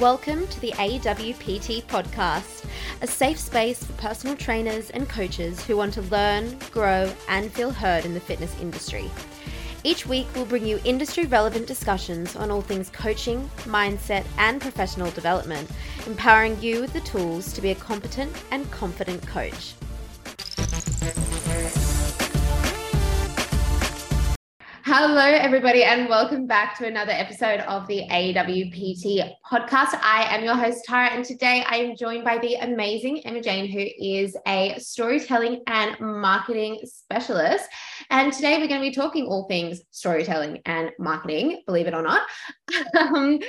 Welcome 0.00 0.48
to 0.48 0.60
the 0.60 0.72
AWPT 0.72 1.84
podcast, 1.84 2.64
a 3.00 3.06
safe 3.06 3.38
space 3.38 3.84
for 3.84 3.92
personal 3.92 4.36
trainers 4.36 4.90
and 4.90 5.08
coaches 5.08 5.64
who 5.64 5.76
want 5.76 5.94
to 5.94 6.02
learn, 6.02 6.58
grow, 6.72 7.12
and 7.28 7.52
feel 7.52 7.70
heard 7.70 8.04
in 8.04 8.12
the 8.12 8.18
fitness 8.18 8.60
industry. 8.60 9.08
Each 9.84 10.04
week, 10.04 10.26
we'll 10.34 10.46
bring 10.46 10.66
you 10.66 10.80
industry 10.82 11.26
relevant 11.26 11.68
discussions 11.68 12.34
on 12.34 12.50
all 12.50 12.60
things 12.60 12.90
coaching, 12.90 13.48
mindset, 13.66 14.26
and 14.36 14.60
professional 14.60 15.12
development, 15.12 15.70
empowering 16.08 16.60
you 16.60 16.80
with 16.80 16.92
the 16.92 17.00
tools 17.02 17.52
to 17.52 17.62
be 17.62 17.70
a 17.70 17.76
competent 17.76 18.32
and 18.50 18.68
confident 18.72 19.24
coach. 19.28 19.74
Hello, 24.96 25.24
everybody, 25.24 25.82
and 25.82 26.08
welcome 26.08 26.46
back 26.46 26.78
to 26.78 26.86
another 26.86 27.10
episode 27.10 27.58
of 27.62 27.84
the 27.88 28.06
AWPT 28.12 29.28
podcast. 29.44 29.98
I 30.00 30.24
am 30.32 30.44
your 30.44 30.54
host, 30.54 30.84
Tara, 30.84 31.08
and 31.08 31.24
today 31.24 31.64
I 31.68 31.78
am 31.78 31.96
joined 31.96 32.22
by 32.22 32.38
the 32.38 32.54
amazing 32.54 33.26
Emma 33.26 33.40
Jane, 33.40 33.66
who 33.66 33.84
is 33.98 34.36
a 34.46 34.78
storytelling 34.78 35.64
and 35.66 35.98
marketing 35.98 36.78
specialist. 36.84 37.64
And 38.10 38.32
today 38.32 38.56
we're 38.58 38.68
going 38.68 38.82
to 38.82 38.88
be 38.88 38.94
talking 38.94 39.26
all 39.26 39.48
things 39.48 39.82
storytelling 39.90 40.62
and 40.64 40.92
marketing, 41.00 41.64
believe 41.66 41.88
it 41.88 41.94
or 41.94 42.02
not. 42.02 42.22
um, 42.96 43.40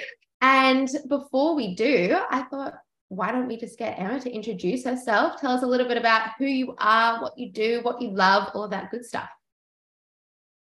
and 0.41 0.89
before 1.07 1.55
we 1.55 1.75
do, 1.75 2.19
I 2.31 2.41
thought, 2.41 2.73
why 3.09 3.31
don't 3.31 3.47
we 3.47 3.57
just 3.57 3.77
get 3.77 3.99
Emma 3.99 4.19
to 4.19 4.31
introduce 4.31 4.83
herself? 4.83 5.39
Tell 5.39 5.51
us 5.51 5.61
a 5.61 5.67
little 5.67 5.87
bit 5.87 5.97
about 5.97 6.31
who 6.39 6.45
you 6.45 6.73
are, 6.79 7.21
what 7.21 7.37
you 7.37 7.51
do, 7.51 7.81
what 7.83 8.01
you 8.01 8.09
love, 8.09 8.49
all 8.55 8.63
of 8.63 8.71
that 8.71 8.89
good 8.89 9.05
stuff. 9.05 9.29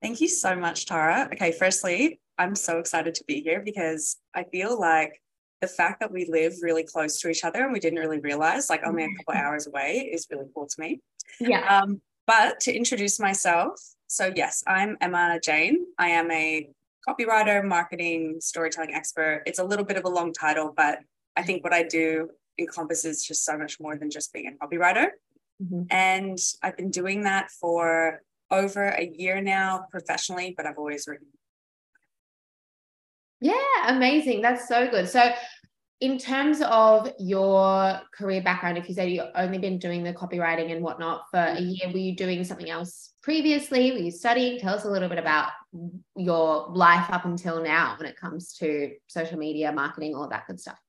Thank 0.04 0.20
you 0.20 0.28
so 0.28 0.54
much, 0.54 0.86
Tara. 0.86 1.30
Okay, 1.32 1.54
firstly, 1.54 2.20
I'm 2.38 2.56
so 2.56 2.78
excited 2.78 3.16
to 3.16 3.24
be 3.24 3.40
here 3.42 3.62
because 3.64 4.18
I 4.36 4.44
feel 4.44 4.78
like 4.78 5.22
the 5.62 5.68
fact 5.68 6.02
that 6.02 6.12
we 6.12 6.26
live 6.26 6.56
really 6.62 6.84
close 6.84 7.22
to 7.22 7.30
each 7.30 7.46
other 7.46 7.64
and 7.64 7.72
we 7.72 7.80
didn't 7.80 8.00
really 8.00 8.20
realize, 8.20 8.70
like 8.70 8.82
only 8.86 9.06
a 9.06 9.08
couple 9.16 9.34
mm-hmm. 9.34 9.48
hours 9.48 9.66
away, 9.66 10.10
is 10.14 10.28
really 10.30 10.48
cool 10.54 10.68
to 10.68 10.76
me. 10.78 11.00
Yeah. 11.40 11.66
Um, 11.66 12.02
but 12.28 12.60
to 12.62 12.76
introduce 12.76 13.18
myself, 13.18 13.80
so 14.08 14.30
yes, 14.36 14.62
I'm 14.68 14.98
Emma 15.00 15.40
Jane. 15.42 15.86
I 15.98 16.10
am 16.10 16.30
a 16.32 16.70
copywriter, 17.08 17.64
marketing, 17.64 18.42
storytelling 18.42 18.94
expert. 18.94 19.44
It's 19.46 19.60
a 19.60 19.64
little 19.64 19.86
bit 19.86 19.96
of 19.96 20.04
a 20.04 20.10
long 20.10 20.34
title, 20.34 20.74
but 20.76 21.00
I 21.38 21.44
think 21.44 21.64
what 21.64 21.74
I 21.74 21.84
do 21.84 22.30
encompasses 22.60 23.26
just 23.26 23.46
so 23.46 23.58
much 23.58 23.80
more 23.80 23.96
than 23.96 24.12
just 24.12 24.34
being 24.34 24.48
a 24.48 24.66
copywriter. 24.66 25.12
Mm-hmm. 25.64 25.84
And 25.92 26.38
I've 26.62 26.76
been 26.76 26.92
doing 26.92 27.24
that 27.24 27.52
for 27.52 28.22
over 28.54 28.90
a 28.90 29.06
year 29.06 29.42
now 29.42 29.86
professionally, 29.90 30.54
but 30.56 30.66
I've 30.66 30.78
always 30.78 31.08
written. 31.08 31.28
Yeah, 33.42 33.54
amazing. 33.88 34.42
That's 34.42 34.68
so 34.68 34.90
good. 34.90 35.10
So, 35.10 35.32
in 36.00 36.18
terms 36.18 36.62
of 36.62 37.10
your 37.18 38.00
career 38.14 38.42
background, 38.42 38.78
if 38.78 38.90
you 38.90 38.96
said 38.96 39.10
you've 39.10 39.26
only 39.36 39.58
been 39.58 39.80
doing 39.80 40.04
the 40.04 40.14
copywriting 40.14 40.72
and 40.72 40.84
whatnot 40.84 41.24
for 41.32 41.40
a 41.40 41.60
year, 41.60 41.90
were 41.92 41.98
you 41.98 42.16
doing 42.16 42.44
something 42.44 42.70
else 42.70 43.14
previously? 43.22 43.92
Were 43.92 43.98
you 43.98 44.12
studying? 44.12 44.60
Tell 44.60 44.76
us 44.76 44.86
a 44.86 44.90
little 44.90 45.10
bit 45.10 45.18
about 45.18 45.52
your 46.16 46.68
life 46.70 47.10
up 47.10 47.26
until 47.26 47.62
now 47.62 47.96
when 47.98 48.08
it 48.08 48.18
comes 48.18 48.54
to 48.56 48.92
social 49.08 49.38
media, 49.38 49.72
marketing, 49.72 50.16
all 50.16 50.30
that 50.30 50.48
good 50.48 50.60
stuff. 50.60 50.80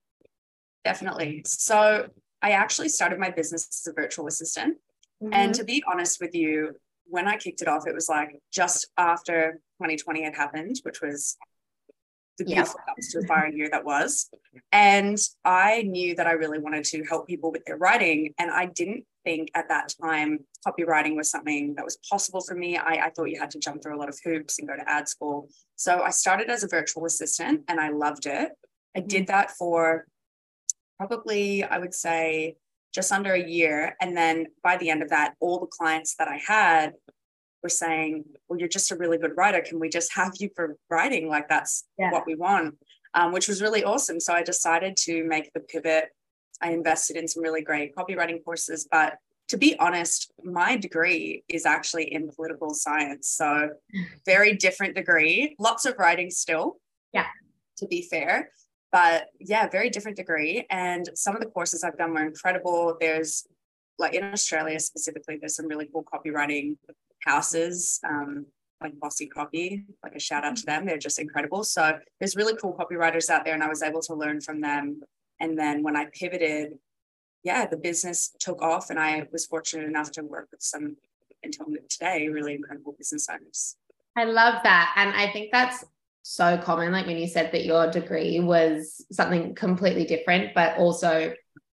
Definitely. 0.84 1.42
So, 1.46 2.08
I 2.40 2.50
actually 2.50 2.90
started 2.90 3.18
my 3.18 3.30
business 3.30 3.66
as 3.68 3.90
a 3.90 3.94
virtual 3.94 4.28
assistant. 4.28 4.76
Mm-hmm. 5.22 5.32
And 5.32 5.54
to 5.54 5.64
be 5.64 5.82
honest 5.90 6.20
with 6.20 6.34
you, 6.34 6.76
when 7.06 7.28
I 7.28 7.36
kicked 7.36 7.62
it 7.62 7.68
off, 7.68 7.86
it 7.86 7.94
was 7.94 8.08
like 8.08 8.38
just 8.52 8.88
after 8.96 9.60
2020 9.80 10.24
had 10.24 10.34
happened, 10.34 10.76
which 10.82 11.00
was 11.00 11.36
the 12.38 12.44
beautiful 12.44 12.80
yeah. 12.86 12.94
dumpster 12.94 13.26
fire 13.26 13.48
year 13.48 13.68
that 13.70 13.84
was. 13.84 14.28
And 14.72 15.18
I 15.44 15.82
knew 15.82 16.14
that 16.16 16.26
I 16.26 16.32
really 16.32 16.58
wanted 16.58 16.84
to 16.86 17.04
help 17.04 17.26
people 17.26 17.52
with 17.52 17.64
their 17.64 17.76
writing. 17.76 18.34
And 18.38 18.50
I 18.50 18.66
didn't 18.66 19.04
think 19.24 19.50
at 19.54 19.68
that 19.68 19.92
time 20.02 20.40
copywriting 20.66 21.16
was 21.16 21.30
something 21.30 21.74
that 21.76 21.84
was 21.84 21.98
possible 22.10 22.40
for 22.40 22.54
me. 22.54 22.76
I, 22.76 23.06
I 23.06 23.10
thought 23.10 23.30
you 23.30 23.38
had 23.38 23.50
to 23.52 23.58
jump 23.58 23.82
through 23.82 23.96
a 23.96 24.00
lot 24.00 24.08
of 24.08 24.18
hoops 24.24 24.58
and 24.58 24.68
go 24.68 24.76
to 24.76 24.88
ad 24.88 25.08
school. 25.08 25.48
So 25.76 26.02
I 26.02 26.10
started 26.10 26.50
as 26.50 26.64
a 26.64 26.68
virtual 26.68 27.06
assistant 27.06 27.62
and 27.68 27.80
I 27.80 27.90
loved 27.90 28.26
it. 28.26 28.52
I 28.96 29.00
did 29.00 29.24
mm-hmm. 29.24 29.32
that 29.32 29.50
for 29.52 30.06
probably, 30.98 31.64
I 31.64 31.78
would 31.78 31.94
say, 31.94 32.56
just 32.94 33.12
under 33.12 33.32
a 33.32 33.48
year. 33.48 33.96
And 34.00 34.16
then 34.16 34.46
by 34.62 34.76
the 34.76 34.88
end 34.88 35.02
of 35.02 35.10
that, 35.10 35.34
all 35.40 35.58
the 35.58 35.66
clients 35.66 36.14
that 36.16 36.28
I 36.28 36.40
had 36.46 36.94
were 37.62 37.68
saying, 37.68 38.24
Well, 38.48 38.58
you're 38.58 38.68
just 38.68 38.92
a 38.92 38.96
really 38.96 39.18
good 39.18 39.36
writer. 39.36 39.60
Can 39.60 39.80
we 39.80 39.88
just 39.88 40.14
have 40.14 40.32
you 40.38 40.50
for 40.54 40.76
writing? 40.88 41.28
Like, 41.28 41.48
that's 41.48 41.84
yeah. 41.98 42.12
what 42.12 42.26
we 42.26 42.36
want, 42.36 42.76
um, 43.14 43.32
which 43.32 43.48
was 43.48 43.60
really 43.60 43.82
awesome. 43.82 44.20
So 44.20 44.32
I 44.32 44.42
decided 44.42 44.96
to 44.98 45.24
make 45.24 45.52
the 45.52 45.60
pivot. 45.60 46.10
I 46.62 46.70
invested 46.70 47.16
in 47.16 47.26
some 47.26 47.42
really 47.42 47.62
great 47.62 47.94
copywriting 47.96 48.44
courses. 48.44 48.86
But 48.90 49.18
to 49.48 49.58
be 49.58 49.76
honest, 49.78 50.32
my 50.42 50.76
degree 50.76 51.42
is 51.48 51.66
actually 51.66 52.12
in 52.12 52.30
political 52.30 52.72
science. 52.72 53.28
So, 53.28 53.70
very 54.24 54.54
different 54.54 54.94
degree, 54.94 55.56
lots 55.58 55.84
of 55.84 55.96
writing 55.98 56.30
still. 56.30 56.76
Yeah. 57.12 57.26
To 57.78 57.86
be 57.88 58.02
fair 58.02 58.50
but 58.94 59.30
yeah, 59.40 59.68
very 59.68 59.90
different 59.90 60.16
degree. 60.16 60.64
And 60.70 61.10
some 61.14 61.34
of 61.34 61.42
the 61.42 61.48
courses 61.48 61.82
I've 61.82 61.98
done 61.98 62.14
were 62.14 62.24
incredible. 62.24 62.96
There's 63.00 63.44
like 63.98 64.14
in 64.14 64.22
Australia 64.22 64.78
specifically, 64.78 65.36
there's 65.36 65.56
some 65.56 65.66
really 65.66 65.88
cool 65.92 66.04
copywriting 66.04 66.76
houses, 67.24 67.98
um, 68.08 68.46
like 68.80 68.92
Bossy 69.00 69.26
Copy, 69.26 69.84
like 70.04 70.14
a 70.14 70.20
shout 70.20 70.44
out 70.44 70.54
to 70.58 70.66
them. 70.66 70.86
They're 70.86 70.96
just 70.96 71.18
incredible. 71.18 71.64
So 71.64 71.98
there's 72.20 72.36
really 72.36 72.54
cool 72.54 72.72
copywriters 72.72 73.30
out 73.30 73.44
there, 73.44 73.54
and 73.54 73.64
I 73.64 73.68
was 73.68 73.82
able 73.82 74.00
to 74.02 74.14
learn 74.14 74.40
from 74.40 74.60
them. 74.60 75.00
And 75.40 75.58
then 75.58 75.82
when 75.82 75.96
I 75.96 76.06
pivoted, 76.12 76.78
yeah, 77.42 77.66
the 77.66 77.76
business 77.76 78.32
took 78.38 78.62
off, 78.62 78.90
and 78.90 79.00
I 79.00 79.26
was 79.32 79.44
fortunate 79.44 79.88
enough 79.88 80.12
to 80.12 80.22
work 80.22 80.46
with 80.52 80.62
some 80.62 80.96
until 81.42 81.66
today 81.88 82.28
really 82.28 82.54
incredible 82.54 82.94
business 82.96 83.26
owners. 83.28 83.74
I 84.16 84.24
love 84.24 84.62
that. 84.62 84.94
And 84.96 85.10
I 85.16 85.32
think 85.32 85.50
that's 85.50 85.84
so 86.24 86.56
common. 86.56 86.90
Like 86.90 87.06
when 87.06 87.18
you 87.18 87.28
said 87.28 87.52
that 87.52 87.66
your 87.66 87.90
degree 87.90 88.40
was 88.40 89.04
something 89.12 89.54
completely 89.54 90.04
different, 90.04 90.54
but 90.54 90.78
also 90.78 91.34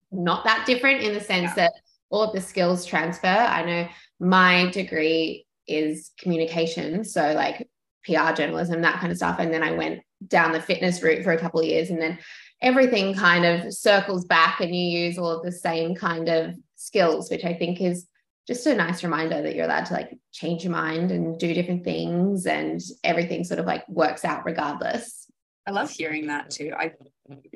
not 0.09 0.45
that 0.45 0.65
different 0.65 1.01
in 1.01 1.13
the 1.13 1.19
sense 1.19 1.51
yeah. 1.51 1.65
that 1.65 1.73
all 2.09 2.23
of 2.23 2.33
the 2.33 2.39
skills 2.39 2.85
transfer. 2.85 3.27
I 3.27 3.63
know 3.65 3.89
my 4.21 4.71
degree 4.71 5.45
is 5.67 6.11
communication. 6.17 7.03
So 7.03 7.33
like 7.33 7.67
PR 8.05 8.31
journalism, 8.33 8.81
that 8.81 9.01
kind 9.01 9.11
of 9.11 9.17
stuff. 9.17 9.37
And 9.39 9.53
then 9.53 9.63
I 9.63 9.73
went 9.73 9.99
down 10.25 10.53
the 10.53 10.61
fitness 10.61 11.03
route 11.03 11.25
for 11.25 11.33
a 11.33 11.37
couple 11.37 11.59
of 11.59 11.65
years 11.65 11.89
and 11.89 12.01
then 12.01 12.17
everything 12.61 13.13
kind 13.13 13.45
of 13.45 13.73
circles 13.73 14.23
back 14.25 14.61
and 14.61 14.73
you 14.73 14.99
use 14.99 15.17
all 15.17 15.29
of 15.29 15.43
the 15.43 15.51
same 15.51 15.93
kind 15.93 16.29
of 16.29 16.55
skills, 16.77 17.29
which 17.29 17.43
I 17.43 17.53
think 17.53 17.81
is 17.81 18.07
just 18.47 18.65
a 18.65 18.75
nice 18.75 19.03
reminder 19.03 19.41
that 19.41 19.55
you're 19.55 19.65
allowed 19.65 19.85
to 19.85 19.93
like 19.93 20.17
change 20.31 20.63
your 20.63 20.71
mind 20.71 21.11
and 21.11 21.37
do 21.37 21.53
different 21.53 21.83
things 21.83 22.45
and 22.45 22.81
everything 23.03 23.43
sort 23.43 23.59
of 23.59 23.65
like 23.65 23.87
works 23.89 24.23
out 24.23 24.45
regardless. 24.45 25.29
I 25.65 25.71
love 25.71 25.91
hearing 25.91 26.27
that 26.27 26.49
too. 26.49 26.71
I 26.75 26.93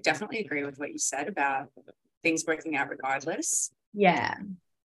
definitely 0.03 0.39
agree 0.39 0.65
with 0.65 0.77
what 0.77 0.91
you 0.91 0.99
said 0.99 1.29
about 1.29 1.69
things 2.23 2.43
working 2.45 2.75
out 2.75 2.89
regardless. 2.89 3.71
Yeah. 3.93 4.35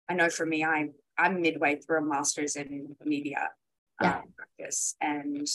I 0.07 0.13
know 0.13 0.30
for 0.30 0.46
me, 0.46 0.63
I'm 0.63 0.94
I'm 1.18 1.41
midway 1.41 1.75
through 1.75 2.00
a 2.00 2.01
master's 2.01 2.56
in 2.56 2.96
media 3.03 3.50
yeah. 4.01 4.19
um, 4.19 4.24
practice 4.35 4.96
and 5.01 5.46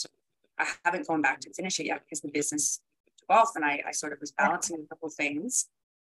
I 0.59 0.67
haven't 0.85 1.07
gone 1.09 1.23
back 1.23 1.41
to 1.41 1.53
finish 1.55 1.81
it 1.81 1.87
yet 1.87 2.03
because 2.05 2.21
the 2.21 2.31
business 2.31 2.81
took 3.19 3.37
off 3.37 3.53
and 3.57 3.65
I, 3.65 3.83
I 3.89 3.93
sort 3.93 4.13
of 4.13 4.21
was 4.21 4.33
balancing 4.33 4.85
a 4.85 4.87
couple 4.87 5.09
things. 5.09 5.67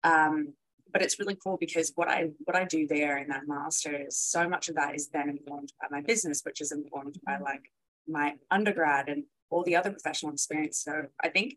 Um, 0.02 0.54
but 0.92 1.02
it's 1.02 1.18
really 1.18 1.36
cool 1.42 1.56
because 1.58 1.92
what 1.94 2.08
I 2.08 2.30
what 2.44 2.56
I 2.56 2.64
do 2.64 2.86
there 2.86 3.18
in 3.18 3.28
that 3.28 3.46
master's, 3.46 4.16
so 4.16 4.48
much 4.48 4.68
of 4.68 4.74
that 4.76 4.94
is 4.94 5.08
then 5.08 5.28
informed 5.28 5.72
by 5.80 5.88
my 5.90 6.00
business, 6.02 6.42
which 6.44 6.60
is 6.60 6.72
informed 6.72 7.18
by 7.24 7.34
mm-hmm. 7.34 7.44
like 7.44 7.72
my 8.06 8.34
undergrad 8.50 9.08
and 9.08 9.24
all 9.50 9.64
the 9.64 9.76
other 9.76 9.90
professional 9.90 10.32
experience. 10.32 10.78
So 10.78 11.06
I 11.22 11.28
think 11.28 11.56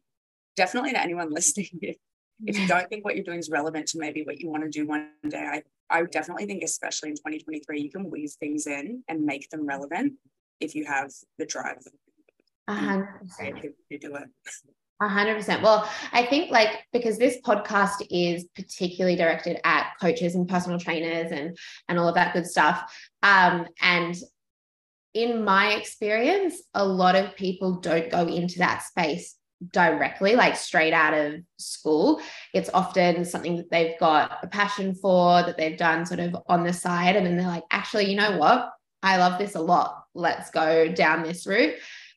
definitely 0.55 0.91
to 0.91 1.01
anyone 1.01 1.29
listening, 1.33 1.79
if, 1.81 1.97
if 2.45 2.59
you 2.59 2.67
don't 2.67 2.89
think 2.89 3.05
what 3.05 3.15
you're 3.15 3.25
doing 3.25 3.39
is 3.39 3.49
relevant 3.49 3.87
to 3.87 3.99
maybe 3.99 4.23
what 4.23 4.39
you 4.39 4.49
want 4.49 4.63
to 4.63 4.69
do 4.69 4.85
one 4.85 5.09
day, 5.27 5.37
I 5.37 5.63
I 5.91 6.03
definitely 6.03 6.45
think, 6.45 6.63
especially 6.63 7.09
in 7.09 7.15
2023, 7.15 7.81
you 7.81 7.91
can 7.91 8.09
weave 8.09 8.31
things 8.39 8.65
in 8.65 9.03
and 9.07 9.25
make 9.25 9.49
them 9.49 9.65
relevant 9.65 10.13
if 10.59 10.73
you 10.73 10.85
have 10.85 11.11
the 11.37 11.45
drive. 11.45 11.85
Uh-huh. 12.67 13.01
To 13.41 13.97
do 13.97 14.15
it. 14.15 14.29
A 15.01 15.07
hundred 15.07 15.35
percent. 15.35 15.63
Well, 15.63 15.89
I 16.13 16.27
think 16.27 16.51
like 16.51 16.85
because 16.93 17.17
this 17.17 17.39
podcast 17.43 18.05
is 18.11 18.45
particularly 18.55 19.15
directed 19.15 19.59
at 19.63 19.93
coaches 19.99 20.35
and 20.35 20.47
personal 20.47 20.79
trainers 20.79 21.31
and 21.31 21.57
and 21.89 21.97
all 21.97 22.07
of 22.07 22.15
that 22.15 22.33
good 22.33 22.45
stuff. 22.45 22.83
Um, 23.23 23.67
and 23.81 24.15
in 25.15 25.43
my 25.43 25.73
experience, 25.73 26.61
a 26.75 26.85
lot 26.85 27.15
of 27.15 27.35
people 27.35 27.79
don't 27.79 28.11
go 28.11 28.27
into 28.27 28.59
that 28.59 28.83
space 28.83 29.35
directly, 29.71 30.35
like 30.35 30.55
straight 30.55 30.93
out 30.93 31.15
of 31.15 31.41
school. 31.57 32.21
It's 32.53 32.69
often 32.71 33.25
something 33.25 33.57
that 33.57 33.71
they've 33.71 33.99
got 33.99 34.37
a 34.43 34.47
passion 34.47 34.93
for, 34.93 35.41
that 35.43 35.57
they've 35.57 35.77
done 35.77 36.05
sort 36.05 36.19
of 36.19 36.35
on 36.47 36.63
the 36.63 36.73
side. 36.73 37.15
And 37.15 37.25
then 37.25 37.37
they're 37.37 37.47
like, 37.47 37.63
actually, 37.71 38.09
you 38.09 38.17
know 38.17 38.37
what? 38.37 38.71
I 39.03 39.17
love 39.17 39.39
this 39.39 39.55
a 39.55 39.61
lot. 39.61 40.03
Let's 40.13 40.51
go 40.51 40.91
down 40.91 41.23
this 41.23 41.47
route. 41.47 41.75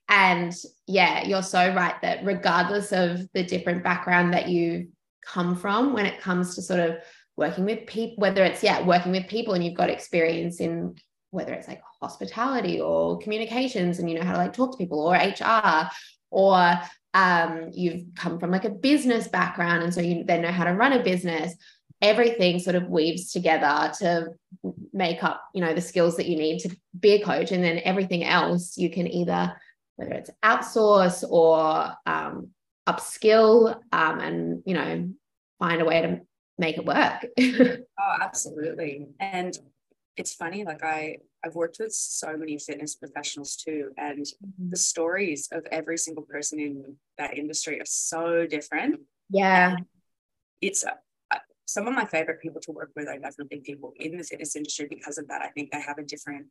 And 0.09 0.55
yeah, 0.87 1.25
you're 1.25 1.43
so 1.43 1.75
right 1.75 1.95
that 2.03 2.25
regardless 2.25 2.93
of 2.93 3.27
the 3.33 3.43
different 3.43 3.83
background 3.83 4.35
that 4.35 4.49
you 4.49 4.89
come 5.25 5.57
from 5.57 5.93
when 5.93 6.07
it 6.07 6.21
comes 6.21 6.55
to 6.55 6.63
sort 6.63 6.81
of 6.81 6.97
working 7.37 7.65
with 7.65 7.87
people, 7.87 8.17
whether 8.19 8.45
it's, 8.45 8.63
yeah, 8.63 8.85
working 8.85 9.13
with 9.13 9.29
people 9.29 9.55
and 9.55 9.65
you've 9.65 9.75
got 9.75 9.91
experience 9.91 10.61
in 10.61 10.97
whether 11.31 11.53
it's 11.53 11.67
like 11.67 11.83
hospitality 12.01 12.81
or 12.81 13.19
communications 13.19 13.99
and 13.99 14.09
you 14.09 14.17
know 14.17 14.25
how 14.25 14.33
to 14.33 14.39
like 14.39 14.53
talk 14.53 14.71
to 14.73 14.79
people 14.79 15.01
or 15.01 15.17
HR 15.17 15.91
or 16.31 16.79
um, 17.13 17.71
you've 17.73 18.07
come 18.15 18.39
from 18.39 18.51
like 18.51 18.65
a 18.65 18.71
business 18.71 19.27
background 19.29 19.83
and 19.83 19.93
so 19.93 20.01
you 20.01 20.25
then 20.25 20.43
know 20.43 20.53
how 20.53 20.65
to 20.65 20.73
run 20.73 20.93
a 20.93 21.03
business 21.03 21.55
everything 22.01 22.59
sort 22.59 22.77
of 22.77 22.89
weaves 22.89 23.33
together 23.33 23.93
to 23.99 24.27
make 24.93 25.25
up 25.25 25.43
you 25.55 25.61
know 25.61 25.75
the 25.75 25.81
skills 25.81 26.17
that 26.17 26.27
you 26.27 26.37
need 26.37 26.59
to 26.61 26.77
be 26.99 27.15
a 27.15 27.25
coach 27.25 27.51
and 27.51 27.65
then 27.65 27.81
everything 27.85 28.25
else 28.25 28.77
you 28.77 28.91
can 28.91 29.09
either 29.09 29.55
whether 29.97 30.13
it's 30.13 30.31
outsource 30.45 31.25
or 31.29 31.93
um, 32.07 32.49
upskill 32.89 33.77
um, 33.93 34.21
and 34.21 34.63
you 34.67 34.75
know 34.75 35.09
find 35.59 35.81
a 35.81 35.85
way 35.85 36.03
to 36.03 36.21
make 36.59 36.79
it 36.79 36.85
work. 36.85 37.27
Oh 38.07 38.17
absolutely. 38.21 39.07
And 39.19 39.59
it's 40.17 40.35
funny 40.35 40.65
like 40.65 40.85
i 40.85 41.17
i've 41.45 41.55
worked 41.55 41.79
with 41.81 41.93
so 41.93 42.37
many 42.37 42.59
fitness 42.59 42.95
professionals 42.95 43.57
too 43.57 43.91
and 43.97 44.21
mm-hmm. 44.21 44.71
the 44.71 44.77
stories 44.77 45.49
of 45.51 45.67
every 45.73 45.99
single 45.99 46.23
person 46.23 46.61
in 46.61 46.97
that 47.19 47.37
industry 47.39 47.81
are 47.81 47.87
so 47.87 48.47
different. 48.47 49.01
Yeah. 49.31 49.77
And 49.77 49.87
it's 50.61 50.85
uh, 50.85 51.39
some 51.67 51.89
of 51.89 51.95
my 51.95 52.05
favorite 52.05 52.41
people 52.41 52.61
to 52.63 52.73
work 52.73 52.91
with 52.95 53.09
are 53.09 53.19
definitely 53.19 53.61
people 53.61 53.93
in 53.97 54.19
the 54.19 54.25
fitness 54.25 54.55
industry 54.55 54.87
because 54.89 55.19
of 55.19 55.29
that. 55.29 55.43
I 55.43 55.49
think 55.49 55.71
they 55.71 55.81
have 55.81 55.99
a 55.99 56.05
different 56.05 56.47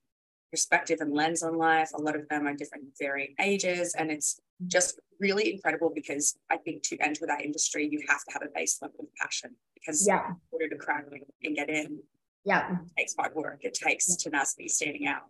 perspective 0.53 0.99
and 1.01 1.11
lens 1.13 1.41
on 1.41 1.57
life. 1.57 1.89
A 1.95 2.01
lot 2.01 2.15
of 2.15 2.29
them 2.29 2.45
are 2.45 2.53
different 2.53 2.85
varying 2.99 3.33
ages 3.39 3.95
and 3.97 4.11
it's 4.11 4.39
just 4.67 4.99
really 5.19 5.53
incredible 5.53 5.91
because 5.93 6.37
i 6.49 6.57
think 6.57 6.83
to 6.83 6.97
enter 6.99 7.25
that 7.25 7.41
industry 7.41 7.87
you 7.89 8.03
have 8.07 8.23
to 8.25 8.33
have 8.33 8.41
a 8.41 8.51
base 8.53 8.79
level 8.81 8.97
of 8.99 9.05
passion 9.21 9.51
because 9.73 10.05
yeah. 10.07 10.27
in 10.27 10.35
order 10.51 10.69
to 10.69 10.75
crack 10.75 11.05
and 11.43 11.55
get 11.55 11.69
in 11.69 11.99
yeah. 12.45 12.71
it 12.71 12.77
takes 12.97 13.15
hard 13.17 13.33
work. 13.35 13.59
It 13.61 13.73
takes 13.73 14.13
tenacity 14.17 14.67
standing 14.67 15.07
out. 15.07 15.23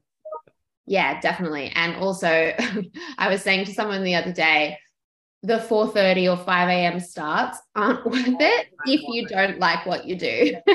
Yeah 0.85 1.19
definitely. 1.21 1.71
And 1.75 1.95
also 1.95 2.27
i 3.17 3.29
was 3.29 3.41
saying 3.41 3.65
to 3.65 3.73
someone 3.73 4.03
the 4.03 4.15
other 4.15 4.33
day 4.33 4.77
the 5.43 5.57
4.30 5.57 6.31
or 6.31 6.43
5 6.43 6.69
a.m 6.69 6.99
starts 6.99 7.59
aren't 7.75 8.05
worth 8.09 8.27
it 8.39 8.67
if 8.85 9.01
you 9.07 9.27
don't 9.27 9.59
like 9.59 9.85
what 9.85 10.05
you 10.05 10.15
do. 10.15 10.55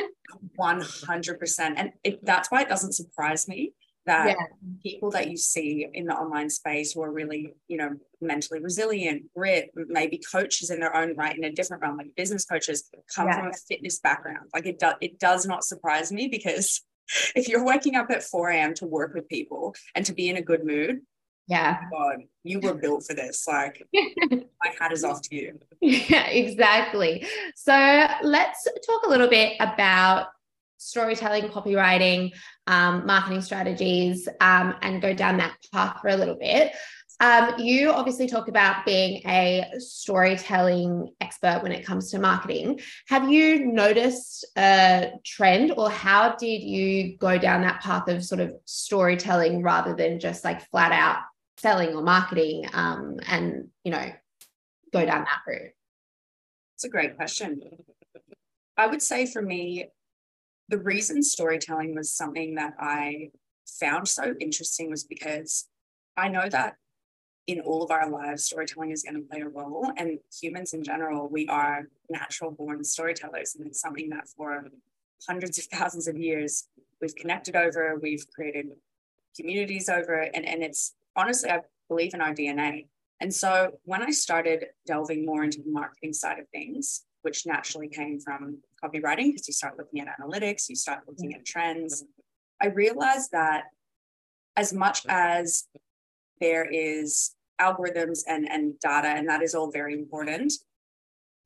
100% 0.59 1.73
and 1.77 1.93
it, 2.05 2.25
that's 2.25 2.51
why 2.51 2.63
it 2.63 2.69
doesn't 2.69 2.93
surprise 2.93 3.49
me 3.49 3.73
that 4.09 4.29
yeah. 4.29 4.47
people 4.83 5.11
that 5.13 5.31
you 5.31 5.37
see 5.37 5.87
in 5.93 6.07
the 6.07 6.15
online 6.15 6.51
space 6.51 6.93
who 6.93 7.03
are 7.03 7.13
really, 7.13 7.55
you 7.69 7.77
know, 7.77 7.91
mentally 8.21 8.61
resilient, 8.61 9.23
grit, 9.37 9.71
maybe 9.75 10.19
coaches 10.19 10.71
in 10.71 10.81
their 10.81 10.97
own 10.97 11.15
right 11.15 11.37
in 11.37 11.45
a 11.45 11.53
different 11.53 11.83
realm, 11.83 11.99
like 11.99 12.17
business 12.17 12.45
coaches, 12.45 12.91
come 13.15 13.29
yeah. 13.29 13.39
from 13.39 13.49
a 13.49 13.53
fitness 13.69 14.01
background. 14.01 14.49
Like 14.53 14.67
it 14.67 14.79
does, 14.79 14.95
it 15.01 15.21
does 15.21 15.47
not 15.47 15.63
surprise 15.63 16.11
me 16.11 16.29
because 16.29 16.83
if 17.37 17.49
you're 17.49 17.65
waking 17.65 17.97
up 17.97 18.11
at 18.11 18.23
4 18.23 18.51
a.m. 18.51 18.75
to 18.75 18.87
work 18.87 19.15
with 19.15 19.29
people 19.29 19.75
and 19.95 20.05
to 20.07 20.13
be 20.13 20.29
in 20.29 20.37
a 20.37 20.43
good 20.43 20.65
mood, 20.65 21.01
yeah, 21.47 21.79
God, 21.91 22.19
you 22.45 22.61
were 22.61 22.75
built 22.75 23.05
for 23.07 23.15
this. 23.15 23.47
Like 23.49 23.83
my 23.95 24.73
hat 24.79 24.93
is 24.93 25.03
off 25.03 25.23
to 25.23 25.35
you. 25.35 25.59
Yeah, 25.81 26.27
exactly. 26.27 27.25
So 27.55 27.73
let's 28.23 28.67
talk 28.85 29.07
a 29.07 29.09
little 29.09 29.29
bit 29.29 29.57
about 29.61 30.27
storytelling, 30.79 31.49
copywriting, 31.49 32.33
um, 32.67 33.05
marketing 33.05 33.43
strategies, 33.43 34.29
um, 34.41 34.75
and 34.81 35.03
go 35.03 35.13
down 35.13 35.37
that 35.37 35.57
path 35.73 36.01
for 36.01 36.09
a 36.09 36.17
little 36.17 36.37
bit. 36.37 36.73
Um, 37.21 37.59
you 37.59 37.91
obviously 37.91 38.29
talk 38.29 38.47
about 38.47 38.87
being 38.87 39.23
a 39.27 39.65
storytelling 39.79 41.13
expert 41.21 41.65
when 41.65 41.73
it 41.73 41.85
comes 41.85 42.13
to 42.13 42.21
marketing. 42.21 42.79
Have 43.09 43.29
you 43.29 43.67
noticed 43.67 44.47
a 44.57 45.11
trend, 45.27 45.73
or 45.77 45.91
how 45.91 46.37
did 46.37 46.63
you 46.63 47.19
go 47.19 47.37
down 47.37 47.63
that 47.63 47.83
path 47.83 48.07
of 48.07 48.25
sort 48.25 48.41
of 48.41 48.55
storytelling 48.67 49.63
rather 49.65 49.97
than 49.97 50.21
just 50.21 50.45
like 50.45 50.71
flat 50.71 50.93
out 50.93 51.23
selling 51.57 51.89
or 51.97 52.03
marketing 52.03 52.67
um, 52.73 53.17
and, 53.27 53.69
you 53.83 53.91
know, 53.91 54.13
go 54.93 55.05
down 55.05 55.25
that 55.25 55.41
route? 55.45 55.73
It's 56.77 56.85
a 56.85 56.89
great 56.89 57.17
question. 57.17 57.63
I 58.77 58.87
would 58.87 59.03
say 59.03 59.27
for 59.27 59.43
me, 59.43 59.89
the 60.69 60.79
reason 60.79 61.23
storytelling 61.23 61.95
was 61.95 62.13
something 62.13 62.55
that 62.57 62.75
I 62.79 63.31
found 63.67 64.09
so 64.09 64.35
interesting 64.41 64.91
was 64.91 65.05
because 65.05 65.67
I 66.17 66.29
know 66.29 66.49
that 66.49 66.77
in 67.47 67.61
all 67.61 67.83
of 67.83 67.91
our 67.91 68.11
lives, 68.11 68.45
storytelling 68.45 68.91
is 68.91 69.03
going 69.03 69.15
to 69.15 69.27
play 69.27 69.41
a 69.41 69.49
role. 69.49 69.91
And 69.97 70.19
humans 70.41 70.75
in 70.75 70.85
general, 70.85 71.29
we 71.29 71.49
are 71.49 71.89
natural 72.11 72.51
born 72.51 72.85
storytellers. 72.85 73.55
And 73.55 73.67
it's 73.67 73.81
something 73.81 74.11
that 74.11 74.29
for 74.29 74.67
hundreds 75.27 75.59
of 75.59 75.65
thousands 75.65 76.07
of 76.09 76.19
years, 76.19 76.69
we've 77.01 77.15
connected 77.15 77.57
over, 77.57 77.99
we've 78.03 78.27
created 78.35 78.67
communities 79.35 79.89
over, 79.89 80.29
and, 80.35 80.45
and 80.45 80.63
it's 80.63 80.95
honestly, 81.17 81.51
I 81.51 81.61
believe 81.89 82.13
in 82.13 82.21
our 82.21 82.35
DNA. 82.35 82.87
And 83.21 83.33
so 83.35 83.79
when 83.85 84.03
I 84.03 84.11
started 84.11 84.67
delving 84.87 85.25
more 85.25 85.43
into 85.43 85.63
the 85.63 85.71
marketing 85.71 86.13
side 86.13 86.39
of 86.39 86.49
things, 86.51 87.05
which 87.23 87.47
naturally 87.47 87.89
came 87.89 88.21
from 88.21 88.59
copywriting 88.83 89.33
because 89.33 89.49
you 89.49 89.55
start 89.55 89.79
looking 89.79 90.01
at 90.01 90.09
analytics, 90.19 90.69
you 90.69 90.77
start 90.77 91.01
looking 91.07 91.35
at 91.35 91.45
trends. 91.45 92.05
I 92.61 92.67
realized 92.67 93.31
that 93.33 93.65
as 94.57 94.73
much 94.73 95.07
as 95.09 95.65
there 96.41 96.65
is 96.65 97.35
algorithms 97.61 98.21
and, 98.27 98.49
and 98.49 98.79
data, 98.81 99.09
and 99.09 99.29
that 99.29 99.43
is 99.43 99.55
all 99.55 99.71
very 99.71 99.95
important, 99.95 100.53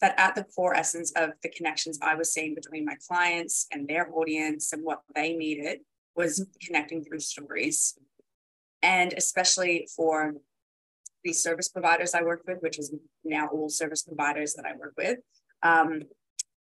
that 0.01 0.19
at 0.19 0.35
the 0.35 0.45
core 0.45 0.75
essence 0.75 1.13
of 1.13 1.31
the 1.43 1.49
connections 1.49 1.99
I 2.03 2.15
was 2.15 2.33
seeing 2.33 2.55
between 2.55 2.85
my 2.85 2.97
clients 3.09 3.67
and 3.73 3.89
their 3.89 4.13
audience 4.15 4.73
and 4.73 4.83
what 4.83 5.01
they 5.15 5.35
needed 5.35 5.81
was 6.17 6.47
connecting 6.61 7.05
through 7.05 7.21
stories. 7.21 7.99
And 8.83 9.13
especially 9.13 9.89
for 9.97 10.35
the 11.23 11.33
service 11.33 11.69
providers 11.69 12.15
I 12.15 12.23
work 12.23 12.43
with, 12.47 12.59
which 12.61 12.79
is 12.79 12.93
now 13.25 13.47
all 13.49 13.69
service 13.69 14.03
providers 14.03 14.55
that 14.55 14.67
I 14.67 14.77
work 14.77 14.95
with, 14.97 15.19
um, 15.63 16.03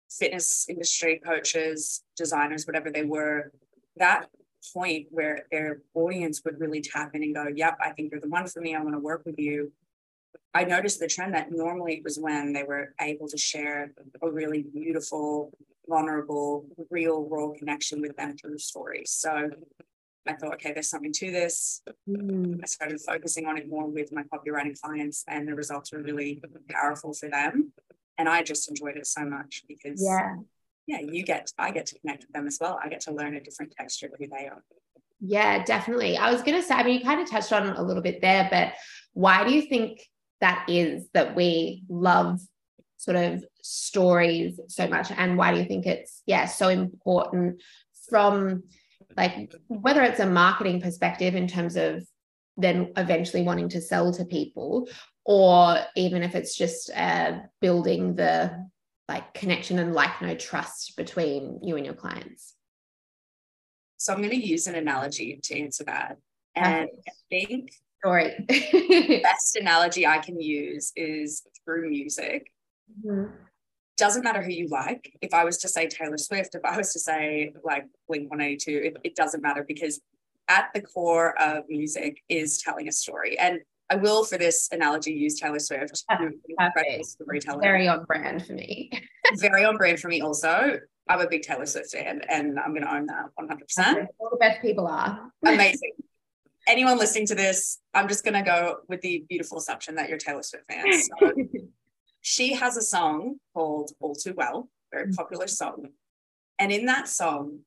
fitness 0.10 0.66
industry 0.70 1.22
coaches, 1.24 2.04
designers, 2.18 2.66
whatever 2.66 2.92
they 2.92 3.04
were, 3.04 3.52
that 3.98 4.28
point 4.74 5.08
where 5.10 5.46
their 5.52 5.82
audience 5.94 6.42
would 6.46 6.60
really 6.60 6.82
tap 6.82 7.16
in 7.16 7.24
and 7.24 7.36
go, 7.36 7.48
Yep, 7.54 7.78
I 7.82 7.92
think 7.92 8.12
you're 8.12 8.22
the 8.22 8.30
one 8.30 8.48
for 8.48 8.62
me. 8.62 8.76
I 8.76 8.82
want 8.82 8.96
to 8.96 9.00
work 9.00 9.24
with 9.26 9.40
you. 9.40 9.72
I 10.54 10.66
noticed 10.66 11.00
the 11.00 11.08
trend 11.08 11.34
that 11.34 11.52
normally 11.52 11.96
it 11.96 12.04
was 12.04 12.20
when 12.20 12.54
they 12.54 12.64
were 12.64 12.94
able 13.00 13.28
to 13.30 13.38
share 13.38 13.94
a 14.22 14.30
really 14.30 14.64
beautiful, 14.64 15.52
vulnerable, 15.88 16.66
real 16.90 17.24
world 17.24 17.58
connection 17.58 18.02
with 18.02 18.16
them 18.18 18.36
through 18.38 18.58
stories. 18.58 19.12
So 19.12 19.50
I 20.28 20.34
thought, 20.34 20.56
okay, 20.56 20.74
there's 20.74 20.90
something 20.90 21.14
to 21.14 21.32
this. 21.32 21.82
Mm. 22.08 22.60
I 22.62 22.66
started 22.66 23.00
focusing 23.02 23.48
on 23.48 23.58
it 23.58 23.70
more 23.70 23.88
with 23.88 24.12
my 24.12 24.24
copywriting 24.24 24.80
clients, 24.80 25.24
and 25.28 25.48
the 25.48 25.56
results 25.56 25.92
were 25.92 26.02
really 26.02 26.42
powerful 26.70 27.14
for 27.14 27.30
them 27.30 27.72
and 28.22 28.30
I 28.30 28.44
just 28.44 28.70
enjoyed 28.70 28.98
it 28.98 29.08
so 29.08 29.26
much 29.26 29.64
because 29.68 30.02
yeah, 30.02 30.36
yeah, 30.86 31.00
you 31.00 31.24
get 31.24 31.52
I 31.58 31.72
get 31.72 31.88
to 31.88 32.00
connect 32.00 32.24
with 32.24 32.34
them 32.34 32.46
as 32.46 32.60
well. 32.62 32.80
I 32.82 32.88
get 32.88 33.02
to 33.02 33.12
learn 33.12 33.36
a 33.36 33.42
different 33.42 33.74
texture 33.76 34.06
of 34.06 34.14
who 34.20 34.28
they 34.28 34.48
are. 34.48 34.64
Yeah, 35.20 35.64
definitely. 35.64 36.18
I 36.18 36.32
was 36.32 36.44
gonna 36.44 36.62
say, 36.62 36.76
I 36.76 36.84
mean, 36.84 37.00
you 37.00 37.04
kind 37.04 37.20
of 37.20 37.30
touched 37.30 37.52
on 37.52 37.68
it 37.68 37.78
a 37.78 37.82
little 37.82 38.04
bit 38.04 38.22
there, 38.22 38.48
but 38.52 38.74
why 39.14 39.44
do 39.44 39.52
you 39.52 39.64
think 39.64 40.08
that 40.40 40.66
is 40.70 41.08
that 41.16 41.36
we 41.36 41.84
love 41.90 42.40
sort 42.98 43.18
of 43.18 43.44
stories 43.64 44.60
so 44.68 44.88
much 44.88 45.12
and 45.12 45.36
why 45.36 45.52
do 45.52 45.60
you 45.60 45.66
think 45.66 45.88
it's 45.88 46.22
yeah 46.28 46.46
so 46.46 46.70
important 46.70 47.60
from 48.08 48.64
like 49.18 49.52
whether 49.68 50.04
it's 50.04 50.20
a 50.20 50.26
marketing 50.26 50.80
perspective 50.80 51.34
in 51.34 51.48
terms 51.48 51.76
of 51.76 52.06
then 52.58 52.94
eventually 52.98 53.42
wanting 53.42 53.70
to 53.70 53.82
sell 53.82 54.14
to 54.14 54.24
people 54.26 54.88
or 55.26 55.80
even 55.96 56.24
if 56.24 56.36
it's 56.36 56.56
just 56.56 56.90
uh, 56.96 57.40
building 57.60 58.16
the 58.16 58.68
like 59.08 59.34
connection 59.34 59.80
and 59.80 59.94
like 59.94 60.22
know 60.22 60.36
trust 60.36 60.96
between 60.96 61.60
you 61.64 61.76
and 61.76 61.86
your 61.86 61.96
clients. 61.96 62.56
So 63.98 64.14
i'm 64.14 64.20
going 64.20 64.32
to 64.32 64.48
use 64.48 64.68
an 64.68 64.76
analogy 64.76 65.40
to 65.44 65.60
answer 65.60 65.84
that. 65.86 66.18
And 66.56 66.90
i 67.08 67.12
think 67.30 67.74
story 68.00 68.34
the 68.48 69.20
best 69.24 69.56
analogy 69.56 70.08
i 70.08 70.18
can 70.18 70.40
use 70.40 70.92
is 70.96 71.44
through 71.64 71.90
music. 71.90 72.52
Mm-hmm. 73.06 73.32
doesn't 73.98 74.24
matter 74.24 74.42
who 74.42 74.52
you 74.52 74.68
like. 74.68 75.14
If 75.22 75.34
i 75.34 75.44
was 75.44 75.58
to 75.60 75.68
say 75.68 75.88
taylor 75.88 76.18
swift 76.18 76.56
if 76.56 76.66
i 76.66 76.78
was 76.78 76.94
to 76.94 77.00
say 77.00 77.54
like 77.64 77.86
blink 78.08 78.30
182 78.30 78.72
it, 78.72 78.98
it 79.04 79.16
doesn't 79.16 79.44
matter 79.44 79.64
because 79.68 80.02
at 80.52 80.70
the 80.74 80.82
core 80.82 81.40
of 81.40 81.64
music 81.70 82.22
is 82.28 82.62
telling 82.62 82.88
a 82.90 82.92
story. 82.92 83.40
And 83.40 83.62
I 83.92 83.96
will, 83.96 84.24
for 84.24 84.38
this 84.38 84.70
analogy, 84.72 85.12
use 85.12 85.38
Taylor 85.38 85.60
Swift. 85.60 86.06
Very 86.10 87.88
on 87.90 88.06
brand 88.06 88.46
for 88.46 88.54
me. 88.54 88.90
very 89.36 89.66
on 89.66 89.76
brand 89.76 90.00
for 90.00 90.08
me, 90.08 90.22
also. 90.22 90.80
I'm 91.10 91.20
a 91.20 91.28
big 91.28 91.42
Taylor 91.42 91.66
Swift 91.66 91.92
fan, 91.92 92.22
and 92.30 92.58
I'm 92.58 92.72
going 92.74 92.84
to 92.84 92.94
own 92.96 93.06
that 93.08 93.26
100%. 93.38 94.08
All 94.18 94.30
the 94.32 94.38
best 94.38 94.62
people 94.62 94.88
are. 94.88 95.30
Amazing. 95.46 95.92
Anyone 96.70 96.98
listening 96.98 97.28
to 97.28 97.36
this, 97.36 97.80
I'm 97.94 98.08
just 98.08 98.24
going 98.24 98.36
to 98.36 98.44
go 98.44 98.78
with 98.88 99.02
the 99.02 99.26
beautiful 99.28 99.58
assumption 99.58 99.96
that 99.96 100.08
you're 100.08 100.18
Taylor 100.18 100.44
Swift 100.44 100.64
fans. 100.72 101.10
So 101.20 101.34
she 102.22 102.54
has 102.54 102.78
a 102.78 102.82
song 102.82 103.36
called 103.54 103.92
All 104.00 104.16
Too 104.16 104.34
Well, 104.38 104.70
very 104.94 105.08
Mm. 105.08 105.16
popular 105.18 105.48
song. 105.48 105.88
And 106.60 106.72
in 106.72 106.86
that 106.86 107.10
song, 107.10 107.60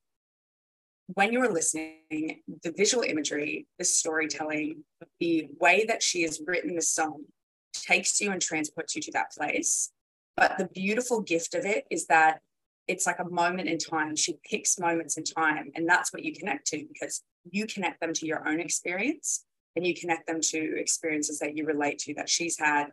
when 1.08 1.32
you 1.32 1.40
are 1.40 1.52
listening, 1.52 2.40
the 2.62 2.72
visual 2.76 3.04
imagery, 3.04 3.66
the 3.78 3.84
storytelling, 3.84 4.84
the 5.20 5.48
way 5.60 5.84
that 5.86 6.02
she 6.02 6.22
has 6.22 6.40
written 6.46 6.74
the 6.74 6.82
song 6.82 7.24
takes 7.74 8.20
you 8.20 8.30
and 8.30 8.40
transports 8.40 8.96
you 8.96 9.02
to 9.02 9.12
that 9.12 9.32
place. 9.32 9.90
But 10.36 10.56
the 10.58 10.66
beautiful 10.66 11.20
gift 11.20 11.54
of 11.54 11.64
it 11.64 11.84
is 11.90 12.06
that 12.06 12.40
it's 12.88 13.06
like 13.06 13.18
a 13.18 13.28
moment 13.28 13.68
in 13.68 13.78
time. 13.78 14.16
She 14.16 14.38
picks 14.48 14.78
moments 14.78 15.16
in 15.16 15.24
time, 15.24 15.70
and 15.74 15.88
that's 15.88 16.12
what 16.12 16.24
you 16.24 16.34
connect 16.34 16.66
to 16.68 16.86
because 16.92 17.22
you 17.50 17.66
connect 17.66 18.00
them 18.00 18.12
to 18.14 18.26
your 18.26 18.46
own 18.48 18.60
experience 18.60 19.44
and 19.76 19.86
you 19.86 19.94
connect 19.94 20.26
them 20.26 20.40
to 20.40 20.78
experiences 20.78 21.38
that 21.38 21.56
you 21.56 21.66
relate 21.66 21.98
to 21.98 22.14
that 22.14 22.28
she's 22.28 22.58
had, 22.58 22.86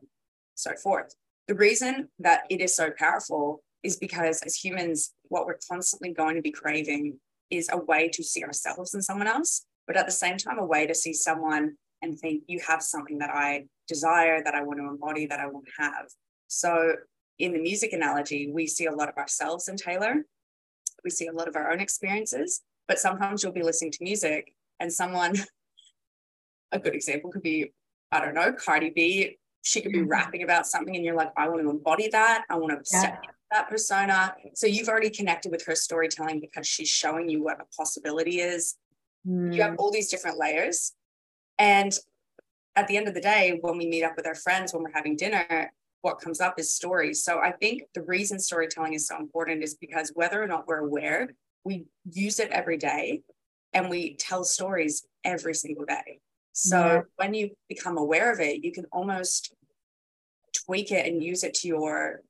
so 0.55 0.73
forth. 0.75 1.15
The 1.47 1.55
reason 1.55 2.09
that 2.19 2.41
it 2.49 2.61
is 2.61 2.75
so 2.75 2.89
powerful 2.97 3.63
is 3.83 3.97
because 3.97 4.41
as 4.43 4.55
humans, 4.55 5.13
what 5.29 5.45
we're 5.45 5.59
constantly 5.69 6.13
going 6.13 6.35
to 6.35 6.41
be 6.41 6.51
craving 6.51 7.19
is 7.51 7.70
a 7.72 7.77
way 7.77 8.10
to 8.10 8.24
see 8.24 8.43
ourselves 8.43 8.93
in 8.96 9.01
someone 9.01 9.27
else, 9.27 9.65
but 9.86 9.98
at 9.98 10.05
the 10.05 10.12
same 10.12 10.38
time, 10.38 10.58
a 10.58 10.65
way 10.65 10.88
to 10.88 10.96
see 10.96 11.13
someone 11.13 11.75
and 12.01 12.17
think 12.17 12.43
you 12.48 12.60
have 12.67 12.81
something 12.81 13.20
that 13.20 13.29
I 13.29 13.65
desire, 13.88 14.41
that 14.43 14.55
I 14.55 14.63
want 14.63 14.79
to 14.79 14.88
embody, 14.88 15.27
that 15.27 15.39
I 15.39 15.48
want 15.48 15.65
to 15.67 15.84
have. 15.84 16.05
So, 16.48 16.96
in 17.38 17.53
the 17.53 17.60
music 17.60 17.93
analogy, 17.93 18.51
we 18.51 18.67
see 18.67 18.86
a 18.86 18.91
lot 18.91 19.10
of 19.10 19.17
ourselves 19.17 19.67
in 19.67 19.75
Taylor. 19.75 20.25
We 21.03 21.10
see 21.10 21.27
a 21.27 21.31
lot 21.34 21.48
of 21.48 21.55
our 21.55 21.72
own 21.72 21.79
experiences, 21.79 22.62
but 22.88 23.00
sometimes 23.00 23.43
you'll 23.43 23.51
be 23.51 23.63
listening 23.63 23.91
to 23.91 24.03
music 24.03 24.53
and 24.79 24.91
someone, 24.91 25.36
a 26.72 26.79
good 26.79 26.96
example 26.96 27.31
could 27.31 27.41
be, 27.41 27.74
I 28.12 28.24
don't 28.24 28.34
know, 28.36 28.53
Cardi 28.53 28.91
B. 28.91 29.38
She 29.63 29.81
could 29.81 29.91
be 29.91 30.00
Mhm. 30.00 30.10
rapping 30.10 30.43
about 30.43 30.67
something 30.67 30.96
and 30.96 31.03
you're 31.03 31.15
like, 31.15 31.31
I 31.38 31.48
want 31.50 31.62
to 31.62 31.70
embody 31.70 32.10
that. 32.10 32.46
I 32.50 32.55
want 32.55 32.72
to 32.72 32.77
Yeah. 32.91 33.00
step 33.00 33.25
that 33.51 33.70
persona. 33.70 34.34
So 34.55 34.65
you've 34.65 34.88
already 34.88 35.10
connected 35.10 35.51
with 35.51 35.65
her 35.65 35.75
storytelling 35.75 36.39
because 36.39 36.65
she's 36.65 36.89
showing 36.89 37.29
you 37.29 37.43
what 37.43 37.60
a 37.62 37.65
possibility 37.77 38.39
is 38.39 38.75
Mm. 39.27 39.53
you 39.53 39.62
have 39.62 39.75
all 39.77 39.91
these 39.91 40.10
different 40.10 40.39
layers. 40.39 40.93
And 41.60 41.93
at 42.75 42.88
the 42.88 42.98
end 42.98 43.08
of 43.08 43.13
the 43.13 43.22
day, 43.22 43.60
when 43.62 43.77
we 43.77 43.86
meet 43.86 44.03
up 44.03 44.15
with 44.15 44.25
our 44.25 44.34
friends, 44.34 44.74
when 44.74 44.81
we're 44.81 44.91
having 44.96 45.15
dinner, 45.15 45.72
what 46.01 46.20
comes 46.20 46.41
up 46.41 46.58
is 46.58 46.75
stories. 46.75 47.24
So 47.24 47.38
I 47.38 47.51
think 47.51 47.84
the 47.93 48.01
reason 48.01 48.39
storytelling 48.39 48.93
is 48.96 49.08
so 49.08 49.17
important 49.17 49.62
is 49.63 49.75
because 49.75 50.12
whether 50.15 50.41
or 50.41 50.48
not 50.48 50.67
we're 50.67 50.79
aware, 50.79 51.29
we 51.63 51.86
use 52.10 52.39
it 52.39 52.50
every 52.50 52.77
day 52.77 53.22
and 53.74 53.91
we 53.91 54.15
tell 54.15 54.43
stories 54.43 55.05
every 55.24 55.53
single 55.53 55.86
day. 55.86 56.20
So 56.53 56.77
Yeah. 56.79 57.01
when 57.17 57.36
you 57.36 57.55
become 57.70 58.00
aware 58.00 58.31
of 58.31 58.39
it, 58.39 58.63
you 58.63 58.72
can 58.72 58.86
almost 58.91 59.53
tweak 60.65 60.91
it 60.91 61.05
and 61.05 61.22
use 61.24 61.43
it 61.43 61.53
to 61.55 61.67
your 61.67 62.24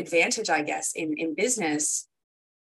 advantage, 0.00 0.50
I 0.50 0.62
guess, 0.62 0.92
in, 0.94 1.14
in 1.16 1.34
business 1.34 2.08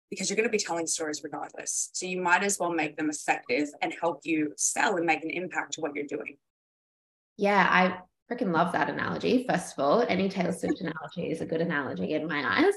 because 0.10 0.30
you're 0.30 0.38
going 0.38 0.48
to 0.48 0.52
be 0.52 0.58
telling 0.64 0.88
stories 0.88 1.22
regardless. 1.24 1.90
So 1.94 2.06
you 2.06 2.22
might 2.22 2.44
as 2.44 2.60
well 2.60 2.72
make 2.72 2.96
them 2.96 3.10
effective 3.10 3.70
and 3.82 3.94
help 4.00 4.22
you 4.24 4.54
sell 4.56 4.96
and 4.98 5.06
make 5.06 5.24
an 5.24 5.32
impact 5.32 5.74
to 5.74 5.82
what 5.82 5.96
you're 5.96 6.06
doing. 6.06 6.38
Yeah, 7.38 7.68
I 7.70 7.98
freaking 8.32 8.54
love 8.54 8.72
that 8.74 8.90
analogy. 8.90 9.46
First 9.48 9.78
of 9.78 9.84
all, 9.84 10.06
any 10.08 10.30
Taylor 10.30 10.52
Swift 10.52 10.82
analogy 10.82 11.32
is 11.32 11.42
a 11.42 11.46
good 11.46 11.62
analogy 11.62 12.14
in 12.14 12.28
my 12.28 12.44
eyes. 12.46 12.74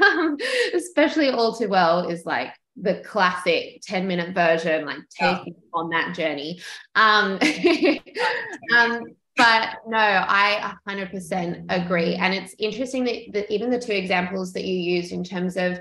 Um, 0.00 0.36
especially 0.74 1.30
all 1.30 1.54
too 1.54 1.68
well 1.68 2.08
is 2.08 2.24
like 2.24 2.54
the 2.76 3.02
classic 3.04 3.80
10 3.82 4.06
minute 4.06 4.34
version, 4.34 4.86
like 4.86 4.98
Yeah. 5.20 5.38
taking 5.38 5.54
on 5.74 5.90
that 5.90 6.14
journey. 6.14 6.60
Um, 6.94 7.38
um, 8.76 9.02
but 9.40 9.78
no, 9.86 9.96
I 9.98 10.74
100% 10.86 11.64
agree. 11.70 12.14
And 12.16 12.34
it's 12.34 12.54
interesting 12.58 13.04
that, 13.04 13.32
that 13.32 13.50
even 13.50 13.70
the 13.70 13.80
two 13.80 13.92
examples 13.92 14.52
that 14.52 14.64
you 14.64 14.74
used 14.74 15.12
in 15.12 15.24
terms 15.24 15.56
of 15.56 15.80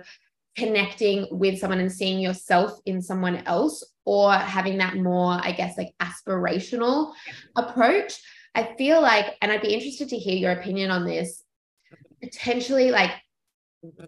connecting 0.56 1.28
with 1.30 1.60
someone 1.60 1.80
and 1.80 1.92
seeing 1.92 2.20
yourself 2.20 2.80
in 2.86 3.02
someone 3.02 3.38
else 3.46 3.84
or 4.06 4.32
having 4.34 4.78
that 4.78 4.96
more, 4.96 5.40
I 5.44 5.52
guess, 5.52 5.78
like 5.78 5.94
aspirational 6.00 7.14
approach. 7.58 8.22
I 8.56 8.76
feel 8.78 9.02
like, 9.02 9.36
and 9.42 9.52
I'd 9.52 9.62
be 9.62 9.74
interested 9.74 10.10
to 10.10 10.18
hear 10.18 10.38
your 10.38 10.52
opinion 10.52 10.90
on 10.90 11.06
this, 11.06 11.44
potentially 12.22 12.92
like 12.92 13.12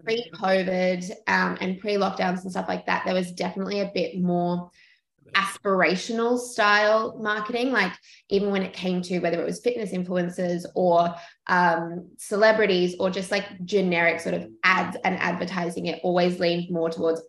pre 0.03 0.31
COVID 0.33 1.11
um, 1.27 1.57
and 1.59 1.79
pre 1.79 1.95
lockdowns 1.95 2.43
and 2.43 2.51
stuff 2.51 2.67
like 2.69 2.85
that, 2.85 3.03
there 3.05 3.13
was 3.13 3.31
definitely 3.33 3.81
a 3.81 3.91
bit 3.93 4.19
more 4.19 4.71
aspirational 5.33 6.37
style 6.37 7.17
marketing 7.21 7.71
like 7.71 7.93
even 8.29 8.51
when 8.51 8.63
it 8.63 8.73
came 8.73 9.01
to 9.01 9.19
whether 9.19 9.41
it 9.41 9.45
was 9.45 9.61
fitness 9.61 9.91
influencers 9.91 10.65
or 10.75 11.13
um, 11.47 12.09
celebrities 12.17 12.95
or 12.99 13.09
just 13.09 13.31
like 13.31 13.45
generic 13.65 14.19
sort 14.19 14.35
of 14.35 14.47
ads 14.63 14.97
and 15.03 15.17
advertising 15.17 15.87
it 15.87 15.99
always 16.03 16.39
leaned 16.39 16.69
more 16.71 16.89
towards 16.89 17.21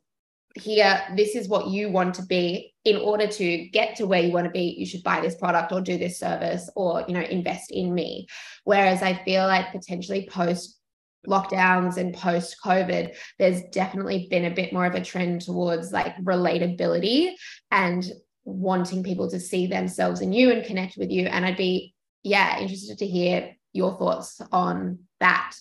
here 0.54 1.00
this 1.16 1.34
is 1.34 1.48
what 1.48 1.68
you 1.68 1.88
want 1.88 2.14
to 2.14 2.26
be. 2.26 2.74
In 2.84 2.96
order 2.96 3.28
to 3.28 3.68
get 3.68 3.94
to 3.96 4.06
where 4.06 4.20
you 4.20 4.32
want 4.32 4.46
to 4.46 4.50
be 4.50 4.74
you 4.76 4.84
should 4.84 5.04
buy 5.04 5.20
this 5.20 5.36
product 5.36 5.70
or 5.70 5.80
do 5.80 5.96
this 5.96 6.18
service 6.18 6.68
or 6.74 7.04
you 7.06 7.14
know 7.14 7.20
invest 7.20 7.70
in 7.70 7.94
me. 7.94 8.26
Whereas 8.64 9.02
i 9.02 9.14
feel 9.24 9.46
like 9.46 9.72
potentially 9.72 10.28
post 10.30 10.80
lockdowns 11.26 11.96
and 11.96 12.14
post 12.14 12.56
COVID, 12.64 13.14
there's 13.38 13.62
definitely 13.70 14.26
been 14.30 14.44
a 14.44 14.54
bit 14.54 14.72
more 14.72 14.86
of 14.86 14.94
a 14.94 15.04
trend 15.04 15.42
towards 15.42 15.92
like 15.92 16.16
relatability 16.18 17.32
and 17.70 18.04
wanting 18.44 19.02
people 19.02 19.30
to 19.30 19.38
see 19.38 19.66
themselves 19.66 20.20
in 20.20 20.32
you 20.32 20.50
and 20.50 20.64
connect 20.64 20.96
with 20.96 21.10
you. 21.10 21.26
And 21.26 21.44
I'd 21.44 21.56
be, 21.56 21.94
yeah, 22.22 22.58
interested 22.58 22.98
to 22.98 23.06
hear 23.06 23.56
your 23.72 23.96
thoughts 23.96 24.40
on 24.50 25.00
that. 25.20 25.54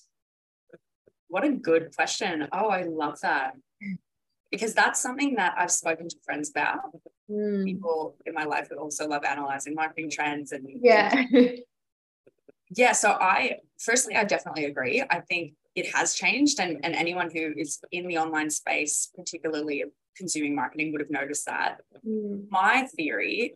What 1.27 1.43
a 1.43 1.51
good 1.51 1.95
question. 1.95 2.47
Oh, 2.51 2.69
I 2.69 2.83
love 2.83 3.19
that. 3.21 3.53
Because 4.49 4.73
that's 4.73 4.99
something 4.99 5.35
that 5.35 5.53
I've 5.57 5.71
spoken 5.71 6.09
to 6.09 6.15
friends 6.25 6.49
about. 6.49 6.79
Mm, 7.29 7.63
People 7.63 8.17
in 8.25 8.33
my 8.33 8.43
life 8.43 8.67
who 8.69 8.77
also 8.77 9.07
love 9.07 9.23
analyzing 9.23 9.75
marketing 9.75 10.09
trends 10.09 10.51
and 10.51 10.67
yeah. 10.81 11.23
yeah 12.75 12.91
so 12.91 13.11
i 13.11 13.57
firstly 13.83 14.15
i 14.15 14.23
definitely 14.23 14.65
agree. 14.65 15.03
I 15.09 15.19
think 15.21 15.53
it 15.75 15.93
has 15.95 16.13
changed 16.13 16.59
and, 16.59 16.79
and 16.83 16.93
anyone 16.95 17.29
who 17.31 17.53
is 17.55 17.79
in 17.91 18.07
the 18.07 18.17
online 18.17 18.49
space 18.49 19.09
particularly 19.15 19.85
consuming 20.17 20.55
marketing 20.55 20.91
would 20.91 21.01
have 21.01 21.09
noticed 21.09 21.45
that. 21.45 21.81
Mm, 22.05 22.49
my 22.49 22.87
theory 22.95 23.55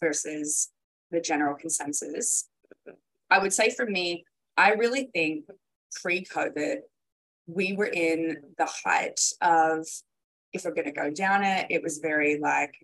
versus 0.00 0.70
the 1.10 1.20
general 1.20 1.54
consensus 1.54 2.48
i 3.30 3.38
would 3.38 3.52
say 3.52 3.70
for 3.70 3.86
me 3.86 4.24
i 4.56 4.72
really 4.72 5.10
think 5.12 5.44
pre-covid 6.00 6.78
we 7.46 7.74
were 7.74 7.92
in 7.92 8.38
the 8.56 8.68
height 8.84 9.20
of 9.42 9.86
if 10.52 10.64
we're 10.64 10.74
going 10.74 10.86
to 10.86 10.92
go 10.92 11.10
down 11.10 11.44
it 11.44 11.66
it 11.70 11.82
was 11.82 11.98
very 11.98 12.38
like 12.38 12.74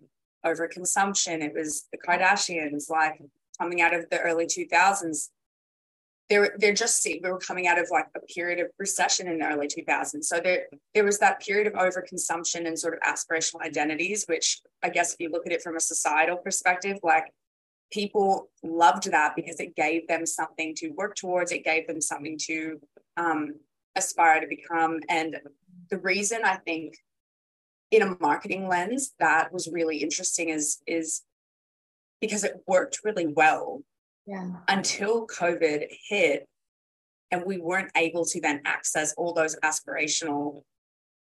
overconsumption. 0.45 1.41
It 1.43 1.53
was 1.53 1.87
the 1.91 1.97
kardashians 1.97 2.89
like 2.89 3.21
coming 3.59 3.81
out 3.81 3.93
of 3.93 4.09
the 4.09 4.19
early 4.19 4.45
2000s 4.45 5.29
they're 6.29 6.55
they're 6.59 6.73
just 6.73 7.05
we 7.05 7.19
were 7.23 7.39
coming 7.39 7.67
out 7.67 7.79
of 7.79 7.87
like 7.91 8.07
a 8.15 8.19
period 8.21 8.59
of 8.59 8.67
recession 8.77 9.27
in 9.27 9.39
the 9.39 9.45
early 9.45 9.67
2000s 9.67 10.23
so 10.23 10.39
there 10.39 10.67
there 10.93 11.03
was 11.03 11.19
that 11.19 11.39
period 11.41 11.67
of 11.67 11.73
overconsumption 11.73 12.67
and 12.67 12.77
sort 12.77 12.93
of 12.93 12.99
aspirational 13.01 13.61
identities 13.61 14.25
which 14.27 14.61
i 14.83 14.89
guess 14.89 15.13
if 15.13 15.19
you 15.19 15.29
look 15.29 15.45
at 15.45 15.51
it 15.51 15.61
from 15.61 15.75
a 15.75 15.79
societal 15.79 16.37
perspective 16.37 16.97
like 17.03 17.25
people 17.91 18.49
loved 18.63 19.11
that 19.11 19.35
because 19.35 19.59
it 19.59 19.75
gave 19.75 20.07
them 20.07 20.23
something 20.23 20.75
to 20.75 20.89
work 20.89 21.15
towards. 21.15 21.51
It 21.51 21.63
gave 21.63 21.87
them 21.87 21.99
something 21.99 22.37
to 22.43 22.79
um, 23.17 23.55
aspire 23.95 24.41
to 24.41 24.47
become. 24.47 24.99
And 25.09 25.37
the 25.89 25.97
reason 25.97 26.41
i 26.43 26.55
think 26.55 26.95
in 27.91 28.01
a 28.01 28.15
marketing 28.19 28.67
lens 28.67 29.13
that 29.19 29.51
was 29.51 29.67
really 29.71 29.97
interesting 29.97 30.49
is 30.49 30.81
is 30.85 31.23
because 32.21 32.43
it 32.43 32.61
worked 32.67 32.99
really 33.03 33.27
well 33.27 33.81
yeah. 34.29 34.51
until 34.67 35.25
COVID 35.27 35.87
hit 36.07 36.47
and 37.31 37.43
we 37.45 37.57
weren't 37.57 37.91
able 37.95 38.25
to 38.25 38.39
then 38.39 38.61
access 38.65 39.13
all 39.13 39.33
those 39.33 39.55
aspirational, 39.63 40.63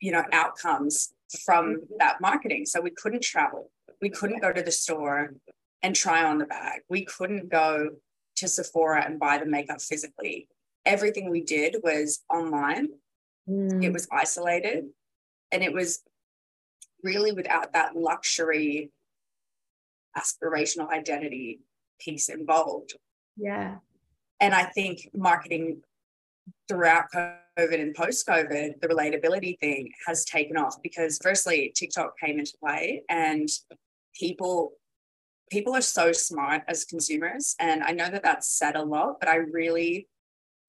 you 0.00 0.12
know, 0.12 0.24
outcomes 0.32 1.12
from 1.44 1.82
that 1.98 2.20
marketing. 2.20 2.66
So 2.66 2.80
we 2.80 2.90
couldn't 2.90 3.22
travel. 3.22 3.70
We 4.00 4.10
couldn't 4.10 4.40
go 4.40 4.52
to 4.52 4.62
the 4.62 4.72
store 4.72 5.34
and 5.82 5.94
try 5.94 6.24
on 6.24 6.38
the 6.38 6.46
bag. 6.46 6.80
We 6.88 7.04
couldn't 7.04 7.48
go 7.48 7.90
to 8.36 8.48
Sephora 8.48 9.04
and 9.04 9.20
buy 9.20 9.38
the 9.38 9.46
makeup 9.46 9.80
physically. 9.80 10.48
Everything 10.84 11.30
we 11.30 11.42
did 11.42 11.76
was 11.82 12.20
online. 12.32 12.88
Mm, 13.48 13.84
It 13.84 13.92
was 13.92 14.08
isolated 14.12 14.86
and 15.52 15.62
it 15.62 15.72
was 15.72 16.02
really 17.02 17.32
without 17.32 17.72
that 17.72 17.96
luxury 17.96 18.90
aspirational 20.16 20.90
identity 20.90 21.60
piece 22.00 22.28
involved. 22.28 22.94
yeah. 23.36 23.76
And 24.42 24.54
I 24.54 24.64
think 24.64 25.10
marketing 25.14 25.82
throughout 26.66 27.04
COVID 27.12 27.80
and 27.80 27.94
post 27.94 28.26
COVID, 28.26 28.80
the 28.80 28.88
relatability 28.88 29.58
thing 29.60 29.92
has 30.06 30.24
taken 30.24 30.56
off 30.56 30.76
because 30.82 31.18
firstly, 31.22 31.72
TikTok 31.76 32.18
came 32.18 32.38
into 32.38 32.54
play 32.58 33.02
and 33.08 33.48
people 34.18 34.72
people 35.50 35.74
are 35.74 35.80
so 35.82 36.12
smart 36.12 36.62
as 36.68 36.84
consumers 36.84 37.56
and 37.58 37.82
I 37.82 37.90
know 37.90 38.08
that 38.08 38.22
that's 38.22 38.48
said 38.48 38.76
a 38.76 38.82
lot 38.82 39.18
but 39.18 39.28
I 39.28 39.36
really 39.36 40.06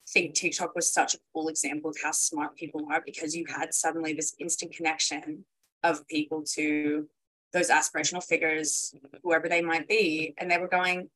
think 0.10 0.34
TikTok 0.34 0.76
was 0.76 0.92
such 0.92 1.14
a 1.14 1.20
cool 1.34 1.48
example 1.48 1.92
of 1.92 1.98
how 2.04 2.12
smart 2.12 2.56
people 2.56 2.88
are 2.92 3.02
because 3.06 3.36
you 3.36 3.46
had 3.48 3.74
suddenly 3.74 4.14
this 4.14 4.34
instant 4.40 4.74
connection 4.74 5.46
of 5.84 6.08
people 6.08 6.44
to 6.56 7.08
those 7.54 7.70
aspirational 7.70 8.24
figures, 8.24 8.94
whoever 9.24 9.50
they 9.50 9.62
might 9.62 9.88
be, 9.88 10.34
and 10.38 10.50
they 10.50 10.58
were 10.58 10.68
going, 10.68 11.10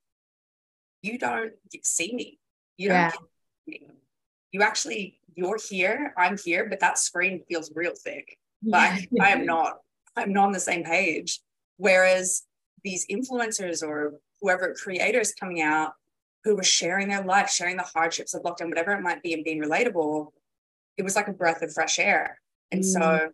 "You 1.05 1.17
don't 1.17 1.53
see 1.83 2.13
me. 2.13 2.39
You 2.77 2.89
don't. 2.89 3.13
Yeah. 3.67 3.77
You 4.51 4.61
actually, 4.61 5.19
you're 5.35 5.57
here. 5.69 6.13
I'm 6.17 6.37
here, 6.37 6.67
but 6.69 6.79
that 6.79 6.97
screen 6.97 7.43
feels 7.47 7.71
real 7.75 7.93
thick. 7.93 8.37
Like 8.63 9.09
I 9.21 9.29
am 9.29 9.45
not. 9.53 9.79
I'm 10.15 10.33
not 10.33 10.45
on 10.45 10.51
the 10.51 10.59
same 10.59 10.83
page. 10.83 11.41
Whereas 11.77 12.43
these 12.83 13.05
influencers 13.07 13.83
or 13.83 14.19
whoever 14.41 14.73
creators 14.73 15.33
coming 15.33 15.61
out 15.61 15.93
who 16.43 16.55
were 16.55 16.63
sharing 16.63 17.09
their 17.09 17.23
life, 17.23 17.49
sharing 17.49 17.75
the 17.75 17.83
hardships 17.83 18.33
of 18.33 18.43
lockdown, 18.43 18.69
whatever 18.69 18.93
it 18.93 19.01
might 19.01 19.23
be, 19.23 19.33
and 19.33 19.43
being 19.43 19.61
relatable, 19.61 20.31
it 20.97 21.03
was 21.03 21.15
like 21.15 21.27
a 21.27 21.33
breath 21.33 21.61
of 21.61 21.73
fresh 21.73 21.99
air. 21.99 22.39
And 22.71 22.81
mm. 22.81 22.85
so 22.85 23.29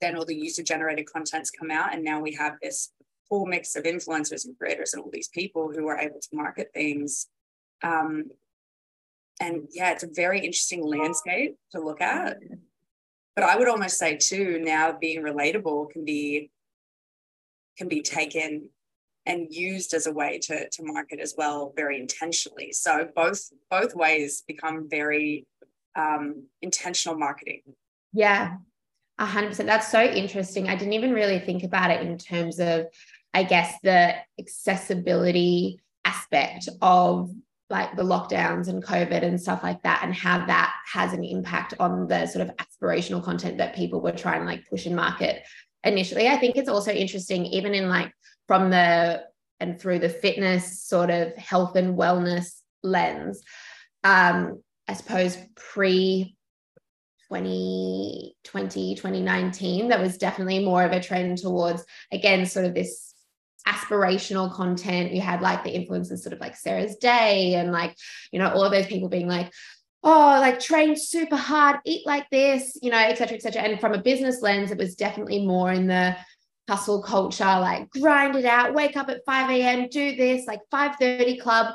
then 0.00 0.16
all 0.16 0.24
the 0.24 0.34
user 0.34 0.62
generated 0.62 1.06
contents 1.10 1.50
come 1.50 1.70
out, 1.70 1.94
and 1.94 2.04
now 2.04 2.20
we 2.20 2.34
have 2.34 2.54
this 2.60 2.90
full 3.28 3.46
mix 3.46 3.76
of 3.76 3.84
influencers 3.84 4.44
and 4.44 4.56
creators 4.58 4.94
and 4.94 5.02
all 5.02 5.10
these 5.12 5.28
people 5.28 5.70
who 5.74 5.86
are 5.88 5.98
able 5.98 6.20
to 6.20 6.28
market 6.32 6.70
things. 6.74 7.26
Um, 7.82 8.24
and 9.40 9.68
yeah, 9.72 9.92
it's 9.92 10.04
a 10.04 10.08
very 10.12 10.38
interesting 10.38 10.84
landscape 10.84 11.56
to 11.72 11.80
look 11.80 12.00
at. 12.00 12.38
But 13.34 13.44
I 13.44 13.56
would 13.56 13.68
almost 13.68 13.98
say 13.98 14.16
too, 14.16 14.60
now 14.62 14.96
being 14.98 15.22
relatable 15.22 15.90
can 15.90 16.04
be 16.04 16.50
can 17.76 17.88
be 17.88 18.02
taken 18.02 18.68
and 19.26 19.52
used 19.52 19.94
as 19.94 20.06
a 20.06 20.12
way 20.12 20.38
to, 20.38 20.68
to 20.68 20.82
market 20.82 21.18
as 21.18 21.34
well 21.36 21.72
very 21.76 21.98
intentionally 21.98 22.72
so 22.72 23.08
both 23.16 23.50
both 23.70 23.94
ways 23.94 24.44
become 24.46 24.88
very 24.88 25.46
um, 25.96 26.44
intentional 26.62 27.18
marketing 27.18 27.62
yeah 28.12 28.56
100% 29.20 29.56
that's 29.66 29.90
so 29.90 30.02
interesting. 30.02 30.68
I 30.68 30.76
didn't 30.76 30.94
even 30.94 31.12
really 31.12 31.38
think 31.38 31.62
about 31.62 31.90
it 31.90 32.06
in 32.06 32.18
terms 32.18 32.58
of 32.58 32.86
i 33.34 33.42
guess 33.42 33.74
the 33.82 34.14
accessibility 34.38 35.80
aspect 36.04 36.68
of 36.80 37.30
like 37.70 37.96
the 37.96 38.02
lockdowns 38.02 38.68
and 38.68 38.84
covid 38.84 39.22
and 39.22 39.40
stuff 39.40 39.62
like 39.62 39.82
that 39.82 40.00
and 40.02 40.14
how 40.14 40.44
that 40.46 40.72
has 40.92 41.12
an 41.12 41.24
impact 41.24 41.74
on 41.80 42.06
the 42.06 42.26
sort 42.26 42.48
of 42.48 42.54
aspirational 42.56 43.22
content 43.22 43.58
that 43.58 43.74
people 43.74 44.00
were 44.00 44.12
trying 44.12 44.40
to 44.40 44.46
like 44.46 44.68
push 44.68 44.86
and 44.86 44.96
market 44.96 45.42
initially. 45.82 46.28
I 46.28 46.36
think 46.36 46.56
it's 46.56 46.68
also 46.68 46.92
interesting 46.92 47.46
even 47.46 47.74
in 47.74 47.88
like 47.88 48.12
from 48.46 48.70
the 48.70 49.22
and 49.60 49.80
through 49.80 49.98
the 49.98 50.08
fitness 50.08 50.82
sort 50.82 51.10
of 51.10 51.34
health 51.36 51.76
and 51.76 51.96
wellness 51.96 52.60
lens 52.82 53.42
um 54.02 54.60
i 54.88 54.92
suppose 54.92 55.38
pre 55.54 56.36
2020 57.34 58.94
2019 58.94 59.88
that 59.88 60.00
was 60.00 60.18
definitely 60.18 60.64
more 60.64 60.84
of 60.84 60.92
a 60.92 61.00
trend 61.00 61.38
towards 61.38 61.84
again 62.12 62.46
sort 62.46 62.64
of 62.64 62.74
this 62.74 63.14
aspirational 63.66 64.52
content 64.52 65.12
you 65.12 65.20
had 65.20 65.40
like 65.40 65.64
the 65.64 65.70
influencers 65.70 66.18
sort 66.18 66.32
of 66.32 66.40
like 66.40 66.56
sarah's 66.56 66.96
day 66.96 67.54
and 67.54 67.72
like 67.72 67.96
you 68.30 68.38
know 68.38 68.50
all 68.50 68.64
of 68.64 68.72
those 68.72 68.86
people 68.86 69.08
being 69.08 69.28
like 69.28 69.50
oh 70.02 70.38
like 70.40 70.60
train 70.60 70.94
super 70.94 71.36
hard 71.36 71.78
eat 71.84 72.06
like 72.06 72.28
this 72.30 72.78
you 72.82 72.90
know 72.90 72.98
et 72.98 73.16
cetera 73.16 73.36
et 73.36 73.42
cetera 73.42 73.62
and 73.62 73.80
from 73.80 73.94
a 73.94 74.02
business 74.02 74.42
lens 74.42 74.70
it 74.70 74.78
was 74.78 74.94
definitely 74.94 75.46
more 75.46 75.72
in 75.72 75.86
the 75.86 76.14
hustle 76.68 77.02
culture, 77.02 77.44
like 77.44 77.90
grind 77.90 78.36
it 78.36 78.44
out, 78.44 78.74
wake 78.74 78.96
up 78.96 79.08
at 79.08 79.24
5 79.26 79.50
a.m., 79.50 79.88
do 79.88 80.16
this, 80.16 80.46
like 80.46 80.60
5:30 80.72 81.40
club. 81.40 81.74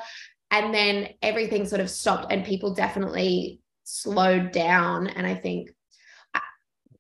And 0.51 0.73
then 0.73 1.09
everything 1.21 1.67
sort 1.67 1.81
of 1.81 1.89
stopped 1.89 2.31
and 2.31 2.43
people 2.43 2.73
definitely 2.73 3.59
slowed 3.89 4.51
down. 4.51 5.07
And 5.07 5.25
I 5.25 5.35
think 5.35 5.71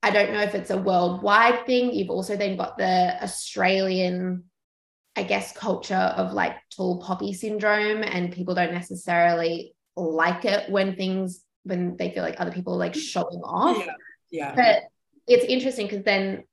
I 0.01 0.11
don't 0.11 0.31
know 0.31 0.41
if 0.41 0.55
it's 0.55 0.69
a 0.69 0.77
worldwide 0.77 1.65
thing. 1.65 1.93
You've 1.93 2.09
also 2.09 2.37
then 2.37 2.55
got 2.55 2.77
the 2.77 3.21
Australian, 3.21 4.45
I 5.15 5.23
guess, 5.23 5.51
culture 5.51 5.95
of 5.95 6.33
like 6.33 6.55
tall 6.75 7.01
poppy 7.01 7.33
syndrome, 7.33 8.03
and 8.03 8.31
people 8.31 8.55
don't 8.55 8.73
necessarily 8.73 9.75
like 9.97 10.45
it 10.45 10.69
when 10.69 10.95
things 10.95 11.43
when 11.63 11.97
they 11.97 12.11
feel 12.11 12.23
like 12.23 12.39
other 12.39 12.51
people 12.51 12.75
are 12.75 12.77
like 12.77 12.95
showing 12.95 13.41
off. 13.43 13.77
Yeah. 13.77 13.93
Yeah. 14.31 14.55
But 14.55 14.83
it's 15.27 15.45
interesting 15.45 15.87
because 15.87 16.03
then 16.03 16.43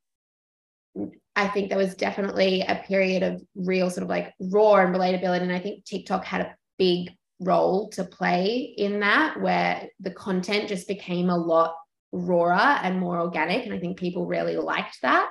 I 1.36 1.46
think 1.48 1.68
there 1.68 1.78
was 1.78 1.94
definitely 1.94 2.62
a 2.62 2.82
period 2.86 3.22
of 3.22 3.42
real 3.54 3.90
sort 3.90 4.02
of 4.02 4.08
like 4.08 4.34
raw 4.40 4.76
and 4.76 4.94
relatability. 4.94 5.42
And 5.42 5.52
I 5.52 5.60
think 5.60 5.84
TikTok 5.84 6.24
had 6.24 6.40
a 6.40 6.56
big 6.78 7.10
role 7.40 7.88
to 7.90 8.04
play 8.04 8.74
in 8.76 9.00
that, 9.00 9.40
where 9.40 9.88
the 10.00 10.10
content 10.10 10.68
just 10.68 10.88
became 10.88 11.30
a 11.30 11.36
lot 11.36 11.74
rawer 12.12 12.52
and 12.52 12.98
more 12.98 13.20
organic. 13.20 13.64
And 13.64 13.74
I 13.74 13.78
think 13.78 13.98
people 13.98 14.26
really 14.26 14.56
liked 14.56 14.98
that. 15.02 15.30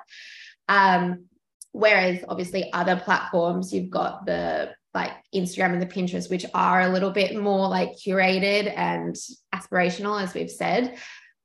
Um, 0.67 1.25
whereas 1.71 2.23
obviously 2.27 2.71
other 2.73 2.95
platforms, 2.95 3.73
you've 3.73 3.89
got 3.89 4.25
the 4.25 4.73
like 4.93 5.11
Instagram 5.33 5.73
and 5.73 5.81
the 5.81 5.85
Pinterest, 5.85 6.29
which 6.29 6.45
are 6.53 6.81
a 6.81 6.89
little 6.89 7.11
bit 7.11 7.35
more 7.35 7.67
like 7.67 7.91
curated 7.93 8.71
and 8.75 9.15
aspirational, 9.53 10.21
as 10.21 10.33
we've 10.33 10.49
said. 10.49 10.97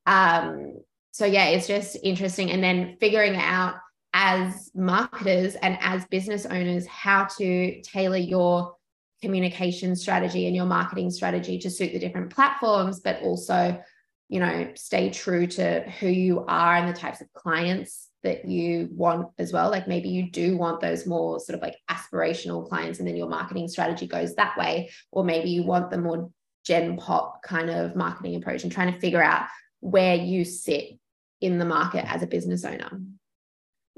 Um, 0.06 0.78
so 1.10 1.26
yeah, 1.26 1.46
it's 1.46 1.66
just 1.66 1.96
interesting. 2.04 2.50
And 2.52 2.62
then 2.62 2.96
figuring 3.00 3.34
out 3.34 3.74
as 4.12 4.70
marketers 4.74 5.56
and 5.56 5.78
as 5.80 6.04
business 6.06 6.46
owners 6.46 6.86
how 6.86 7.24
to 7.38 7.80
tailor 7.82 8.16
your 8.16 8.74
communication 9.22 9.94
strategy 9.94 10.46
and 10.46 10.56
your 10.56 10.66
marketing 10.66 11.10
strategy 11.10 11.58
to 11.58 11.70
suit 11.70 11.92
the 11.92 11.98
different 11.98 12.30
platforms 12.30 13.00
but 13.00 13.20
also 13.22 13.80
you 14.28 14.40
know 14.40 14.70
stay 14.74 15.10
true 15.10 15.46
to 15.46 15.80
who 16.00 16.08
you 16.08 16.44
are 16.46 16.76
and 16.76 16.88
the 16.88 16.98
types 16.98 17.20
of 17.20 17.32
clients 17.32 18.10
that 18.22 18.44
you 18.44 18.88
want 18.92 19.28
as 19.38 19.52
well. 19.52 19.70
Like 19.70 19.88
maybe 19.88 20.08
you 20.08 20.30
do 20.30 20.56
want 20.56 20.80
those 20.80 21.06
more 21.06 21.40
sort 21.40 21.56
of 21.56 21.62
like 21.62 21.76
aspirational 21.90 22.68
clients 22.68 22.98
and 22.98 23.08
then 23.08 23.16
your 23.16 23.28
marketing 23.28 23.68
strategy 23.68 24.06
goes 24.06 24.34
that 24.34 24.56
way. 24.56 24.90
Or 25.10 25.24
maybe 25.24 25.50
you 25.50 25.62
want 25.62 25.90
the 25.90 25.98
more 25.98 26.30
gen 26.64 26.96
pop 26.96 27.42
kind 27.42 27.70
of 27.70 27.96
marketing 27.96 28.36
approach 28.36 28.62
and 28.62 28.72
trying 28.72 28.92
to 28.92 29.00
figure 29.00 29.22
out 29.22 29.46
where 29.80 30.16
you 30.16 30.44
sit 30.44 30.98
in 31.40 31.58
the 31.58 31.64
market 31.64 32.04
as 32.12 32.22
a 32.22 32.26
business 32.26 32.64
owner. 32.64 33.00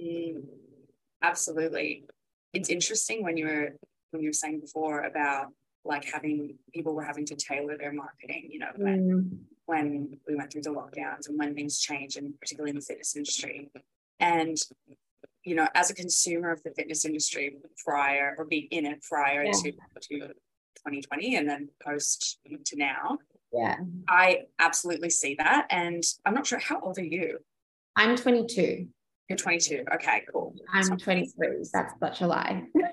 Mm, 0.00 0.44
absolutely. 1.22 2.04
It's 2.52 2.68
interesting 2.68 3.24
when 3.24 3.36
you 3.36 3.46
were 3.46 3.76
when 4.12 4.22
you 4.22 4.28
were 4.28 4.34
saying 4.34 4.60
before 4.60 5.02
about 5.02 5.48
like 5.84 6.04
having 6.04 6.56
people 6.72 6.94
were 6.94 7.02
having 7.02 7.26
to 7.26 7.34
tailor 7.34 7.76
their 7.76 7.92
marketing, 7.92 8.48
you 8.50 8.60
know, 8.60 8.70
when 8.76 9.08
mm. 9.08 9.38
when 9.66 10.18
we 10.28 10.36
went 10.36 10.52
through 10.52 10.62
the 10.62 10.70
lockdowns 10.70 11.28
and 11.28 11.38
when 11.38 11.54
things 11.54 11.80
changed, 11.80 12.16
and 12.16 12.38
particularly 12.38 12.70
in 12.70 12.76
the 12.76 12.82
fitness 12.82 13.16
industry. 13.16 13.70
And 14.20 14.56
you 15.44 15.56
know, 15.56 15.68
as 15.74 15.90
a 15.90 15.94
consumer 15.94 16.52
of 16.52 16.62
the 16.62 16.70
fitness 16.70 17.04
industry 17.04 17.56
prior 17.84 18.34
or 18.38 18.44
being 18.44 18.68
in 18.70 18.86
it 18.86 19.02
prior 19.02 19.44
yeah. 19.44 19.52
to, 19.52 19.72
to 19.72 20.18
2020 20.18 21.36
and 21.36 21.48
then 21.48 21.68
post 21.84 22.38
to 22.64 22.76
now. 22.76 23.18
Yeah. 23.52 23.76
I 24.08 24.44
absolutely 24.58 25.10
see 25.10 25.34
that. 25.38 25.66
And 25.70 26.02
I'm 26.24 26.34
not 26.34 26.46
sure 26.46 26.58
how 26.58 26.80
old 26.80 26.98
are 26.98 27.04
you? 27.04 27.38
I'm 27.96 28.16
22. 28.16 28.86
You're 29.28 29.36
22. 29.36 29.84
Okay, 29.94 30.24
cool. 30.32 30.54
I'm 30.72 30.96
23. 30.96 31.48
That's 31.72 31.94
such 32.00 32.20
a 32.22 32.26
lie. 32.26 32.64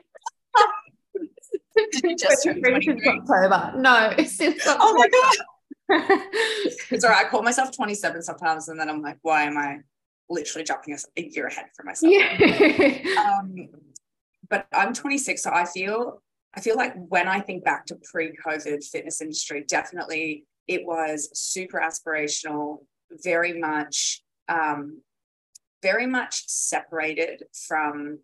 just 2.18 2.44
turned 2.44 2.64
23. 2.64 3.08
October. 3.08 3.74
No, 3.78 4.14
since 4.26 4.68
October. 4.68 4.78
Oh 4.82 4.94
my 4.94 5.10
god. 5.10 5.36
it's 6.92 7.04
all 7.04 7.10
right. 7.10 7.26
I 7.26 7.30
call 7.30 7.42
myself 7.42 7.76
27 7.76 8.22
sometimes, 8.22 8.70
and 8.70 8.80
then 8.80 8.90
I'm 8.90 9.02
like, 9.02 9.18
why 9.22 9.44
am 9.44 9.58
I 9.58 9.80
literally 10.30 10.64
jumping 10.64 10.96
a 11.18 11.22
year 11.22 11.48
ahead 11.48 11.66
for 11.76 11.84
myself? 11.84 12.14
Yeah. 12.14 13.02
um, 13.42 13.70
but 14.50 14.68
I'm 14.72 14.94
26, 14.94 15.42
so 15.42 15.52
I 15.52 15.66
feel 15.66 16.22
I 16.54 16.62
feel 16.62 16.76
like 16.76 16.94
when 16.96 17.28
I 17.28 17.40
think 17.40 17.64
back 17.64 17.86
to 17.88 17.98
pre-COVID 18.12 18.84
fitness 18.84 19.22
industry, 19.22 19.64
definitely 19.68 20.46
it 20.68 20.86
was 20.86 21.30
super 21.34 21.80
aspirational, 21.80 22.80
very 23.24 23.60
much 23.60 24.24
um, 24.48 25.02
very 25.82 26.06
much 26.06 26.44
separated 26.48 27.44
from 27.68 28.20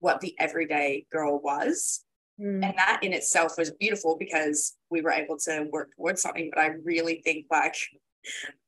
what 0.00 0.20
the 0.20 0.34
everyday 0.38 1.06
girl 1.10 1.40
was. 1.40 2.04
Mm. 2.40 2.64
And 2.64 2.74
that 2.76 3.00
in 3.02 3.12
itself 3.12 3.54
was 3.58 3.70
beautiful 3.72 4.16
because 4.18 4.76
we 4.90 5.02
were 5.02 5.10
able 5.10 5.36
to 5.38 5.68
work 5.70 5.90
towards 5.96 6.22
something. 6.22 6.50
But 6.54 6.62
I 6.62 6.68
really 6.84 7.20
think 7.22 7.46
like 7.50 7.76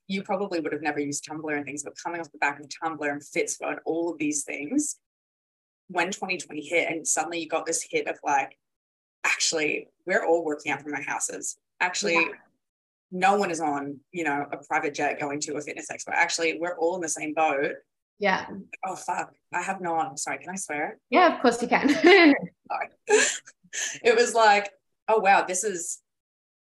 you 0.08 0.22
probably 0.22 0.60
would 0.60 0.72
have 0.72 0.82
never 0.82 1.00
used 1.00 1.24
Tumblr 1.24 1.56
and 1.56 1.64
things, 1.64 1.82
but 1.82 1.94
coming 2.02 2.20
off 2.20 2.30
the 2.32 2.38
back 2.38 2.60
of 2.60 2.68
Tumblr 2.68 3.10
and 3.10 3.22
Fitspo 3.22 3.70
and 3.70 3.80
all 3.86 4.12
of 4.12 4.18
these 4.18 4.44
things, 4.44 4.98
when 5.88 6.08
2020 6.08 6.60
hit 6.60 6.90
and 6.90 7.06
suddenly 7.06 7.40
you 7.40 7.48
got 7.48 7.66
this 7.66 7.86
hit 7.88 8.06
of 8.06 8.18
like, 8.22 8.58
actually, 9.24 9.88
we're 10.06 10.24
all 10.24 10.44
working 10.44 10.72
out 10.72 10.82
from 10.82 10.94
our 10.94 11.02
houses. 11.02 11.56
Actually, 11.80 12.14
yeah. 12.14 12.28
no 13.10 13.36
one 13.36 13.50
is 13.50 13.60
on, 13.60 14.00
you 14.12 14.24
know, 14.24 14.46
a 14.52 14.58
private 14.58 14.94
jet 14.94 15.20
going 15.20 15.40
to 15.40 15.56
a 15.56 15.60
fitness 15.60 15.86
expo. 15.90 16.12
Actually, 16.12 16.58
we're 16.60 16.76
all 16.78 16.96
in 16.96 17.00
the 17.00 17.08
same 17.08 17.32
boat. 17.32 17.72
Yeah. 18.18 18.46
Oh 18.86 18.96
fuck. 18.96 19.32
I 19.52 19.62
have 19.62 19.80
no 19.80 19.96
I'm 19.96 20.16
sorry, 20.16 20.38
can 20.38 20.50
I 20.50 20.56
swear? 20.56 20.98
Yeah, 21.10 21.34
of 21.34 21.42
course 21.42 21.60
you 21.62 21.68
can. 21.68 21.88
it 24.02 24.16
was 24.16 24.34
like, 24.34 24.70
oh 25.08 25.18
wow, 25.18 25.44
this 25.44 25.64
is 25.64 26.00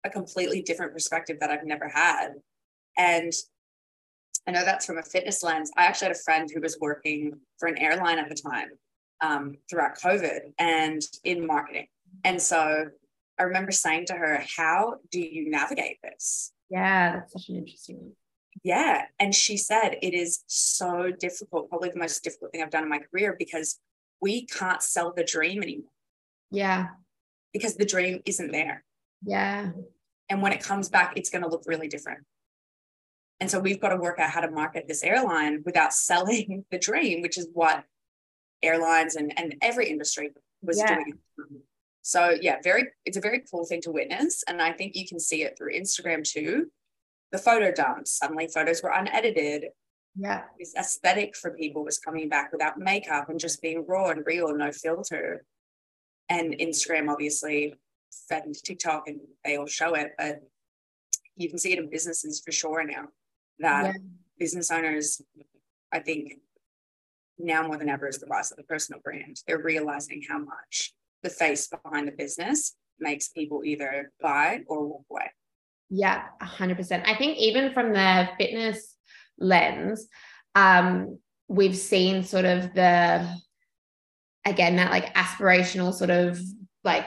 a 0.04 0.10
completely 0.10 0.62
different 0.62 0.92
perspective 0.92 1.38
that 1.40 1.50
I've 1.50 1.64
never 1.64 1.88
had. 1.88 2.30
And 2.96 3.32
I 4.46 4.50
know 4.50 4.64
that's 4.64 4.86
from 4.86 4.98
a 4.98 5.02
fitness 5.02 5.42
lens. 5.42 5.70
I 5.76 5.84
actually 5.84 6.08
had 6.08 6.16
a 6.16 6.20
friend 6.20 6.50
who 6.52 6.60
was 6.60 6.78
working 6.80 7.38
for 7.58 7.68
an 7.68 7.78
airline 7.78 8.18
at 8.18 8.28
the 8.28 8.34
time 8.34 8.70
um, 9.20 9.56
throughout 9.70 9.98
COVID 9.98 10.52
and 10.58 11.00
in 11.24 11.46
marketing. 11.46 11.86
And 12.24 12.42
so 12.42 12.86
I 13.38 13.42
remember 13.44 13.70
saying 13.70 14.06
to 14.06 14.14
her, 14.14 14.42
How 14.56 14.96
do 15.10 15.20
you 15.20 15.50
navigate 15.50 15.98
this? 16.02 16.52
Yeah, 16.68 17.16
that's 17.16 17.32
such 17.32 17.48
an 17.48 17.56
interesting 17.56 17.98
one. 17.98 18.12
Yeah. 18.64 19.02
And 19.18 19.34
she 19.34 19.56
said, 19.56 19.96
It 20.02 20.14
is 20.14 20.42
so 20.46 21.10
difficult, 21.18 21.68
probably 21.68 21.90
the 21.90 21.98
most 21.98 22.22
difficult 22.24 22.52
thing 22.52 22.62
I've 22.62 22.70
done 22.70 22.82
in 22.82 22.88
my 22.88 22.98
career 22.98 23.36
because 23.38 23.78
we 24.20 24.46
can't 24.46 24.82
sell 24.82 25.12
the 25.16 25.24
dream 25.24 25.62
anymore. 25.62 25.90
Yeah. 26.52 26.88
Because 27.52 27.76
the 27.76 27.84
dream 27.84 28.20
isn't 28.24 28.52
there. 28.52 28.84
Yeah. 29.24 29.70
And 30.28 30.42
when 30.42 30.52
it 30.52 30.62
comes 30.62 30.88
back, 30.88 31.14
it's 31.16 31.30
going 31.30 31.42
to 31.42 31.50
look 31.50 31.64
really 31.66 31.88
different. 31.88 32.20
And 33.40 33.50
so 33.50 33.58
we've 33.58 33.80
got 33.80 33.88
to 33.88 33.96
work 33.96 34.18
out 34.20 34.30
how 34.30 34.40
to 34.40 34.50
market 34.50 34.86
this 34.86 35.02
airline 35.02 35.62
without 35.64 35.92
selling 36.08 36.64
the 36.70 36.78
dream, 36.78 37.22
which 37.22 37.36
is 37.36 37.48
what 37.52 37.84
airlines 38.62 39.16
and, 39.16 39.32
and 39.36 39.56
every 39.60 39.88
industry 39.88 40.30
was 40.62 40.78
yeah. 40.78 40.94
doing. 40.94 41.18
So 42.02 42.36
yeah, 42.40 42.56
very 42.62 42.88
it's 43.04 43.16
a 43.16 43.20
very 43.20 43.42
cool 43.50 43.64
thing 43.64 43.80
to 43.82 43.90
witness. 43.90 44.44
And 44.48 44.60
I 44.60 44.72
think 44.72 44.94
you 44.94 45.06
can 45.06 45.20
see 45.20 45.42
it 45.42 45.56
through 45.56 45.74
Instagram 45.74 46.24
too. 46.24 46.70
The 47.30 47.38
photo 47.38 47.72
dumps, 47.72 48.18
suddenly 48.18 48.48
photos 48.48 48.82
were 48.82 48.92
unedited. 48.94 49.66
Yeah. 50.16 50.42
This 50.58 50.74
aesthetic 50.78 51.36
for 51.36 51.52
people 51.52 51.84
was 51.84 51.98
coming 51.98 52.28
back 52.28 52.52
without 52.52 52.78
makeup 52.78 53.28
and 53.28 53.40
just 53.40 53.62
being 53.62 53.84
raw 53.86 54.10
and 54.10 54.26
real, 54.26 54.54
no 54.54 54.70
filter. 54.70 55.44
And 56.32 56.54
Instagram 56.58 57.10
obviously 57.10 57.74
fed 58.28 58.44
into 58.46 58.62
TikTok 58.62 59.06
and 59.06 59.20
they 59.44 59.56
all 59.56 59.66
show 59.66 59.94
it, 59.94 60.12
but 60.16 60.40
you 61.36 61.50
can 61.50 61.58
see 61.58 61.72
it 61.72 61.78
in 61.78 61.90
businesses 61.90 62.40
for 62.44 62.52
sure 62.52 62.84
now 62.84 63.08
that 63.58 63.84
yeah. 63.84 63.92
business 64.38 64.70
owners, 64.70 65.20
I 65.92 65.98
think 65.98 66.38
now 67.38 67.66
more 67.66 67.76
than 67.76 67.90
ever 67.90 68.08
is 68.08 68.18
the 68.18 68.26
rise 68.26 68.50
of 68.50 68.56
the 68.56 68.62
personal 68.62 69.00
brand. 69.02 69.42
They're 69.46 69.62
realizing 69.62 70.22
how 70.26 70.38
much 70.38 70.94
the 71.22 71.28
face 71.28 71.68
behind 71.68 72.08
the 72.08 72.12
business 72.12 72.76
makes 72.98 73.28
people 73.28 73.62
either 73.64 74.10
buy 74.20 74.60
or 74.68 74.86
walk 74.86 75.04
away. 75.10 75.30
Yeah, 75.90 76.24
100%. 76.40 77.02
I 77.06 77.14
think 77.14 77.36
even 77.36 77.74
from 77.74 77.92
the 77.92 78.28
fitness 78.38 78.96
lens, 79.38 80.08
um, 80.54 81.18
we've 81.48 81.76
seen 81.76 82.22
sort 82.22 82.46
of 82.46 82.72
the, 82.72 83.28
again, 84.44 84.76
that 84.76 84.90
like 84.90 85.14
aspirational 85.14 85.92
sort 85.92 86.10
of 86.10 86.40
like 86.84 87.06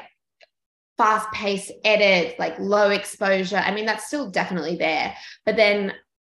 fast 0.97 1.31
paced 1.31 1.71
edits, 1.83 2.39
like 2.39 2.57
low 2.59 2.89
exposure. 2.89 3.57
I 3.57 3.73
mean, 3.73 3.85
that's 3.85 4.07
still 4.07 4.29
definitely 4.29 4.77
there. 4.77 5.15
But 5.45 5.55
then 5.55 5.93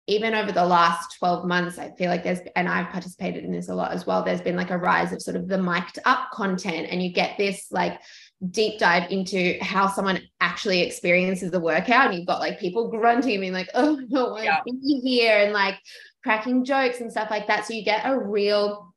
even 0.08 0.34
over 0.34 0.52
the 0.52 0.66
last 0.66 1.18
12 1.20 1.46
months, 1.46 1.78
I 1.78 1.92
feel 1.92 2.10
like 2.10 2.24
there's, 2.24 2.40
and 2.56 2.68
I've 2.68 2.90
participated 2.90 3.44
in 3.44 3.52
this 3.52 3.70
a 3.70 3.76
lot 3.76 3.92
as 3.92 4.08
well, 4.08 4.24
there's 4.24 4.42
been 4.42 4.56
like 4.56 4.72
a 4.72 4.78
rise 4.78 5.14
of 5.14 5.22
sort 5.22 5.38
of 5.38 5.48
the 5.48 5.62
mic'd 5.62 6.00
up 6.04 6.32
content, 6.32 6.88
and 6.90 7.02
you 7.02 7.14
get 7.14 7.38
this 7.38 7.68
like 7.70 8.02
deep 8.50 8.80
dive 8.80 9.12
into 9.12 9.58
how 9.62 9.88
someone 9.88 10.20
actually 10.42 10.82
experiences 10.82 11.52
the 11.52 11.60
workout. 11.60 12.08
And 12.08 12.16
you've 12.16 12.28
got 12.28 12.40
like 12.40 12.60
people 12.60 12.90
grunting, 12.90 13.40
being 13.40 13.54
like, 13.54 13.70
oh 13.76 14.02
no, 14.10 14.36
I'm 14.36 14.44
yeah. 14.44 14.62
here, 15.04 15.38
and 15.44 15.54
like 15.54 15.76
cracking 16.24 16.66
jokes 16.66 17.02
and 17.02 17.12
stuff 17.12 17.30
like 17.30 17.46
that. 17.48 17.66
So 17.66 17.74
you 17.74 17.86
get 17.86 18.02
a 18.04 18.18
real 18.18 18.89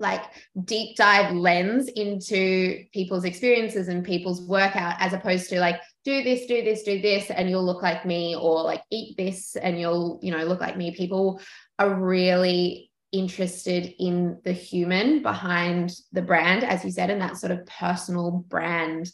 like 0.00 0.22
deep 0.64 0.96
dive 0.96 1.34
lens 1.34 1.88
into 1.88 2.84
people's 2.92 3.24
experiences 3.24 3.88
and 3.88 4.04
people's 4.04 4.42
workout 4.42 4.96
as 4.98 5.12
opposed 5.12 5.48
to 5.50 5.60
like 5.60 5.80
do 6.04 6.22
this 6.24 6.46
do 6.46 6.62
this 6.64 6.82
do 6.82 7.00
this 7.00 7.30
and 7.30 7.50
you'll 7.50 7.64
look 7.64 7.82
like 7.82 8.06
me 8.06 8.34
or 8.34 8.62
like 8.62 8.82
eat 8.90 9.16
this 9.16 9.56
and 9.56 9.78
you'll 9.78 10.18
you 10.22 10.32
know 10.32 10.44
look 10.44 10.60
like 10.60 10.76
me. 10.76 10.90
People 10.90 11.40
are 11.78 11.94
really 11.94 12.90
interested 13.12 13.92
in 13.98 14.38
the 14.44 14.52
human 14.52 15.20
behind 15.20 15.92
the 16.12 16.22
brand 16.22 16.62
as 16.62 16.84
you 16.84 16.90
said 16.92 17.10
and 17.10 17.20
that 17.20 17.36
sort 17.36 17.50
of 17.50 17.66
personal 17.66 18.44
brand 18.48 19.10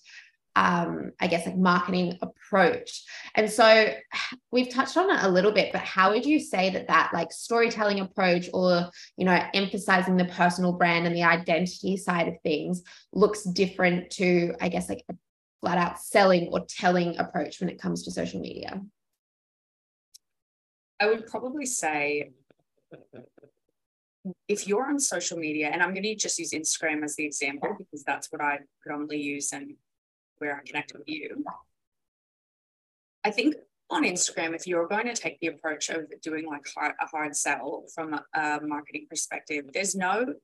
um, 0.56 1.12
I 1.20 1.26
guess, 1.26 1.46
like 1.46 1.56
marketing 1.56 2.18
approach. 2.22 3.04
And 3.34 3.48
so 3.48 3.92
we've 4.50 4.70
touched 4.70 4.96
on 4.96 5.10
it 5.10 5.22
a 5.22 5.28
little 5.28 5.52
bit, 5.52 5.70
but 5.70 5.82
how 5.82 6.10
would 6.12 6.24
you 6.24 6.40
say 6.40 6.70
that 6.70 6.88
that 6.88 7.10
like 7.12 7.30
storytelling 7.30 8.00
approach 8.00 8.48
or, 8.52 8.90
you 9.16 9.26
know, 9.26 9.38
emphasizing 9.54 10.16
the 10.16 10.24
personal 10.24 10.72
brand 10.72 11.06
and 11.06 11.14
the 11.14 11.22
identity 11.22 11.96
side 11.98 12.26
of 12.26 12.34
things 12.42 12.82
looks 13.12 13.44
different 13.44 14.10
to, 14.12 14.54
I 14.60 14.70
guess, 14.70 14.88
like 14.88 15.04
a 15.10 15.14
flat 15.60 15.78
out 15.78 16.00
selling 16.00 16.48
or 16.50 16.64
telling 16.66 17.18
approach 17.18 17.60
when 17.60 17.68
it 17.68 17.80
comes 17.80 18.04
to 18.04 18.10
social 18.10 18.40
media? 18.40 18.80
I 20.98 21.06
would 21.06 21.26
probably 21.26 21.66
say 21.66 22.30
if 24.48 24.66
you're 24.66 24.88
on 24.88 24.98
social 24.98 25.36
media, 25.38 25.68
and 25.68 25.82
I'm 25.82 25.92
going 25.92 26.02
to 26.02 26.14
just 26.14 26.38
use 26.38 26.52
Instagram 26.52 27.04
as 27.04 27.14
the 27.16 27.26
example 27.26 27.76
because 27.78 28.02
that's 28.02 28.32
what 28.32 28.40
I 28.40 28.60
predominantly 28.80 29.20
use 29.20 29.52
and 29.52 29.74
where 30.38 30.56
I 30.56 30.60
connect 30.66 30.92
with 30.92 31.08
you. 31.08 31.44
I 33.24 33.30
think 33.30 33.56
on 33.90 34.04
Instagram, 34.04 34.54
if 34.54 34.66
you're 34.66 34.88
going 34.88 35.06
to 35.06 35.14
take 35.14 35.38
the 35.40 35.48
approach 35.48 35.90
of 35.90 36.06
doing 36.22 36.46
like 36.46 36.66
a 36.78 37.06
hard 37.06 37.36
sell 37.36 37.84
from 37.94 38.18
a 38.34 38.60
marketing 38.62 39.06
perspective, 39.08 39.64
there's 39.72 39.94
no 39.94 40.34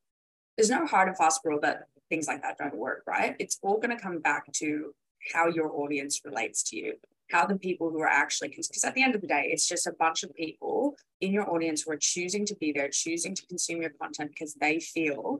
there's 0.57 0.71
no 0.71 0.87
hard 0.87 1.09
and 1.09 1.17
fast 1.17 1.41
rule 1.45 1.61
that 1.63 1.85
things 2.11 2.27
like 2.29 2.43
that 2.43 2.59
don't 2.59 2.77
work, 2.77 3.03
right? 3.07 3.35
It's 3.39 3.59
all 3.63 3.79
going 3.79 3.97
to 3.97 4.03
come 4.03 4.19
back 4.19 4.53
to 4.55 4.95
how 5.33 5.49
your 5.49 5.73
audience 5.73 6.21
relates 6.25 6.63
to 6.65 6.77
you, 6.77 6.95
how 7.31 7.47
the 7.47 7.57
people 7.57 7.91
who 7.91 8.01
are 8.01 8.09
actually 8.09 8.49
because 8.49 8.85
at 8.85 8.95
the 8.95 9.03
end 9.03 9.15
of 9.15 9.21
the 9.21 9.27
day, 9.27 9.49
it's 9.51 9.69
just 9.69 9.87
a 9.87 9.93
bunch 9.93 10.23
of 10.23 10.35
people 10.35 10.95
in 11.21 11.33
your 11.33 11.51
audience 11.51 11.83
who 11.83 11.93
are 11.93 11.99
choosing 11.99 12.45
to 12.47 12.55
be 12.57 12.73
there, 12.73 12.89
choosing 12.89 13.35
to 13.35 13.47
consume 13.47 13.81
your 13.81 13.93
content 14.01 14.31
because 14.31 14.55
they 14.55 14.79
feel 14.79 15.39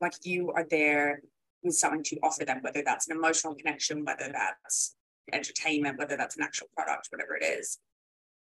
like 0.00 0.14
you 0.24 0.50
are 0.52 0.66
there 0.70 1.22
with 1.62 1.74
something 1.74 2.02
to 2.04 2.18
offer 2.22 2.44
them, 2.44 2.58
whether 2.62 2.82
that's 2.84 3.08
an 3.08 3.16
emotional 3.16 3.54
connection, 3.54 4.04
whether 4.04 4.30
that's 4.32 4.94
entertainment, 5.32 5.98
whether 5.98 6.16
that's 6.16 6.36
an 6.36 6.42
actual 6.42 6.68
product, 6.74 7.08
whatever 7.10 7.36
it 7.36 7.44
is. 7.44 7.78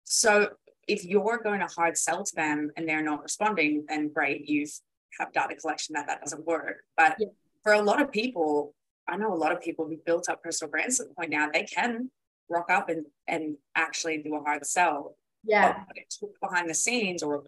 So 0.04 0.50
if 0.88 1.04
you're 1.04 1.40
going 1.44 1.62
to 1.62 1.68
hard 1.68 1.98
sell 1.98 2.24
to 2.24 2.36
them 2.36 2.72
and 2.76 2.88
they're 2.88 3.02
not 3.04 3.24
responding, 3.24 3.86
then 3.88 4.10
great, 4.10 4.48
you've 4.48 4.72
have 5.20 5.32
data 5.34 5.56
collection 5.56 5.94
that 5.94 6.08
that 6.08 6.22
doesn't 6.22 6.46
work. 6.46 6.84
But 6.98 7.16
yeah. 7.20 7.28
for 7.64 7.74
a 7.74 7.82
lot 7.82 8.02
of 8.02 8.12
people, 8.12 8.74
I 9.08 9.18
know 9.18 9.34
a 9.34 9.36
lot 9.36 9.52
of 9.52 9.62
people 9.62 9.88
who 9.88 9.98
built 10.06 10.30
up 10.30 10.44
personal 10.44 10.72
brands 10.72 11.00
at 11.00 11.08
the 11.08 11.14
point 11.14 11.30
now 11.30 11.50
they 11.52 11.64
can 11.64 12.10
rock 12.50 12.70
up 12.70 12.90
and 12.90 13.06
and 13.28 13.58
actually 13.76 14.18
do 14.20 14.36
a 14.36 14.42
hard 14.42 14.66
sell. 14.66 15.16
Yeah. 15.44 15.84
But 15.88 15.98
it 15.98 16.14
took 16.20 16.40
behind 16.42 16.70
the 16.70 16.74
scenes, 16.74 17.24
or 17.24 17.44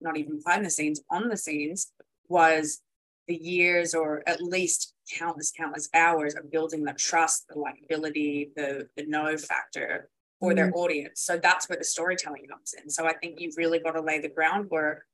not 0.00 0.16
even 0.16 0.40
behind 0.42 0.64
the 0.64 0.70
scenes, 0.70 1.02
on 1.10 1.28
the 1.28 1.36
scenes, 1.36 1.92
was 2.28 2.80
the 3.26 3.36
years 3.36 3.94
or 3.94 4.22
at 4.26 4.42
least 4.42 4.94
countless, 5.10 5.50
countless 5.50 5.88
hours 5.94 6.34
of 6.34 6.50
building 6.50 6.84
the 6.84 6.92
trust, 6.92 7.46
the 7.48 7.54
likability, 7.54 8.50
the 8.56 8.88
the 8.96 9.06
know 9.06 9.36
factor 9.36 10.08
for 10.40 10.50
mm-hmm. 10.50 10.56
their 10.56 10.72
audience. 10.74 11.20
So 11.22 11.38
that's 11.38 11.68
where 11.68 11.78
the 11.78 11.84
storytelling 11.84 12.46
comes 12.46 12.74
in. 12.74 12.90
So 12.90 13.06
I 13.06 13.14
think 13.14 13.40
you've 13.40 13.56
really 13.56 13.78
got 13.78 13.92
to 13.92 14.00
lay 14.00 14.20
the 14.20 14.28
groundwork. 14.28 15.04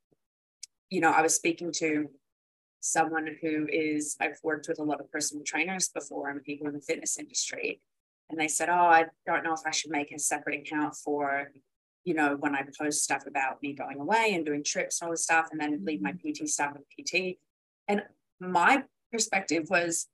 You 0.91 1.01
know, 1.01 1.11
I 1.11 1.23
was 1.23 1.35
speaking 1.35 1.73
to 1.77 2.09
someone 2.81 3.37
who 3.41 3.67
is 3.71 4.17
I've 4.21 4.39
worked 4.43 4.69
with 4.69 4.79
a 4.79 4.83
lot 4.83 5.01
of 5.01 5.11
personal 5.13 5.45
trainers 5.45 5.89
before 5.89 6.31
and 6.31 6.43
people 6.43 6.67
in 6.67 6.75
the 6.75 6.81
fitness 6.81 7.19
industry. 7.19 7.81
And 8.31 8.41
they 8.41 8.49
said, 8.49 8.69
Oh, 8.69 8.75
I 8.75 9.07
don't 9.27 9.45
know 9.45 9.53
if 9.53 9.61
I 9.67 9.71
should 9.71 9.91
make 9.91 10.13
a 10.13 10.19
separate 10.19 10.61
account 10.61 10.95
for, 10.97 11.51
you 12.05 12.15
know, 12.15 12.37
when 12.39 12.55
I 12.55 12.65
post 12.79 13.03
stuff 13.05 13.27
about 13.27 13.63
me 13.63 13.75
going 13.75 13.99
away 13.99 14.33
and 14.35 14.45
doing 14.45 14.65
trips 14.65 15.01
and 15.01 15.09
all 15.09 15.13
this 15.13 15.25
stuff, 15.25 15.49
and 15.51 15.61
then 15.61 15.85
leave 15.85 16.01
my 16.01 16.13
PT 16.13 16.49
stuff 16.49 16.75
with 16.75 17.07
PT. 17.07 17.39
And 17.91 18.03
my 18.39 18.85
perspective 19.11 19.67
was 19.69 20.07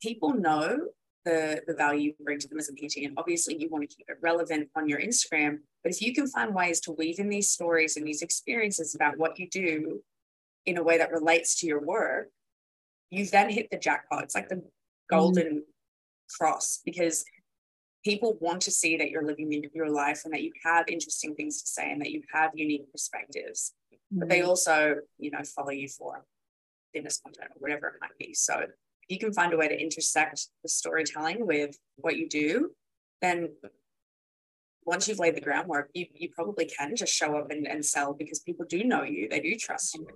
people 0.00 0.32
know 0.32 0.88
the, 1.26 1.60
the 1.66 1.74
value 1.74 2.14
you 2.18 2.24
bring 2.24 2.38
to 2.38 2.48
them 2.48 2.58
as 2.58 2.70
a 2.70 2.72
PT. 2.72 3.04
And 3.04 3.12
obviously, 3.18 3.60
you 3.60 3.68
want 3.68 3.88
to 3.88 3.94
keep 3.94 4.06
it 4.08 4.16
relevant 4.22 4.70
on 4.74 4.88
your 4.88 4.98
Instagram. 4.98 5.58
But 5.82 5.92
if 5.92 6.00
you 6.00 6.14
can 6.14 6.26
find 6.28 6.54
ways 6.54 6.80
to 6.80 6.92
weave 6.92 7.18
in 7.18 7.28
these 7.28 7.50
stories 7.50 7.98
and 7.98 8.06
these 8.06 8.22
experiences 8.22 8.94
about 8.94 9.18
what 9.18 9.38
you 9.38 9.50
do 9.50 10.02
in 10.64 10.78
a 10.78 10.82
way 10.82 10.96
that 10.96 11.12
relates 11.12 11.60
to 11.60 11.66
your 11.66 11.80
work, 11.80 12.30
you 13.10 13.26
then 13.26 13.50
hit 13.50 13.68
the 13.70 13.76
jackpot. 13.76 14.22
It's 14.22 14.34
like 14.34 14.48
the 14.48 14.62
golden 15.10 15.58
mm. 15.58 15.60
cross 16.38 16.80
because 16.86 17.24
people 18.02 18.38
want 18.40 18.62
to 18.62 18.70
see 18.70 18.96
that 18.96 19.10
you're 19.10 19.26
living 19.26 19.68
your 19.74 19.90
life 19.90 20.22
and 20.24 20.32
that 20.32 20.42
you 20.42 20.52
have 20.64 20.88
interesting 20.88 21.34
things 21.34 21.60
to 21.60 21.68
say 21.68 21.92
and 21.92 22.00
that 22.00 22.12
you 22.12 22.22
have 22.32 22.52
unique 22.54 22.90
perspectives. 22.90 23.74
Mm. 23.92 24.20
But 24.20 24.28
they 24.30 24.40
mm. 24.40 24.48
also, 24.48 24.96
you 25.18 25.30
know, 25.30 25.42
follow 25.44 25.70
you 25.70 25.88
for 25.88 26.24
fitness 26.96 27.20
content 27.22 27.50
or 27.54 27.58
whatever 27.58 27.88
it 27.88 27.94
might 28.00 28.16
be. 28.18 28.32
So 28.34 28.54
if 28.60 28.70
you 29.08 29.18
can 29.18 29.32
find 29.32 29.52
a 29.52 29.56
way 29.56 29.68
to 29.68 29.80
intersect 29.80 30.48
the 30.62 30.68
storytelling 30.68 31.46
with 31.46 31.76
what 31.96 32.16
you 32.16 32.28
do, 32.28 32.70
then 33.20 33.50
once 34.84 35.08
you've 35.08 35.18
laid 35.18 35.34
the 35.34 35.40
groundwork, 35.40 35.90
you, 35.94 36.06
you 36.14 36.30
probably 36.34 36.64
can 36.64 36.96
just 36.96 37.12
show 37.12 37.36
up 37.36 37.50
and, 37.50 37.66
and 37.66 37.84
sell 37.84 38.14
because 38.14 38.40
people 38.40 38.64
do 38.68 38.84
know 38.84 39.02
you, 39.02 39.28
they 39.28 39.40
do 39.40 39.56
trust 39.56 39.94
you. 39.94 40.06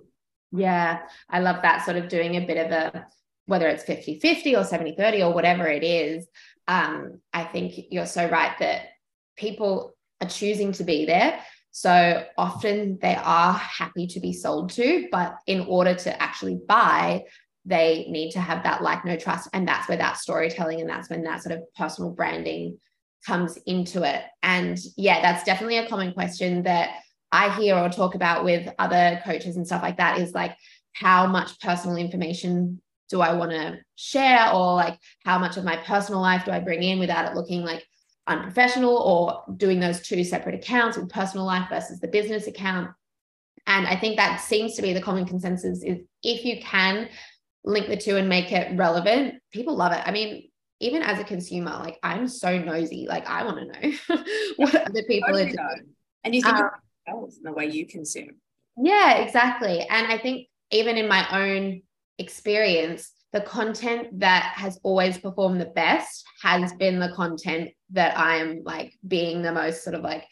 Yeah, 0.53 0.99
I 1.29 1.39
love 1.39 1.61
that 1.61 1.85
sort 1.85 1.97
of 1.97 2.09
doing 2.09 2.35
a 2.35 2.45
bit 2.45 2.57
of 2.57 2.71
a 2.71 3.05
whether 3.47 3.67
it's 3.67 3.83
50 3.83 4.19
50 4.19 4.55
or 4.55 4.63
70 4.63 4.95
30 4.95 5.23
or 5.23 5.33
whatever 5.33 5.67
it 5.67 5.83
is, 5.83 6.27
um, 6.67 7.19
I 7.33 7.43
think 7.43 7.73
you're 7.89 8.05
so 8.05 8.29
right 8.29 8.57
that 8.59 8.81
people 9.35 9.93
are 10.21 10.27
choosing 10.27 10.71
to 10.73 10.83
be 10.83 11.05
there. 11.05 11.39
So 11.71 12.25
often 12.37 12.99
they 13.01 13.15
are 13.15 13.53
happy 13.53 14.07
to 14.07 14.19
be 14.19 14.33
sold 14.33 14.71
to, 14.71 15.07
but 15.11 15.37
in 15.47 15.61
order 15.61 15.95
to 15.95 16.21
actually 16.21 16.59
buy, 16.67 17.23
they 17.65 18.05
need 18.09 18.31
to 18.31 18.39
have 18.39 18.63
that 18.63 18.83
like 18.83 19.05
know 19.05 19.15
trust. 19.15 19.49
And 19.53 19.67
that's 19.67 19.87
where 19.87 19.97
that 19.97 20.17
storytelling 20.17 20.81
and 20.81 20.89
that's 20.89 21.09
when 21.09 21.23
that 21.23 21.43
sort 21.43 21.55
of 21.55 21.63
personal 21.75 22.11
branding 22.11 22.77
comes 23.25 23.57
into 23.65 24.03
it. 24.03 24.23
And 24.43 24.77
yeah, 24.97 25.21
that's 25.21 25.43
definitely 25.43 25.77
a 25.77 25.87
common 25.87 26.13
question 26.13 26.63
that 26.63 26.89
I 27.31 27.55
hear 27.55 27.77
or 27.77 27.89
talk 27.89 28.15
about 28.15 28.43
with 28.43 28.67
other 28.77 29.21
coaches 29.23 29.55
and 29.55 29.65
stuff 29.65 29.81
like 29.81 29.97
that 29.97 30.19
is 30.19 30.33
like, 30.33 30.55
how 30.93 31.27
much 31.27 31.59
personal 31.61 31.95
information 31.95 32.81
do 33.09 33.21
I 33.21 33.33
want 33.33 33.51
to 33.51 33.77
share? 33.95 34.51
Or 34.51 34.75
like, 34.75 34.99
how 35.23 35.39
much 35.39 35.55
of 35.55 35.63
my 35.63 35.77
personal 35.77 36.19
life 36.19 36.43
do 36.45 36.51
I 36.51 36.59
bring 36.59 36.83
in 36.83 36.99
without 36.99 37.31
it 37.31 37.35
looking 37.35 37.61
like 37.61 37.85
unprofessional 38.27 38.95
or 38.95 39.55
doing 39.55 39.79
those 39.79 40.01
two 40.01 40.23
separate 40.23 40.55
accounts 40.55 40.97
with 40.97 41.09
personal 41.09 41.45
life 41.45 41.69
versus 41.69 41.99
the 41.99 42.07
business 42.07 42.47
account? 42.47 42.91
And 43.67 43.87
I 43.87 43.95
think 43.95 44.17
that 44.17 44.41
seems 44.41 44.75
to 44.75 44.81
be 44.81 44.93
the 44.93 45.01
common 45.01 45.25
consensus 45.25 45.83
is 45.83 45.99
if 46.23 46.45
you 46.45 46.61
can 46.61 47.09
link 47.63 47.87
the 47.87 47.97
two 47.97 48.17
and 48.17 48.27
make 48.27 48.51
it 48.51 48.75
relevant, 48.77 49.35
people 49.51 49.75
love 49.75 49.91
it. 49.91 50.01
I 50.05 50.11
mean, 50.11 50.49
even 50.79 51.03
as 51.03 51.19
a 51.19 51.23
consumer, 51.23 51.71
like 51.71 51.99
I'm 52.01 52.27
so 52.27 52.57
nosy, 52.57 53.05
like 53.07 53.27
I 53.27 53.43
want 53.43 53.59
to 53.59 53.65
know 53.65 54.23
what 54.55 54.75
other 54.75 55.03
people 55.03 55.37
are 55.37 55.45
doing. 55.45 55.95
And 56.23 56.33
you 56.33 56.41
think 56.41 56.57
um, 56.57 56.69
in 57.07 57.43
the 57.43 57.53
way 57.53 57.67
you 57.67 57.85
consume. 57.85 58.31
Yeah, 58.77 59.17
exactly. 59.17 59.85
And 59.87 60.07
I 60.07 60.17
think 60.17 60.47
even 60.71 60.97
in 60.97 61.07
my 61.07 61.27
own 61.31 61.81
experience, 62.17 63.11
the 63.33 63.41
content 63.41 64.19
that 64.19 64.53
has 64.55 64.79
always 64.83 65.17
performed 65.17 65.61
the 65.61 65.65
best 65.65 66.25
has 66.41 66.73
been 66.73 66.99
the 66.99 67.13
content 67.13 67.69
that 67.91 68.17
I'm 68.17 68.61
like 68.63 68.93
being 69.07 69.41
the 69.41 69.53
most 69.53 69.83
sort 69.83 69.95
of 69.95 70.01
like 70.01 70.25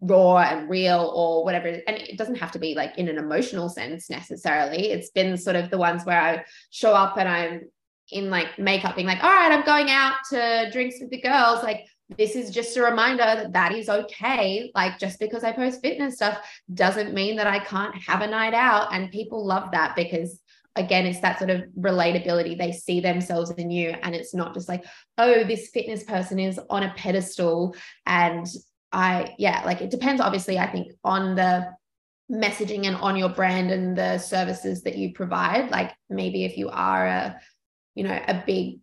raw 0.00 0.38
and 0.38 0.68
real 0.68 1.12
or 1.14 1.44
whatever 1.44 1.68
and 1.68 1.96
it 1.96 2.16
doesn't 2.16 2.36
have 2.36 2.52
to 2.52 2.58
be 2.58 2.74
like 2.74 2.96
in 2.98 3.08
an 3.08 3.18
emotional 3.18 3.68
sense 3.68 4.08
necessarily. 4.10 4.90
It's 4.90 5.10
been 5.10 5.36
sort 5.36 5.56
of 5.56 5.70
the 5.70 5.78
ones 5.78 6.04
where 6.04 6.20
i 6.20 6.44
show 6.70 6.92
up 6.92 7.16
and 7.18 7.28
i'm 7.28 7.62
in 8.10 8.30
like 8.30 8.58
makeup 8.58 8.94
being 8.94 9.08
like 9.08 9.22
all 9.22 9.30
right 9.30 9.52
i'm 9.52 9.64
going 9.64 9.90
out 9.90 10.14
to 10.30 10.70
drinks 10.72 10.96
with 11.00 11.10
the 11.10 11.20
girls. 11.20 11.62
Like 11.62 11.86
this 12.16 12.36
is 12.36 12.50
just 12.50 12.76
a 12.76 12.82
reminder 12.82 13.18
that 13.18 13.52
that 13.52 13.74
is 13.74 13.88
okay. 13.88 14.70
Like 14.74 14.98
just 14.98 15.18
because 15.18 15.44
i 15.44 15.52
post 15.52 15.82
fitness 15.82 16.16
stuff 16.16 16.38
doesn't 16.74 17.12
mean 17.12 17.36
that 17.36 17.46
i 17.46 17.58
can't 17.58 17.94
have 17.96 18.22
a 18.22 18.26
night 18.26 18.54
out 18.54 18.92
and 18.92 19.10
people 19.10 19.44
love 19.44 19.72
that 19.72 19.96
because 19.96 20.40
again 20.78 21.04
it's 21.04 21.20
that 21.20 21.38
sort 21.38 21.50
of 21.50 21.62
relatability 21.78 22.56
they 22.56 22.72
see 22.72 23.00
themselves 23.00 23.50
in 23.52 23.70
you 23.70 23.90
and 24.02 24.14
it's 24.14 24.34
not 24.34 24.54
just 24.54 24.68
like 24.68 24.84
oh 25.18 25.44
this 25.44 25.68
fitness 25.68 26.04
person 26.04 26.38
is 26.38 26.58
on 26.70 26.82
a 26.82 26.94
pedestal 26.96 27.74
and 28.06 28.46
I, 28.92 29.34
yeah, 29.38 29.62
like 29.64 29.80
it 29.80 29.90
depends, 29.90 30.20
obviously, 30.20 30.58
I 30.58 30.66
think, 30.66 30.92
on 31.04 31.34
the 31.34 31.74
messaging 32.30 32.86
and 32.86 32.96
on 32.96 33.16
your 33.16 33.28
brand 33.28 33.70
and 33.70 33.96
the 33.96 34.18
services 34.18 34.82
that 34.82 34.96
you 34.96 35.12
provide. 35.12 35.70
Like 35.70 35.94
maybe 36.08 36.44
if 36.44 36.56
you 36.56 36.68
are 36.68 37.06
a, 37.06 37.40
you 37.94 38.04
know, 38.04 38.18
a 38.26 38.42
big 38.46 38.78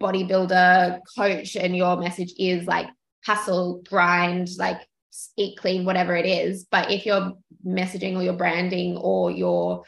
bodybuilder 0.00 1.00
coach 1.16 1.56
and 1.56 1.76
your 1.76 1.96
message 1.96 2.32
is 2.38 2.66
like 2.66 2.88
hustle, 3.24 3.82
grind, 3.88 4.48
like 4.58 4.80
eat 5.36 5.58
clean, 5.58 5.84
whatever 5.84 6.14
it 6.16 6.26
is. 6.26 6.66
But 6.70 6.90
if 6.90 7.06
your 7.06 7.32
messaging 7.66 8.16
or 8.16 8.22
your 8.22 8.34
branding 8.34 8.96
or 8.96 9.30
your, 9.30 9.84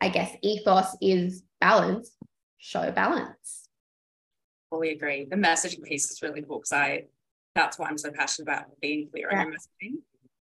I 0.00 0.08
guess, 0.08 0.34
ethos 0.42 0.96
is 1.00 1.42
balance, 1.60 2.10
show 2.58 2.90
balance. 2.90 3.68
Fully 4.70 4.90
agree. 4.90 5.26
The 5.30 5.36
messaging 5.36 5.82
piece 5.82 6.10
is 6.10 6.22
really 6.22 6.42
cool 6.42 6.58
because 6.58 6.72
I 6.72 7.04
that's 7.54 7.78
why 7.78 7.88
I'm 7.88 7.98
so 7.98 8.12
passionate 8.12 8.48
about 8.48 8.64
being 8.82 9.08
clear 9.10 9.28
yeah. 9.32 9.40
on 9.40 9.46
your 9.46 9.56
messaging 9.56 9.94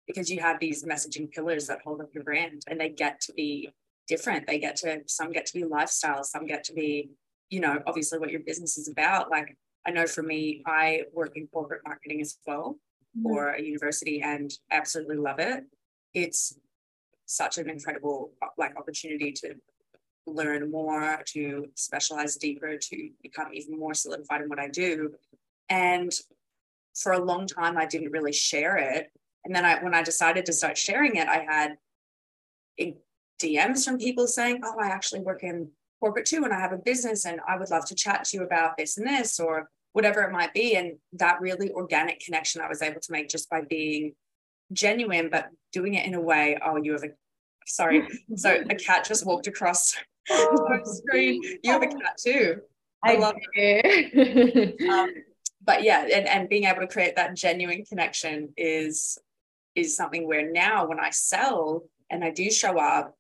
because 0.08 0.30
you 0.30 0.40
have 0.40 0.60
these 0.60 0.84
messaging 0.84 1.32
pillars 1.32 1.68
that 1.68 1.80
hold 1.84 2.02
up 2.02 2.10
your 2.14 2.24
brand 2.24 2.62
and 2.68 2.80
they 2.80 2.90
get 2.90 3.20
to 3.22 3.34
be 3.34 3.70
different. 4.08 4.48
They 4.48 4.58
get 4.58 4.78
to, 4.78 5.02
some 5.06 5.32
get 5.32 5.46
to 5.48 5.54
be 5.54 5.66
lifestyle, 5.66 6.24
some 6.24 6.46
get 6.46 6.64
to 6.66 6.74
be, 6.74 7.10
you 7.50 7.60
know, 7.60 7.80
obviously 7.86 8.20
what 8.20 8.32
your 8.32 8.40
business 8.42 8.78
is 8.78 8.88
about. 8.88 9.30
Like 9.30 9.58
I 9.86 9.92
know 9.92 10.08
for 10.08 10.24
me, 10.24 10.64
I 10.66 11.04
work 11.14 11.34
in 11.36 11.48
corporate 11.48 11.82
marketing 11.86 12.22
as 12.22 12.38
well 12.46 12.78
mm-hmm. 13.18 13.24
for 13.24 13.50
a 13.50 13.62
university 13.62 14.22
and 14.22 14.52
absolutely 14.72 15.18
love 15.18 15.40
it. 15.40 15.66
It's 16.14 16.58
such 17.28 17.58
an 17.60 17.70
incredible 17.70 18.32
like 18.58 18.76
opportunity 18.76 19.32
to 19.34 19.56
learn 20.26 20.72
more, 20.72 21.22
to 21.26 21.68
specialize 21.76 22.36
deeper, 22.36 22.78
to 22.78 23.10
become 23.22 23.50
even 23.54 23.78
more 23.78 23.94
solidified 23.94 24.42
in 24.42 24.50
what 24.50 24.60
I 24.60 24.68
do. 24.68 25.14
And 25.70 26.12
for 26.96 27.12
a 27.12 27.24
long 27.24 27.46
time 27.46 27.78
I 27.78 27.86
didn't 27.86 28.12
really 28.12 28.34
share 28.34 28.78
it. 28.78 29.12
And 29.46 29.56
then 29.56 29.64
I 29.64 29.82
when 29.84 29.94
I 29.94 30.02
decided 30.02 30.46
to 30.48 30.54
start 30.54 30.78
sharing 30.78 31.16
it, 31.16 31.28
I 31.28 31.46
had 31.48 31.78
DMs 33.42 33.86
from 33.86 33.98
people 33.98 34.28
saying, 34.28 34.62
"Oh, 34.64 34.80
I 34.80 34.88
actually 34.88 35.22
work 35.22 35.44
in 35.44 35.72
corporate 36.00 36.26
too, 36.26 36.44
and 36.44 36.54
I 36.54 36.60
have 36.60 36.74
a 36.74 36.78
business, 36.78 37.26
and 37.26 37.40
I 37.48 37.58
would 37.58 37.70
love 37.70 37.86
to 37.86 37.96
chat 37.96 38.26
to 38.26 38.38
you 38.38 38.44
about 38.44 38.78
this 38.78 38.98
and 38.98 39.08
this, 39.08 39.40
or 39.40 39.70
whatever 39.94 40.22
it 40.24 40.32
might 40.32 40.54
be." 40.54 40.76
And 40.76 41.00
that 41.14 41.40
really 41.40 41.72
organic 41.72 42.20
connection 42.20 42.62
I 42.62 42.68
was 42.68 42.82
able 42.82 43.00
to 43.00 43.12
make 43.12 43.30
just 43.30 43.50
by 43.50 43.62
being 43.62 44.16
genuine, 44.74 45.30
but 45.30 45.50
doing 45.72 45.96
it 45.96 46.06
in 46.06 46.14
a 46.14 46.22
way. 46.22 46.58
Oh, 46.64 46.78
you 46.78 46.94
have 46.94 47.04
a 47.04 47.10
sorry. 47.66 48.08
So 48.36 48.64
a 48.70 48.76
cat 48.76 49.06
just 49.06 49.26
walked 49.26 49.48
across 49.48 49.96
the 50.28 50.82
screen. 50.84 51.42
You 51.64 51.72
have 51.72 51.84
a 51.84 51.88
cat 51.88 52.18
too. 52.24 52.58
I, 53.04 53.16
I 53.16 53.20
love 53.20 53.36
it. 53.54 54.82
um, 54.90 55.10
but 55.68 55.84
yeah 55.84 56.08
and, 56.12 56.28
and 56.28 56.50
being 56.50 56.64
able 56.64 56.80
to 56.80 56.88
create 56.88 57.16
that 57.16 57.36
genuine 57.36 57.86
connection 57.86 58.50
is 58.58 59.20
is 59.76 59.96
something 59.96 60.26
where 60.26 60.52
now 60.52 60.88
when 60.88 61.00
i 61.00 61.12
sell 61.12 61.84
and 62.10 62.24
i 62.24 62.32
do 62.32 62.50
show 62.50 62.80
up 62.80 63.14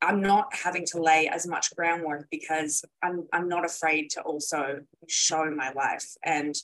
i'm 0.00 0.20
not 0.20 0.54
having 0.54 0.84
to 0.84 1.02
lay 1.02 1.26
as 1.26 1.46
much 1.48 1.74
groundwork 1.74 2.28
because 2.30 2.84
i'm 3.02 3.26
i'm 3.32 3.48
not 3.48 3.64
afraid 3.64 4.10
to 4.10 4.20
also 4.20 4.80
show 5.08 5.50
my 5.50 5.72
life 5.72 6.06
and 6.24 6.54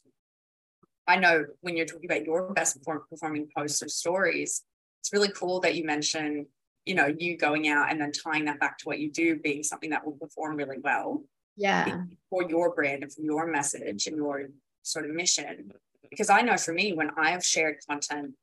i 1.07 1.16
know 1.16 1.45
when 1.61 1.77
you're 1.77 1.87
talking 1.87 2.11
about 2.11 2.25
your 2.25 2.53
best 2.53 2.79
performing 3.11 3.49
posts 3.57 3.83
or 3.83 3.88
stories 3.88 4.62
it's 5.01 5.12
really 5.12 5.31
cool 5.31 5.61
that 5.61 5.75
you 5.75 5.85
mention 5.85 6.47
you 6.85 6.95
know 6.95 7.12
you 7.19 7.37
going 7.37 7.69
out 7.69 7.90
and 7.90 8.01
then 8.01 8.12
tying 8.12 8.45
that 8.45 8.61
back 8.61 8.79
to 8.79 8.85
what 8.85 8.99
you 8.99 9.11
do 9.11 9.37
being 9.37 9.62
something 9.62 9.90
that 9.90 10.05
will 10.05 10.12
perform 10.12 10.57
really 10.57 10.79
well 10.83 11.23
yeah 11.57 12.03
for 12.31 12.49
your 12.49 12.75
brand 12.75 13.03
and 13.03 13.12
for 13.12 13.23
your 13.23 13.47
message 13.47 14.07
and 14.07 14.16
your 14.16 14.49
sort 14.87 15.05
of 15.05 15.14
mission. 15.14 15.73
Because 16.09 16.31
I 16.31 16.40
know 16.42 16.57
for 16.57 16.73
me, 16.73 16.92
when 16.92 17.11
I've 17.16 17.45
shared 17.45 17.79
content, 17.88 18.35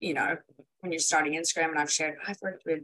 you 0.00 0.14
know, 0.14 0.36
when 0.80 0.92
you're 0.92 0.98
starting 0.98 1.34
Instagram 1.34 1.70
and 1.70 1.78
I've 1.78 1.92
shared, 1.92 2.18
I've 2.26 2.40
worked 2.42 2.64
with 2.66 2.82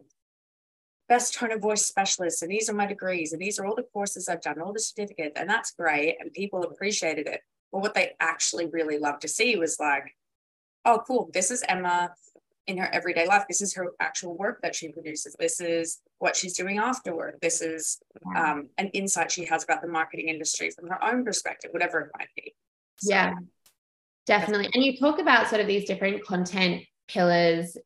best 1.09 1.35
tone 1.35 1.51
of 1.51 1.61
voice 1.61 1.85
specialists, 1.85 2.41
and 2.41 2.51
these 2.51 2.71
are 2.71 2.75
my 2.75 2.87
degrees, 2.87 3.33
and 3.33 3.43
these 3.43 3.59
are 3.59 3.67
all 3.67 3.75
the 3.75 3.87
courses 3.93 4.29
I've 4.29 4.41
done, 4.41 4.61
all 4.61 4.73
the 4.73 4.81
certificates, 4.81 5.39
and 5.39 5.51
that's 5.51 5.73
great. 5.73 6.17
And 6.21 6.33
people 6.33 6.63
appreciated 6.63 7.27
it. 7.27 7.41
But 7.73 7.81
what 7.81 7.95
they 7.95 8.13
actually 8.21 8.67
really 8.67 8.99
loved 8.99 9.23
to 9.23 9.29
see 9.29 9.57
was 9.57 9.79
like, 9.79 10.17
oh, 10.85 11.03
cool, 11.07 11.31
this 11.33 11.51
is 11.51 11.63
Emma 11.69 12.11
in 12.67 12.79
her 12.79 12.89
everyday 12.93 13.27
life. 13.27 13.45
This 13.49 13.61
is 13.61 13.75
her 13.75 13.89
actual 14.01 14.37
work 14.37 14.61
that 14.63 14.75
she 14.75 14.89
produces. 14.89 15.35
This 15.39 15.61
is 15.61 16.01
what 16.19 16.37
she's 16.37 16.57
doing 16.57 16.79
after 16.79 17.15
work. 17.15 17.41
This 17.41 17.61
is 17.61 17.99
um, 18.37 18.69
an 18.79 18.89
insight 18.89 19.31
she 19.31 19.45
has 19.47 19.65
about 19.65 19.83
the 19.83 19.89
marketing 19.89 20.29
industry 20.29 20.71
from 20.71 20.89
her 20.89 21.03
own 21.05 21.25
perspective, 21.25 21.71
whatever 21.73 22.01
it 22.01 22.11
might 22.19 22.29
be. 22.37 22.55
So, 22.99 23.11
yeah, 23.11 23.35
definitely. 24.27 24.69
And 24.75 24.85
you 24.85 24.99
talk 24.99 25.19
about 25.19 25.49
sort 25.49 25.61
of 25.61 25.67
these 25.67 25.87
different 25.87 26.25
content 26.25 26.83
pillars 27.09 27.77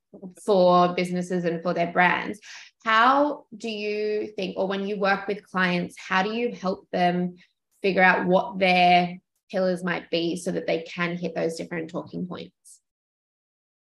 for 0.45 0.95
businesses 0.95 1.45
and 1.45 1.63
for 1.63 1.73
their 1.73 1.91
brands. 1.91 2.39
How 2.85 3.45
do 3.57 3.71
you 3.71 4.29
think, 4.37 4.59
or 4.59 4.67
when 4.67 4.87
you 4.87 4.99
work 4.99 5.27
with 5.27 5.49
clients, 5.49 5.97
how 5.99 6.23
do 6.23 6.33
you 6.33 6.53
help 6.53 6.87
them 6.93 7.37
figure 7.81 8.03
out 8.03 8.27
what 8.27 8.59
their 8.59 9.19
pillars 9.51 9.85
might 9.85 10.11
be 10.11 10.37
so 10.37 10.51
that 10.53 10.67
they 10.67 10.83
can 10.83 11.17
hit 11.17 11.35
those 11.35 11.57
different 11.57 11.91
talking 11.91 12.27
points? 12.27 12.81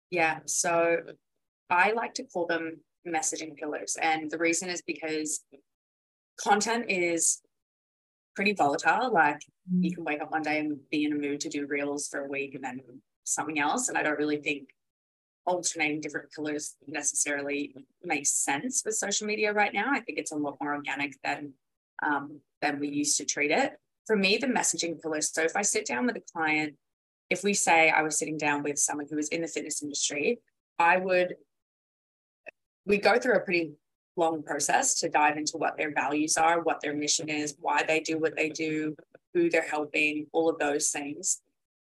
Yeah. 0.10 0.40
So 0.46 0.98
I 1.70 1.94
like 1.94 2.14
to 2.16 2.24
call 2.24 2.46
them 2.46 2.82
messaging 3.08 3.56
pillars. 3.56 3.98
And 4.02 4.30
the 4.30 4.38
reason 4.38 4.70
is 4.70 4.82
because 4.82 5.44
content 6.40 6.86
is 6.90 7.42
pretty 8.36 8.54
volatile. 8.54 9.12
Like 9.12 9.42
you 9.72 9.92
mm. 9.92 9.96
can 9.96 10.04
wake 10.04 10.22
up 10.22 10.32
one 10.32 10.44
day 10.44 10.60
and 10.60 10.78
be 10.90 11.06
in 11.06 11.14
a 11.14 11.16
mood 11.16 11.40
to 11.42 11.50
do 11.50 11.66
reels 11.66 12.08
for 12.08 12.26
a 12.26 12.30
week 12.30 12.56
and 12.56 12.64
then 12.64 12.82
something 13.24 13.60
else. 13.60 13.90
And 13.90 13.98
I 13.98 14.04
don't 14.04 14.18
really 14.18 14.42
think 14.42 14.70
alternating 15.46 16.02
different 16.02 16.32
pillars 16.32 16.76
necessarily 16.88 17.74
makes 18.04 18.32
sense 18.32 18.84
with 18.86 18.96
social 18.96 19.28
media 19.28 19.54
right 19.54 19.74
now. 19.74 19.92
I 19.92 20.02
think 20.02 20.20
it's 20.20 20.32
a 20.32 20.36
lot 20.36 20.58
more 20.62 20.76
organic 20.76 21.16
than 21.24 21.54
um, 22.04 22.40
than 22.62 22.80
we 22.80 22.90
used 22.90 23.18
to 23.18 23.26
treat 23.26 23.52
it. 23.52 23.74
For 24.08 24.16
me, 24.16 24.38
the 24.38 24.48
messaging 24.48 25.02
pillars. 25.02 25.32
So 25.32 25.44
if 25.44 25.56
I 25.56 25.62
sit 25.62 25.86
down 25.86 26.06
with 26.06 26.18
a 26.18 26.24
client, 26.34 26.76
if 27.30 27.44
we 27.44 27.54
say 27.54 27.90
I 27.90 28.02
was 28.02 28.18
sitting 28.18 28.38
down 28.38 28.64
with 28.64 28.78
someone 28.78 29.08
who 29.10 29.16
was 29.16 29.30
in 29.30 29.42
the 29.42 29.48
fitness 29.48 29.82
industry, 29.82 30.40
I 30.80 30.98
would 30.98 31.36
we 32.86 32.98
go 32.98 33.18
through 33.20 33.36
a 33.36 33.42
pretty 33.42 33.74
long 34.18 34.44
process 34.44 34.96
to 34.96 35.10
dive 35.10 35.38
into 35.38 35.58
what 35.58 35.78
their 35.78 35.94
values 35.94 36.36
are, 36.38 36.62
what 36.62 36.82
their 36.82 36.94
mission 36.94 37.30
is, 37.30 37.56
why 37.60 37.84
they 37.84 38.00
do 38.00 38.18
what 38.18 38.36
they 38.36 38.50
do, 38.50 38.96
who 39.34 39.50
they're 39.50 39.62
helping, 39.62 40.28
all 40.34 40.50
of 40.50 40.60
those 40.60 40.90
things. 40.90 41.42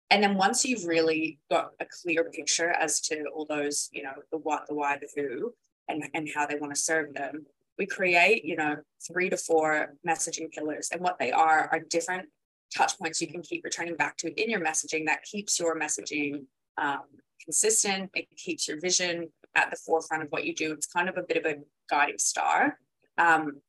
And 0.09 0.23
then 0.23 0.35
once 0.37 0.63
you've 0.63 0.85
really 0.85 1.39
got 1.51 1.71
a 1.79 1.85
clear 1.85 2.23
picture 2.23 2.69
as 2.71 3.01
to 3.01 3.25
all 3.35 3.45
those, 3.45 3.89
you 3.91 4.03
know, 4.03 4.13
the 4.31 4.37
what, 4.37 4.65
the 4.67 4.73
why, 4.73 4.97
the 4.97 5.09
who, 5.15 5.53
and, 5.89 6.03
and 6.13 6.29
how 6.33 6.45
they 6.45 6.55
want 6.55 6.73
to 6.73 6.81
serve 6.81 7.13
them, 7.13 7.45
we 7.77 7.85
create, 7.85 8.43
you 8.43 8.55
know, 8.55 8.77
three 9.05 9.29
to 9.29 9.37
four 9.37 9.93
messaging 10.07 10.51
pillars. 10.51 10.89
And 10.91 11.01
what 11.01 11.19
they 11.19 11.31
are 11.31 11.69
are 11.71 11.79
different 11.79 12.27
touch 12.75 12.97
points 12.99 13.21
you 13.21 13.27
can 13.27 13.41
keep 13.41 13.63
returning 13.63 13.95
back 13.95 14.17
to 14.17 14.41
in 14.41 14.49
your 14.49 14.59
messaging 14.59 15.05
that 15.05 15.23
keeps 15.23 15.59
your 15.59 15.79
messaging 15.79 16.43
um, 16.77 17.03
consistent. 17.43 18.09
It 18.13 18.27
keeps 18.35 18.67
your 18.67 18.79
vision 18.79 19.29
at 19.55 19.69
the 19.69 19.77
forefront 19.77 20.23
of 20.23 20.29
what 20.29 20.45
you 20.45 20.53
do. 20.53 20.73
It's 20.73 20.87
kind 20.87 21.09
of 21.09 21.17
a 21.17 21.23
bit 21.23 21.37
of 21.37 21.45
a 21.45 21.57
guiding 21.89 22.17
star. 22.17 22.77
Um, 23.17 23.61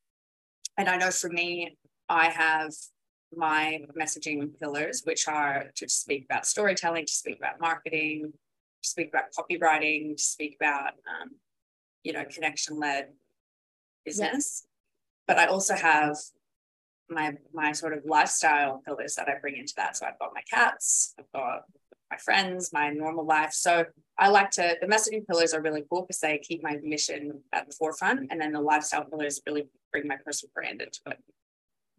and 0.77 0.89
I 0.89 0.97
know 0.97 1.11
for 1.11 1.29
me, 1.29 1.77
I 2.07 2.29
have 2.29 2.71
my 3.35 3.81
messaging 3.97 4.57
pillars, 4.59 5.01
which 5.03 5.27
are 5.27 5.65
to 5.75 5.87
speak 5.87 6.25
about 6.25 6.45
storytelling, 6.45 7.05
to 7.05 7.13
speak 7.13 7.37
about 7.37 7.59
marketing, 7.61 8.33
to 8.83 8.89
speak 8.89 9.09
about 9.09 9.25
copywriting, 9.37 10.17
to 10.17 10.23
speak 10.23 10.57
about, 10.59 10.93
um, 10.93 11.31
you 12.03 12.13
know, 12.13 12.23
connection 12.25 12.79
led 12.79 13.09
business. 14.05 14.65
But 15.27 15.37
I 15.37 15.45
also 15.45 15.75
have 15.75 16.17
my 17.09 17.33
my 17.53 17.71
sort 17.71 17.93
of 17.93 18.05
lifestyle 18.05 18.81
pillars 18.85 19.15
that 19.15 19.27
I 19.27 19.39
bring 19.39 19.57
into 19.57 19.73
that. 19.77 19.97
So 19.97 20.05
I've 20.05 20.19
got 20.19 20.31
my 20.33 20.41
cats, 20.49 21.13
I've 21.19 21.31
got 21.33 21.63
my 22.11 22.17
friends, 22.17 22.71
my 22.73 22.89
normal 22.89 23.25
life. 23.25 23.53
So 23.53 23.85
I 24.17 24.29
like 24.29 24.51
to 24.51 24.77
the 24.81 24.87
messaging 24.87 25.25
pillars 25.27 25.53
are 25.53 25.61
really 25.61 25.83
cool 25.89 26.01
because 26.01 26.19
they 26.19 26.37
keep 26.39 26.63
my 26.63 26.77
mission 26.83 27.41
at 27.53 27.67
the 27.67 27.73
forefront, 27.73 28.27
and 28.31 28.41
then 28.41 28.51
the 28.51 28.61
lifestyle 28.61 29.05
pillars 29.05 29.41
really 29.45 29.67
bring 29.91 30.07
my 30.07 30.17
personal 30.23 30.51
brand 30.53 30.81
into 30.81 30.99
it. 31.07 31.19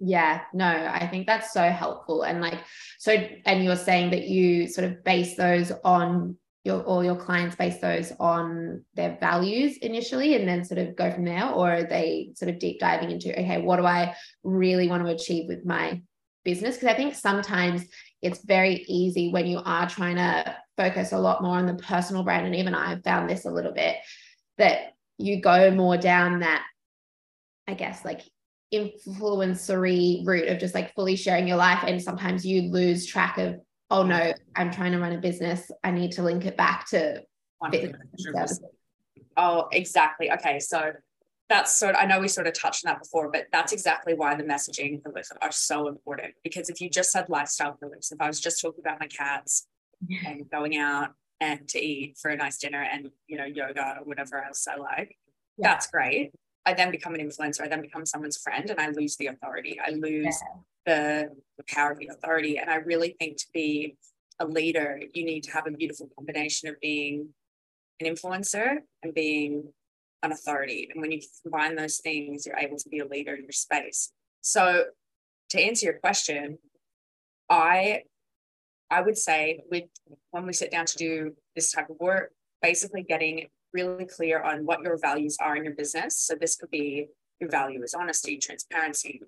Yeah, 0.03 0.41
no, 0.55 0.67
I 0.67 1.07
think 1.09 1.27
that's 1.27 1.53
so 1.53 1.69
helpful. 1.69 2.23
And 2.23 2.41
like, 2.41 2.59
so, 2.99 3.13
and 3.45 3.63
you're 3.63 3.77
saying 3.77 4.11
that 4.13 4.29
you 4.29 4.67
sort 4.67 4.91
of 4.91 5.05
base 5.05 5.37
those 5.37 5.73
on 5.85 6.39
your 6.65 6.83
all 6.83 7.03
your 7.03 7.17
clients 7.17 7.57
base 7.57 7.79
those 7.79 8.13
on 8.21 8.85
their 8.95 9.17
values 9.19 9.79
initially 9.79 10.35
and 10.35 10.47
then 10.47 10.65
sort 10.65 10.79
of 10.79 10.95
go 10.95 11.11
from 11.11 11.25
there 11.25 11.49
or 11.49 11.73
are 11.73 11.85
they 11.85 12.31
sort 12.35 12.51
of 12.51 12.59
deep 12.59 12.79
diving 12.79 13.11
into 13.11 13.33
okay 13.39 13.63
what 13.63 13.77
do 13.77 13.87
i 13.87 14.15
really 14.45 14.89
want 14.89 15.05
to 15.05 15.13
achieve 15.13 15.49
with 15.49 15.65
my 15.65 16.01
business? 16.45 16.77
Because 16.77 16.89
i 16.89 16.97
think 16.97 17.15
sometimes 17.15 17.87
it's 18.23 18.45
very 18.45 18.85
easy 18.89 19.33
when 19.33 19.47
you 19.47 19.61
are 19.65 19.89
trying 19.89 20.17
to 20.17 20.57
focus 20.77 21.13
a 21.13 21.19
lot 21.19 21.43
more 21.43 21.57
on 21.57 21.67
the 21.67 21.75
personal 21.75 22.25
brand 22.25 22.47
and 22.47 22.55
even 22.55 22.75
i've 22.75 23.03
found 23.05 23.29
this 23.29 23.47
a 23.47 23.51
little 23.51 23.73
bit 23.73 23.97
that 24.59 24.93
you 25.17 25.41
go 25.41 25.71
more 25.71 25.97
down 25.97 26.41
that 26.41 26.65
i 27.69 27.75
guess 27.75 28.05
like 28.05 28.21
influencery 28.73 30.25
route 30.27 30.49
of 30.49 30.59
just 30.59 30.75
like 30.75 30.95
fully 30.95 31.17
sharing 31.17 31.49
your 31.49 31.57
life 31.57 31.83
and 31.87 32.01
sometimes 32.01 32.47
you 32.47 32.71
lose 32.71 33.07
track 33.07 33.37
of 33.39 33.57
oh 33.91 34.03
no, 34.03 34.33
I'm 34.57 34.71
trying 34.71 34.93
to 34.93 34.99
run 34.99 35.13
a 35.13 35.19
business. 35.19 35.71
I 35.83 35.91
need 35.91 36.13
to 36.13 36.23
link 36.23 36.47
it 36.47 36.57
back 36.57 36.89
to 36.91 37.23
Oh, 39.37 39.69
exactly. 39.73 40.31
Okay. 40.33 40.59
So 40.59 40.93
that's 41.49 41.77
sort 41.77 41.95
of, 41.95 42.01
I 42.01 42.07
know 42.07 42.21
we 42.21 42.29
sort 42.29 42.47
of 42.47 42.55
touched 42.55 42.87
on 42.87 42.93
that 42.93 43.03
before, 43.03 43.31
but 43.31 43.47
that's 43.53 43.73
exactly 43.73 44.15
why 44.15 44.35
the 44.35 44.45
messaging 44.45 45.03
pillars 45.03 45.33
are 45.43 45.53
so 45.53 45.89
important. 45.89 46.35
Because 46.45 46.71
if 46.71 46.81
you 46.81 46.89
just 46.89 47.11
said 47.11 47.29
lifestyle 47.29 47.73
pillars, 47.73 48.13
if 48.13 48.21
I 48.21 48.29
was 48.29 48.41
just 48.41 48.61
talking 48.61 48.81
about 48.81 49.01
my 49.01 49.09
cats 49.09 49.67
and 50.27 50.49
going 50.51 50.77
out 50.77 51.11
and 51.41 51.67
to 51.69 51.81
eat 51.81 52.17
for 52.21 52.31
a 52.31 52.37
nice 52.37 52.59
dinner 52.59 52.83
and 52.83 53.11
you 53.27 53.37
know 53.37 53.45
yoga 53.45 53.97
or 53.99 54.05
whatever 54.05 54.43
else 54.43 54.67
I 54.69 54.77
like, 54.77 55.17
yeah. 55.59 55.69
that's 55.69 55.89
great. 55.89 56.33
I 56.67 56.75
then 56.75 56.91
become 56.91 57.15
an 57.15 57.21
influencer. 57.21 57.63
I 57.63 57.69
then 57.69 57.83
become 57.83 58.05
someone's 58.05 58.37
friend, 58.37 58.69
and 58.71 58.81
I 58.81 58.89
lose 58.89 59.17
the 59.17 59.29
authority. 59.29 59.79
I 59.85 59.91
lose 59.91 60.25
yeah 60.25 60.61
the, 60.87 61.31
the 61.57 61.65
power 61.69 61.93
of 61.93 61.99
the 61.99 62.09
authority. 62.09 62.59
And 62.59 62.71
I 62.71 62.77
really 62.77 63.17
think 63.19 63.37
to 63.39 63.47
be 63.53 63.97
a 64.39 64.47
leader, 64.47 65.01
you 65.13 65.25
need 65.25 65.45
to 65.45 65.53
have 65.53 65.67
a 65.67 65.71
beautiful 65.71 66.09
combination 66.17 66.69
of 66.69 66.81
being 66.81 67.29
an 68.01 68.07
influencer 68.07 68.79
and 69.03 69.15
being 69.15 69.73
an 70.23 70.33
authority. 70.33 70.89
And 70.93 71.01
when 71.01 71.13
you 71.13 71.21
combine 71.43 71.77
those 71.77 71.99
things, 71.99 72.47
you're 72.47 72.57
able 72.57 72.79
to 72.79 72.89
be 72.89 73.01
a 73.01 73.07
leader 73.07 73.35
in 73.35 73.43
your 73.43 73.53
space. 73.53 74.13
So 74.41 74.87
to 75.51 75.61
answer 75.61 75.87
your 75.87 75.99
question, 75.99 76.59
I 77.49 78.03
I 78.93 79.03
would 79.03 79.17
say 79.17 79.61
with 79.71 79.85
when 80.33 80.47
we 80.47 80.53
sit 80.53 80.73
down 80.73 80.87
to 80.87 80.97
do 80.97 81.37
this 81.55 81.71
type 81.71 81.91
of 81.91 81.97
work, 82.01 82.33
basically 82.61 83.03
getting 83.03 83.47
really 83.73 84.05
clear 84.05 84.43
on 84.43 84.65
what 84.65 84.83
your 84.83 84.99
values 84.99 85.37
are 85.41 85.57
in 85.57 85.65
your 85.65 85.75
business. 85.75 86.17
So 86.17 86.35
this 86.35 86.57
could 86.57 86.71
be 86.71 87.09
your 87.41 87.51
value 87.51 87.83
is 87.83 87.95
honesty, 87.95 88.37
transparency, 88.37 89.23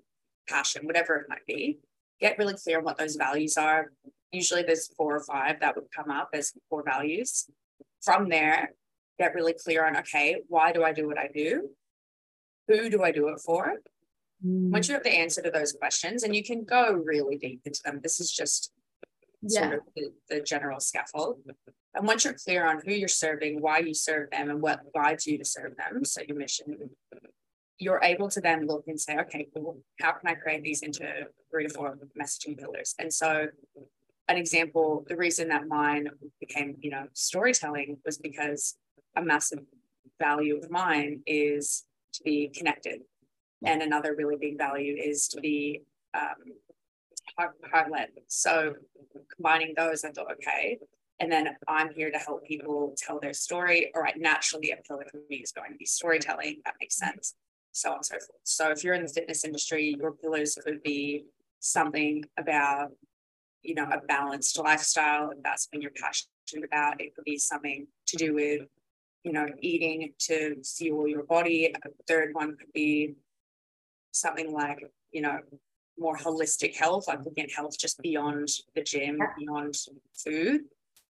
passion, 0.47 0.85
whatever 0.85 1.15
it 1.15 1.29
might 1.29 1.45
be. 1.47 1.79
Get 2.19 2.37
really 2.37 2.53
clear 2.53 2.77
on 2.77 2.83
what 2.83 2.97
those 2.97 3.15
values 3.15 3.57
are. 3.57 3.91
Usually 4.31 4.63
there's 4.63 4.87
four 4.95 5.15
or 5.15 5.23
five 5.23 5.59
that 5.59 5.75
would 5.75 5.85
come 5.95 6.11
up 6.11 6.29
as 6.33 6.53
core 6.69 6.83
values. 6.85 7.49
From 8.01 8.29
there, 8.29 8.73
get 9.19 9.33
really 9.33 9.53
clear 9.53 9.85
on 9.85 9.97
okay, 9.97 10.37
why 10.47 10.71
do 10.71 10.83
I 10.83 10.93
do 10.93 11.07
what 11.07 11.17
I 11.17 11.29
do? 11.33 11.69
Who 12.67 12.89
do 12.89 13.03
I 13.03 13.11
do 13.11 13.29
it 13.29 13.39
for? 13.39 13.75
Mm. 14.45 14.71
Once 14.71 14.87
you 14.87 14.93
have 14.93 15.03
the 15.03 15.11
answer 15.11 15.41
to 15.41 15.51
those 15.51 15.73
questions, 15.73 16.23
and 16.23 16.35
you 16.35 16.43
can 16.43 16.63
go 16.63 16.93
really 16.93 17.37
deep 17.37 17.61
into 17.65 17.81
them, 17.83 17.99
this 18.01 18.19
is 18.19 18.31
just 18.31 18.71
yeah. 19.47 19.61
sort 19.61 19.73
of 19.75 19.81
the, 19.95 20.09
the 20.29 20.41
general 20.41 20.79
scaffold. 20.79 21.39
And 21.95 22.07
once 22.07 22.25
you're 22.25 22.33
clear 22.33 22.65
on 22.65 22.81
who 22.85 22.91
you're 22.91 23.07
serving, 23.07 23.61
why 23.61 23.79
you 23.79 23.93
serve 23.93 24.31
them, 24.31 24.49
and 24.49 24.61
what 24.61 24.81
guides 24.93 25.27
you 25.27 25.37
to 25.37 25.45
serve 25.45 25.75
them, 25.77 26.03
so 26.05 26.21
your 26.27 26.37
mission, 26.37 26.89
you're 27.77 27.99
able 28.03 28.29
to 28.29 28.41
then 28.41 28.65
look 28.65 28.85
and 28.87 28.99
say, 28.99 29.17
okay, 29.17 29.47
well, 29.53 29.77
how 29.99 30.13
can 30.13 30.29
I 30.29 30.35
create 30.35 30.63
these 30.63 30.81
into 30.81 31.07
three 31.51 31.67
to 31.67 31.73
four 31.73 31.97
messaging 32.19 32.57
pillars? 32.57 32.95
And 32.97 33.13
so 33.13 33.47
an 34.27 34.37
example, 34.37 35.05
the 35.07 35.17
reason 35.17 35.49
that 35.49 35.67
mine 35.67 36.09
became, 36.39 36.77
you 36.79 36.91
know, 36.91 37.07
storytelling 37.13 37.97
was 38.05 38.17
because 38.17 38.75
a 39.15 39.21
massive 39.21 39.59
value 40.19 40.57
of 40.57 40.71
mine 40.71 41.21
is 41.27 41.83
to 42.13 42.23
be 42.23 42.49
connected. 42.55 43.01
And 43.65 43.81
another 43.81 44.15
really 44.15 44.37
big 44.39 44.57
value 44.57 44.95
is 44.95 45.27
to 45.29 45.41
be 45.41 45.81
um, 46.13 46.53
heart 47.37 47.91
led. 47.91 48.09
So 48.27 48.73
combining 49.35 49.73
those, 49.75 50.03
I 50.03 50.11
thought, 50.11 50.31
okay. 50.33 50.79
And 51.19 51.31
then 51.31 51.49
I'm 51.67 51.93
here 51.93 52.11
to 52.11 52.17
help 52.17 52.45
people 52.45 52.95
tell 52.97 53.19
their 53.19 53.33
story. 53.33 53.91
All 53.95 54.01
right, 54.01 54.17
naturally, 54.17 54.71
a 54.71 54.77
pillar 54.87 55.05
for 55.09 55.19
me 55.29 55.37
is 55.37 55.51
going 55.51 55.71
to 55.71 55.77
be 55.77 55.85
storytelling. 55.85 56.61
That 56.65 56.75
makes 56.79 56.97
sense 56.97 57.35
so 57.73 57.89
on 57.89 57.97
and 57.97 58.05
so 58.05 58.15
forth. 58.15 58.29
So 58.43 58.69
if 58.71 58.83
you're 58.83 58.93
in 58.93 59.03
the 59.03 59.09
fitness 59.09 59.43
industry, 59.43 59.95
your 59.99 60.11
pillars 60.11 60.57
could 60.63 60.81
be 60.83 61.25
something 61.59 62.23
about, 62.37 62.91
you 63.63 63.75
know, 63.75 63.85
a 63.91 63.99
balanced 64.07 64.57
lifestyle, 64.59 65.31
if 65.31 65.43
that's 65.43 65.65
something 65.65 65.81
you're 65.81 65.91
passionate 65.91 66.65
about. 66.65 67.01
It 67.01 67.15
could 67.15 67.25
be 67.25 67.37
something 67.37 67.87
to 68.07 68.17
do 68.17 68.35
with, 68.35 68.61
you 69.23 69.33
know, 69.33 69.47
eating 69.59 70.13
to 70.19 70.61
fuel 70.63 71.07
your 71.07 71.23
body. 71.23 71.73
A 71.83 71.89
third 72.07 72.29
one 72.33 72.55
could 72.57 72.71
be 72.73 73.15
something 74.11 74.53
like, 74.53 74.85
you 75.11 75.21
know, 75.21 75.39
more 75.97 76.17
holistic 76.17 76.75
health, 76.75 77.07
like 77.07 77.23
looking 77.23 77.45
at 77.45 77.51
health 77.51 77.77
just 77.77 78.01
beyond 78.01 78.47
the 78.75 78.83
gym, 78.83 79.19
beyond 79.37 79.75
food. 80.13 80.61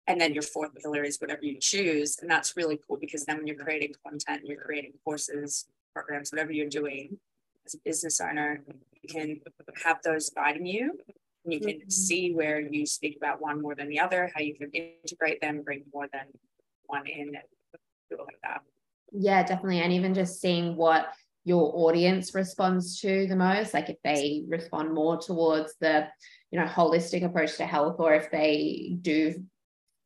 And 0.08 0.20
then 0.20 0.34
your 0.34 0.44
fourth 0.44 0.76
pillar 0.76 1.04
is 1.04 1.18
whatever 1.20 1.46
you 1.46 1.58
choose. 1.60 2.18
And 2.20 2.30
that's 2.30 2.58
really 2.58 2.80
cool 2.86 2.98
because 3.00 3.26
then 3.26 3.38
when 3.38 3.48
you're 3.48 3.56
creating 3.56 3.94
content, 4.06 4.42
you're 4.44 4.62
creating 4.62 4.94
courses, 5.06 5.66
programs, 5.94 6.32
whatever 6.32 6.52
you're 6.52 6.68
doing 6.70 7.18
as 7.66 7.76
a 7.76 7.78
business 7.86 8.20
owner, 8.20 8.62
you 9.02 9.10
can 9.10 9.40
have 9.84 10.00
those 10.04 10.30
guiding 10.30 10.66
you. 10.66 11.00
And 11.46 11.54
you 11.54 11.60
can 11.60 11.78
mm-hmm. 11.80 11.90
see 11.90 12.34
where 12.34 12.60
you 12.60 12.86
speak 12.86 13.18
about 13.18 13.42
one 13.42 13.62
more 13.62 13.76
than 13.76 13.90
the 13.90 14.00
other, 14.00 14.30
how 14.34 14.42
you 14.42 14.56
can 14.56 14.72
integrate 14.72 15.42
them, 15.42 15.62
bring 15.62 15.84
more 15.94 16.08
than 16.12 16.26
one 16.86 17.08
in, 17.08 17.32
do 17.32 18.18
it 18.18 18.20
like 18.20 18.40
that. 18.44 18.62
Yeah, 19.12 19.44
definitely. 19.44 19.82
And 19.82 19.94
even 19.94 20.14
just 20.14 20.42
seeing 20.42 20.76
what 20.76 21.14
your 21.46 21.72
audience 21.76 22.34
responds 22.34 23.00
to 23.02 23.28
the 23.28 23.36
most, 23.36 23.74
like 23.74 23.90
if 23.90 23.98
they 24.04 24.44
respond 24.48 24.94
more 24.94 25.18
towards 25.20 25.76
the, 25.80 26.08
you 26.52 26.60
know, 26.60 26.66
holistic 26.66 27.24
approach 27.24 27.58
to 27.58 27.66
health, 27.66 27.98
or 28.00 28.14
if 28.14 28.32
they 28.32 28.96
do 29.02 29.44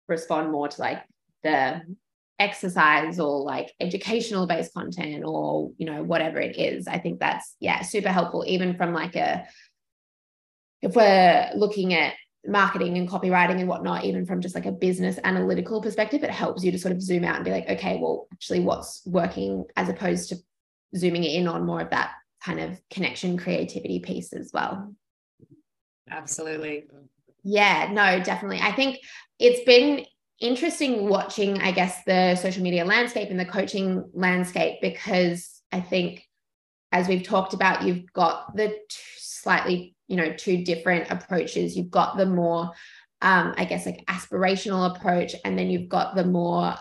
respond 0.08 0.52
more 0.52 0.68
to 0.68 0.82
like 0.82 1.04
the 1.44 1.82
exercise 2.40 3.20
or 3.20 3.42
like 3.42 3.74
educational 3.80 4.46
based 4.46 4.74
content 4.74 5.24
or 5.26 5.72
you 5.78 5.88
know 5.88 6.04
whatever 6.04 6.40
it 6.40 6.56
is 6.56 6.88
i 6.88 7.00
think 7.00 7.20
that's 7.20 7.56
yeah 7.60 7.82
super 7.82 8.10
helpful 8.10 8.44
even 8.46 8.78
from 8.78 8.94
like 8.94 9.16
a 9.16 9.44
if 10.84 10.96
we're 10.96 11.50
looking 11.56 11.96
at 11.96 12.14
marketing 12.46 12.96
and 12.98 13.10
copywriting 13.10 13.60
and 13.60 13.68
whatnot 13.68 14.06
even 14.06 14.24
from 14.24 14.40
just 14.40 14.54
like 14.54 14.68
a 14.68 14.72
business 14.72 15.18
analytical 15.24 15.82
perspective 15.82 16.24
it 16.24 16.30
helps 16.30 16.64
you 16.64 16.72
to 16.72 16.78
sort 16.78 16.92
of 16.92 17.02
zoom 17.02 17.24
out 17.24 17.38
and 17.38 17.46
be 17.46 17.52
like 17.52 17.68
okay 17.68 17.98
well 18.00 18.28
actually 18.32 18.60
what's 18.60 19.02
working 19.08 19.66
as 19.76 19.90
opposed 19.90 20.30
to 20.30 20.38
zooming 20.96 21.24
in 21.24 21.48
on 21.48 21.66
more 21.66 21.82
of 21.82 21.90
that 21.90 22.12
kind 22.44 22.60
of 22.60 22.80
connection 22.90 23.38
creativity 23.38 24.00
piece 24.00 24.34
as 24.34 24.52
well. 24.54 24.94
Absolutely. 26.10 26.86
Yeah 27.44 27.90
no 27.92 28.24
definitely. 28.24 28.60
I 28.62 28.72
think 28.72 29.00
it's 29.40 29.64
been 29.66 30.06
interesting 30.40 31.10
watching, 31.10 31.60
I 31.62 31.72
guess, 31.72 32.04
the 32.06 32.36
social 32.36 32.64
media 32.64 32.86
landscape 32.86 33.30
and 33.30 33.40
the 33.40 33.46
coaching 33.46 34.10
landscape 34.14 34.80
because 34.82 35.62
I 35.72 35.82
think 35.82 36.24
as 36.92 37.08
we've 37.08 37.24
talked 37.24 37.54
about, 37.54 37.84
you've 37.84 38.12
got 38.14 38.56
the 38.56 38.74
slightly, 39.18 39.96
you 40.08 40.16
know, 40.16 40.34
two 40.34 40.64
different 40.64 41.12
approaches. 41.12 41.76
You've 41.76 41.92
got 41.92 42.18
the 42.18 42.26
more, 42.26 42.72
um, 43.22 43.54
I 43.58 43.66
guess, 43.66 43.86
like 43.86 44.06
aspirational 44.06 44.96
approach, 44.96 45.36
and 45.44 45.58
then 45.58 45.70
you've 45.70 45.90
got 45.90 46.16
the 46.16 46.24
more, 46.24 46.76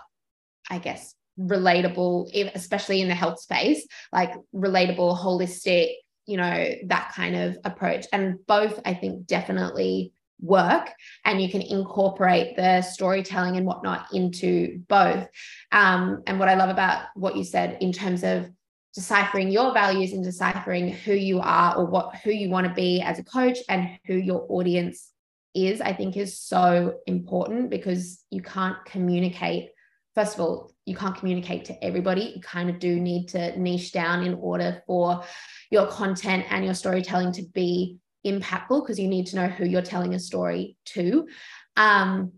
I 0.71 0.79
guess, 0.79 1.15
relatable, 1.39 2.31
especially 2.55 3.01
in 3.01 3.09
the 3.09 3.15
health 3.15 3.41
space, 3.41 3.87
like 4.13 4.33
relatable, 4.55 5.19
holistic, 5.19 5.95
you 6.27 6.37
know, 6.37 6.75
that 6.87 7.13
kind 7.15 7.37
of 7.37 7.59
approach. 7.65 8.07
And 8.13 8.45
both, 8.47 8.81
I 8.85 8.95
think, 8.95 9.27
definitely 9.27 10.13
work 10.41 10.91
and 11.25 11.41
you 11.41 11.49
can 11.49 11.63
incorporate 11.63 12.57
the 12.57 12.83
storytelling 12.83 13.57
and 13.57 13.67
whatnot 13.67 14.07
into 14.13 14.79
both 14.89 15.27
um, 15.73 16.23
and 16.27 16.39
what 16.39 16.49
i 16.49 16.55
love 16.55 16.69
about 16.69 17.07
what 17.15 17.37
you 17.37 17.45
said 17.45 17.79
in 17.81 17.93
terms 17.93 18.23
of 18.23 18.47
deciphering 18.95 19.51
your 19.51 19.73
values 19.73 20.13
and 20.13 20.25
deciphering 20.25 20.91
who 20.91 21.13
you 21.13 21.41
are 21.41 21.77
or 21.77 21.87
what 21.87 22.17
who 22.17 22.31
you 22.31 22.51
want 22.51 22.67
to 22.67 22.75
be 22.75 23.01
as 23.01 23.19
a 23.19 23.25
coach 23.25 23.59
and 23.69 23.99
who 24.07 24.15
your 24.15 24.47
audience 24.51 25.11
is 25.55 25.81
i 25.81 25.93
think 25.93 26.17
is 26.17 26.39
so 26.39 26.95
important 27.07 27.71
because 27.71 28.23
you 28.31 28.43
can't 28.43 28.77
communicate 28.85 29.71
first 30.17 30.35
of 30.35 30.41
all 30.41 30.73
you 30.85 30.97
can't 30.97 31.17
communicate 31.17 31.65
to 31.67 31.85
everybody 31.85 32.33
you 32.35 32.41
kind 32.41 32.69
of 32.69 32.81
do 32.81 32.99
need 32.99 33.29
to 33.29 33.57
niche 33.59 33.93
down 33.93 34.25
in 34.25 34.35
order 34.35 34.83
for 34.87 35.23
your 35.71 35.87
content 35.87 36.45
and 36.51 36.65
your 36.65 36.75
storytelling 36.75 37.31
to 37.33 37.43
be 37.55 37.99
impactful 38.27 38.83
because 38.83 38.99
you 38.99 39.09
need 39.09 39.27
to 39.27 39.37
know 39.37 39.47
who 39.47 39.65
you're 39.65 39.83
telling 39.83 40.15
a 40.15 40.19
story 40.19 40.77
to. 40.87 41.29
Um, 41.77 42.33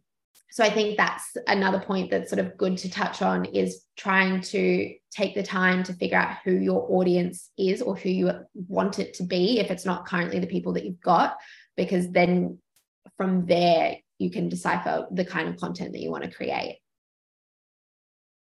so 0.50 0.64
I 0.64 0.70
think 0.70 0.96
that's 0.96 1.36
another 1.46 1.78
point 1.78 2.10
that's 2.10 2.30
sort 2.30 2.40
of 2.40 2.56
good 2.56 2.78
to 2.78 2.90
touch 2.90 3.22
on 3.22 3.44
is 3.46 3.84
trying 3.96 4.40
to 4.40 4.94
take 5.10 5.34
the 5.34 5.42
time 5.42 5.82
to 5.84 5.92
figure 5.92 6.18
out 6.18 6.38
who 6.44 6.52
your 6.52 6.86
audience 6.90 7.50
is 7.56 7.82
or 7.82 7.96
who 7.96 8.08
you 8.08 8.30
want 8.54 8.98
it 8.98 9.14
to 9.14 9.24
be 9.24 9.60
if 9.60 9.70
it's 9.70 9.84
not 9.84 10.06
currently 10.06 10.38
the 10.38 10.46
people 10.46 10.72
that 10.72 10.84
you've 10.84 11.00
got, 11.00 11.36
because 11.76 12.10
then 12.10 12.58
from 13.16 13.46
there 13.46 13.96
you 14.18 14.30
can 14.30 14.48
decipher 14.48 15.06
the 15.10 15.24
kind 15.24 15.48
of 15.48 15.58
content 15.58 15.92
that 15.92 16.00
you 16.00 16.10
want 16.10 16.24
to 16.24 16.30
create. 16.30 16.78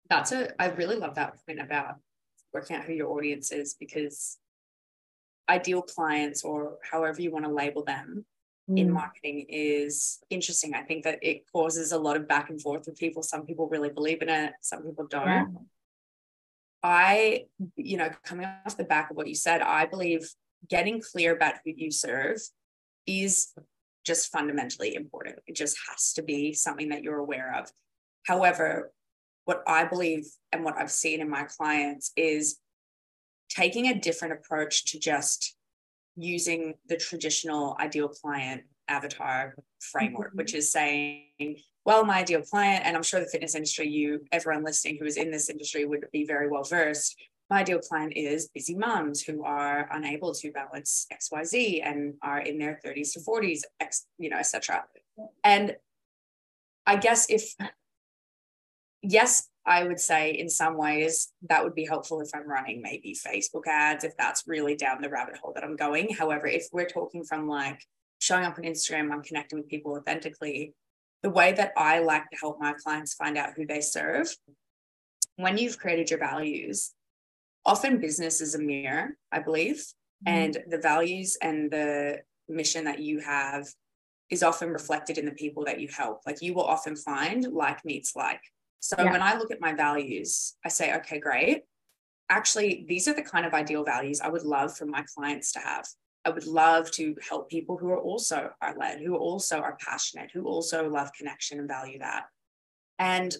That's 0.09 0.31
a, 0.31 0.61
I 0.61 0.67
really 0.67 0.97
love 0.97 1.15
that 1.15 1.35
point 1.45 1.59
about 1.59 1.95
working 2.53 2.75
out 2.75 2.85
who 2.85 2.93
your 2.93 3.09
audience 3.09 3.51
is 3.51 3.75
because 3.79 4.37
ideal 5.49 5.81
clients 5.81 6.43
or 6.43 6.77
however 6.89 7.21
you 7.21 7.31
want 7.31 7.45
to 7.45 7.51
label 7.51 7.83
them 7.83 8.25
mm. 8.69 8.79
in 8.79 8.91
marketing 8.91 9.45
is 9.49 10.19
interesting. 10.29 10.73
I 10.73 10.83
think 10.83 11.03
that 11.03 11.19
it 11.21 11.43
causes 11.51 11.91
a 11.91 11.97
lot 11.97 12.17
of 12.17 12.27
back 12.27 12.49
and 12.49 12.61
forth 12.61 12.85
with 12.85 12.97
people. 12.97 13.23
Some 13.23 13.45
people 13.45 13.67
really 13.67 13.89
believe 13.89 14.21
in 14.21 14.29
it, 14.29 14.53
some 14.61 14.83
people 14.83 15.07
don't. 15.07 15.27
Yeah. 15.27 15.45
I, 16.83 17.45
you 17.75 17.97
know, 17.97 18.09
coming 18.23 18.47
off 18.65 18.77
the 18.77 18.83
back 18.83 19.09
of 19.09 19.17
what 19.17 19.27
you 19.27 19.33
said, 19.33 19.61
I 19.61 19.87
believe 19.87 20.29
getting 20.69 21.01
clear 21.01 21.35
about 21.35 21.55
who 21.63 21.71
you 21.75 21.89
serve 21.91 22.37
is 23.07 23.53
just 24.05 24.31
fundamentally 24.31 24.93
important. 24.93 25.39
It 25.47 25.55
just 25.55 25.77
has 25.89 26.13
to 26.13 26.21
be 26.21 26.53
something 26.53 26.89
that 26.89 27.01
you're 27.01 27.17
aware 27.17 27.55
of. 27.57 27.71
However, 28.27 28.91
what 29.45 29.63
I 29.67 29.85
believe 29.85 30.25
and 30.51 30.63
what 30.63 30.77
I've 30.77 30.91
seen 30.91 31.21
in 31.21 31.29
my 31.29 31.43
clients 31.43 32.11
is 32.15 32.59
taking 33.49 33.87
a 33.87 33.99
different 33.99 34.33
approach 34.33 34.85
to 34.91 34.99
just 34.99 35.55
using 36.15 36.73
the 36.87 36.97
traditional 36.97 37.77
ideal 37.79 38.07
client 38.07 38.63
avatar 38.87 39.55
framework, 39.79 40.29
mm-hmm. 40.29 40.37
which 40.37 40.53
is 40.53 40.71
saying, 40.71 41.57
well, 41.85 42.03
my 42.03 42.19
ideal 42.19 42.41
client, 42.41 42.85
and 42.85 42.95
I'm 42.95 43.03
sure 43.03 43.19
the 43.19 43.27
fitness 43.27 43.55
industry, 43.55 43.87
you, 43.87 44.21
everyone 44.31 44.63
listening 44.63 44.97
who 44.99 45.05
is 45.05 45.17
in 45.17 45.31
this 45.31 45.49
industry 45.49 45.85
would 45.85 46.05
be 46.11 46.25
very 46.25 46.49
well 46.49 46.63
versed. 46.63 47.15
My 47.49 47.59
ideal 47.59 47.79
client 47.79 48.13
is 48.15 48.49
busy 48.53 48.75
moms 48.75 49.21
who 49.21 49.43
are 49.43 49.87
unable 49.91 50.33
to 50.33 50.51
balance 50.51 51.05
XYZ 51.13 51.81
and 51.85 52.15
are 52.23 52.39
in 52.39 52.57
their 52.57 52.79
30s 52.83 53.13
to 53.13 53.19
40s, 53.19 53.61
X, 53.79 54.07
you 54.17 54.31
know, 54.31 54.37
etc. 54.37 54.83
And 55.43 55.75
I 56.87 56.95
guess 56.95 57.29
if 57.29 57.53
yes, 59.11 59.47
I 59.65 59.83
would 59.83 59.99
say 59.99 60.31
in 60.31 60.49
some 60.49 60.77
ways 60.77 61.31
that 61.49 61.63
would 61.63 61.73
be 61.73 61.85
helpful 61.85 62.21
if 62.21 62.29
I'm 62.33 62.47
running 62.47 62.81
maybe 62.81 63.15
Facebook 63.15 63.67
ads, 63.67 64.03
if 64.03 64.15
that's 64.17 64.43
really 64.47 64.75
down 64.75 65.01
the 65.01 65.09
rabbit 65.09 65.37
hole 65.37 65.53
that 65.55 65.63
I'm 65.63 65.75
going. 65.75 66.13
However, 66.13 66.45
if 66.45 66.67
we're 66.71 66.87
talking 66.87 67.23
from 67.23 67.47
like 67.47 67.81
showing 68.19 68.45
up 68.45 68.57
on 68.57 68.63
Instagram, 68.63 69.11
I'm 69.11 69.23
connecting 69.23 69.59
with 69.59 69.67
people 69.67 69.93
authentically. 69.93 70.73
The 71.23 71.31
way 71.31 71.53
that 71.53 71.71
I 71.75 71.99
like 71.99 72.29
to 72.29 72.37
help 72.39 72.59
my 72.59 72.73
clients 72.73 73.15
find 73.15 73.37
out 73.37 73.53
who 73.55 73.65
they 73.65 73.81
serve, 73.81 74.27
when 75.37 75.57
you've 75.57 75.79
created 75.79 76.11
your 76.11 76.19
values, 76.19 76.93
often 77.65 77.99
business 77.99 78.41
is 78.41 78.53
a 78.53 78.59
mirror, 78.59 79.17
I 79.31 79.39
believe, 79.39 79.77
mm-hmm. 80.27 80.27
and 80.27 80.57
the 80.67 80.77
values 80.77 81.37
and 81.41 81.71
the 81.71 82.19
mission 82.47 82.85
that 82.85 82.99
you 82.99 83.19
have 83.19 83.67
is 84.29 84.43
often 84.43 84.69
reflected 84.69 85.17
in 85.17 85.25
the 85.25 85.31
people 85.31 85.65
that 85.65 85.79
you 85.79 85.87
help. 85.87 86.21
Like 86.25 86.41
you 86.41 86.53
will 86.53 86.63
often 86.63 86.95
find 86.95 87.43
like 87.51 87.83
meets 87.83 88.15
like 88.15 88.41
so 88.85 88.97
yeah. 88.99 89.11
when 89.11 89.23
I 89.23 89.35
look 89.35 89.49
at 89.49 89.59
my 89.59 89.73
values, 89.73 90.53
I 90.63 90.69
say, 90.69 90.95
okay, 90.97 91.19
great. 91.19 91.63
Actually, 92.29 92.85
these 92.87 93.07
are 93.07 93.15
the 93.15 93.23
kind 93.23 93.43
of 93.43 93.55
ideal 93.55 93.83
values 93.83 94.21
I 94.21 94.29
would 94.29 94.43
love 94.43 94.77
for 94.77 94.85
my 94.85 95.03
clients 95.15 95.53
to 95.53 95.59
have. 95.59 95.87
I 96.23 96.29
would 96.29 96.45
love 96.45 96.91
to 96.91 97.15
help 97.27 97.49
people 97.49 97.77
who 97.77 97.89
are 97.89 97.99
also 97.99 98.51
are 98.61 98.77
led, 98.77 99.01
who 99.01 99.15
also 99.15 99.57
are 99.57 99.75
passionate, 99.83 100.29
who 100.31 100.45
also 100.45 100.87
love 100.87 101.09
connection 101.17 101.57
and 101.57 101.67
value 101.67 101.97
that. 101.97 102.25
And 102.99 103.35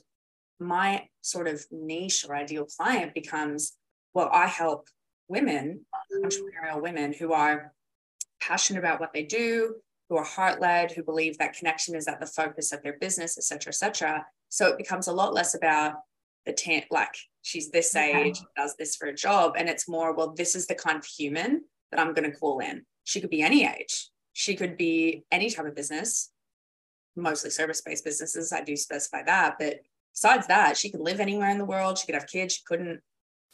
my 0.60 1.10
sort 1.22 1.48
of 1.48 1.64
niche 1.70 2.26
or 2.28 2.36
ideal 2.36 2.66
client 2.66 3.14
becomes 3.14 3.74
well, 4.16 4.32
I 4.34 4.48
help 4.48 4.88
women, 5.28 5.86
entrepreneurial 6.24 6.82
women 6.82 7.14
who 7.14 7.34
are 7.34 7.72
passionate 8.42 8.80
about 8.80 9.00
what 9.00 9.14
they 9.14 9.26
do, 9.26 9.76
who 10.10 10.18
are 10.18 10.24
heart 10.24 10.60
led, 10.60 10.92
who 10.92 11.04
believe 11.04 11.38
that 11.38 11.54
connection 11.54 11.94
is 11.94 12.08
at 12.08 12.20
the 12.20 12.26
focus 12.26 12.72
of 12.72 12.82
their 12.82 12.98
business, 12.98 13.38
et 13.38 13.44
cetera, 13.44 13.70
et 13.70 13.76
cetera. 13.76 14.26
So 14.50 14.68
it 14.68 14.78
becomes 14.78 15.08
a 15.08 15.14
lot 15.14 15.34
less 15.34 15.56
about 15.56 15.96
the 16.46 16.54
tent, 16.54 16.86
like 16.92 17.16
she's 17.42 17.72
this 17.72 17.96
age, 17.96 18.40
yeah. 18.40 18.64
does 18.64 18.76
this 18.78 18.96
for 18.96 19.08
a 19.08 19.14
job. 19.14 19.56
And 19.58 19.68
it's 19.68 19.90
more, 19.90 20.14
well, 20.16 20.34
this 20.36 20.56
is 20.56 20.68
the 20.68 20.76
kind 20.76 20.98
of 20.98 21.06
human 21.06 21.64
that 21.92 22.00
I'm 22.00 22.14
going 22.14 22.30
to 22.30 22.38
call 22.38 22.60
in. 22.60 22.84
She 23.04 23.22
could 23.22 23.30
be 23.30 23.42
any 23.42 23.66
age. 23.66 24.10
She 24.34 24.56
could 24.56 24.78
be 24.78 25.24
any 25.32 25.50
type 25.50 25.66
of 25.66 25.76
business, 25.76 26.32
mostly 27.16 27.50
service-based 27.50 28.04
businesses. 28.04 28.52
I 28.54 28.62
do 28.62 28.76
specify 28.76 29.24
that. 29.24 29.56
But 29.60 29.80
besides 30.14 30.48
that, 30.48 30.78
she 30.78 30.90
could 30.90 31.02
live 31.02 31.20
anywhere 31.20 31.50
in 31.50 31.58
the 31.58 31.66
world. 31.66 31.98
She 31.98 32.06
could 32.06 32.16
have 32.16 32.28
kids. 32.28 32.56
She 32.56 32.62
couldn't. 32.66 33.02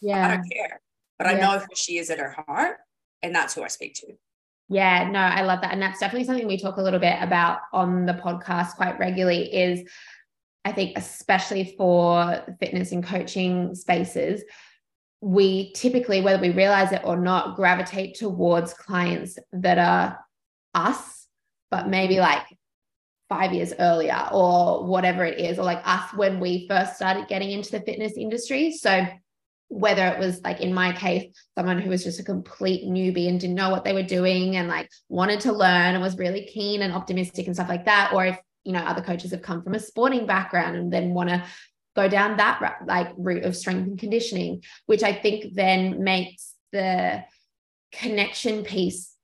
Yeah. 0.01 0.25
I 0.25 0.35
don't 0.35 0.49
care. 0.51 0.81
But 1.17 1.27
yeah. 1.27 1.33
I 1.33 1.39
know 1.39 1.59
who 1.59 1.75
she 1.75 1.97
is 1.97 2.09
at 2.09 2.19
her 2.19 2.35
heart. 2.47 2.77
And 3.23 3.35
that's 3.35 3.53
who 3.53 3.63
I 3.63 3.67
speak 3.67 3.93
to. 3.95 4.13
Yeah, 4.67 5.07
no, 5.09 5.19
I 5.19 5.43
love 5.43 5.61
that. 5.61 5.73
And 5.73 5.81
that's 5.81 5.99
definitely 5.99 6.25
something 6.25 6.47
we 6.47 6.57
talk 6.57 6.77
a 6.77 6.81
little 6.81 6.99
bit 6.99 7.17
about 7.21 7.59
on 7.73 8.05
the 8.05 8.13
podcast 8.13 8.75
quite 8.75 8.97
regularly 8.97 9.53
is 9.53 9.87
I 10.63 10.71
think, 10.71 10.97
especially 10.97 11.75
for 11.77 12.43
fitness 12.59 12.91
and 12.91 13.03
coaching 13.03 13.73
spaces, 13.73 14.43
we 15.21 15.71
typically, 15.73 16.21
whether 16.21 16.41
we 16.41 16.49
realize 16.49 16.91
it 16.91 17.01
or 17.03 17.17
not, 17.17 17.55
gravitate 17.55 18.15
towards 18.15 18.73
clients 18.73 19.37
that 19.53 19.77
are 19.77 20.19
us, 20.73 21.27
but 21.69 21.87
maybe 21.87 22.19
like 22.19 22.43
five 23.29 23.53
years 23.53 23.73
earlier 23.79 24.27
or 24.31 24.85
whatever 24.85 25.23
it 25.23 25.39
is, 25.39 25.57
or 25.57 25.63
like 25.63 25.81
us 25.85 26.13
when 26.15 26.39
we 26.39 26.67
first 26.67 26.95
started 26.95 27.27
getting 27.27 27.51
into 27.51 27.71
the 27.71 27.81
fitness 27.81 28.13
industry. 28.17 28.71
So, 28.71 29.05
whether 29.69 30.05
it 30.07 30.19
was 30.19 30.41
like 30.41 30.59
in 30.59 30.73
my 30.73 30.91
case, 30.91 31.33
someone 31.57 31.79
who 31.79 31.89
was 31.89 32.03
just 32.03 32.19
a 32.19 32.23
complete 32.23 32.83
newbie 32.83 33.29
and 33.29 33.39
didn't 33.39 33.55
know 33.55 33.69
what 33.69 33.85
they 33.85 33.93
were 33.93 34.03
doing 34.03 34.57
and 34.57 34.67
like 34.67 34.89
wanted 35.07 35.39
to 35.39 35.53
learn 35.53 35.95
and 35.95 36.01
was 36.01 36.17
really 36.17 36.45
keen 36.45 36.81
and 36.81 36.91
optimistic 36.91 37.47
and 37.47 37.55
stuff 37.55 37.69
like 37.69 37.85
that, 37.85 38.11
or 38.13 38.25
if 38.25 38.37
you 38.63 38.71
know 38.71 38.79
other 38.79 39.01
coaches 39.01 39.31
have 39.31 39.41
come 39.41 39.61
from 39.61 39.73
a 39.73 39.79
sporting 39.79 40.25
background 40.25 40.75
and 40.75 40.91
then 40.91 41.13
want 41.13 41.29
to 41.29 41.43
go 41.95 42.07
down 42.07 42.37
that 42.37 42.79
like 42.85 43.09
route 43.17 43.43
of 43.43 43.55
strength 43.55 43.87
and 43.87 43.99
conditioning 43.99 44.61
which 44.85 45.03
i 45.03 45.13
think 45.13 45.53
then 45.53 46.03
makes 46.03 46.53
the 46.71 47.23
connection 47.91 48.63
piece 48.63 49.15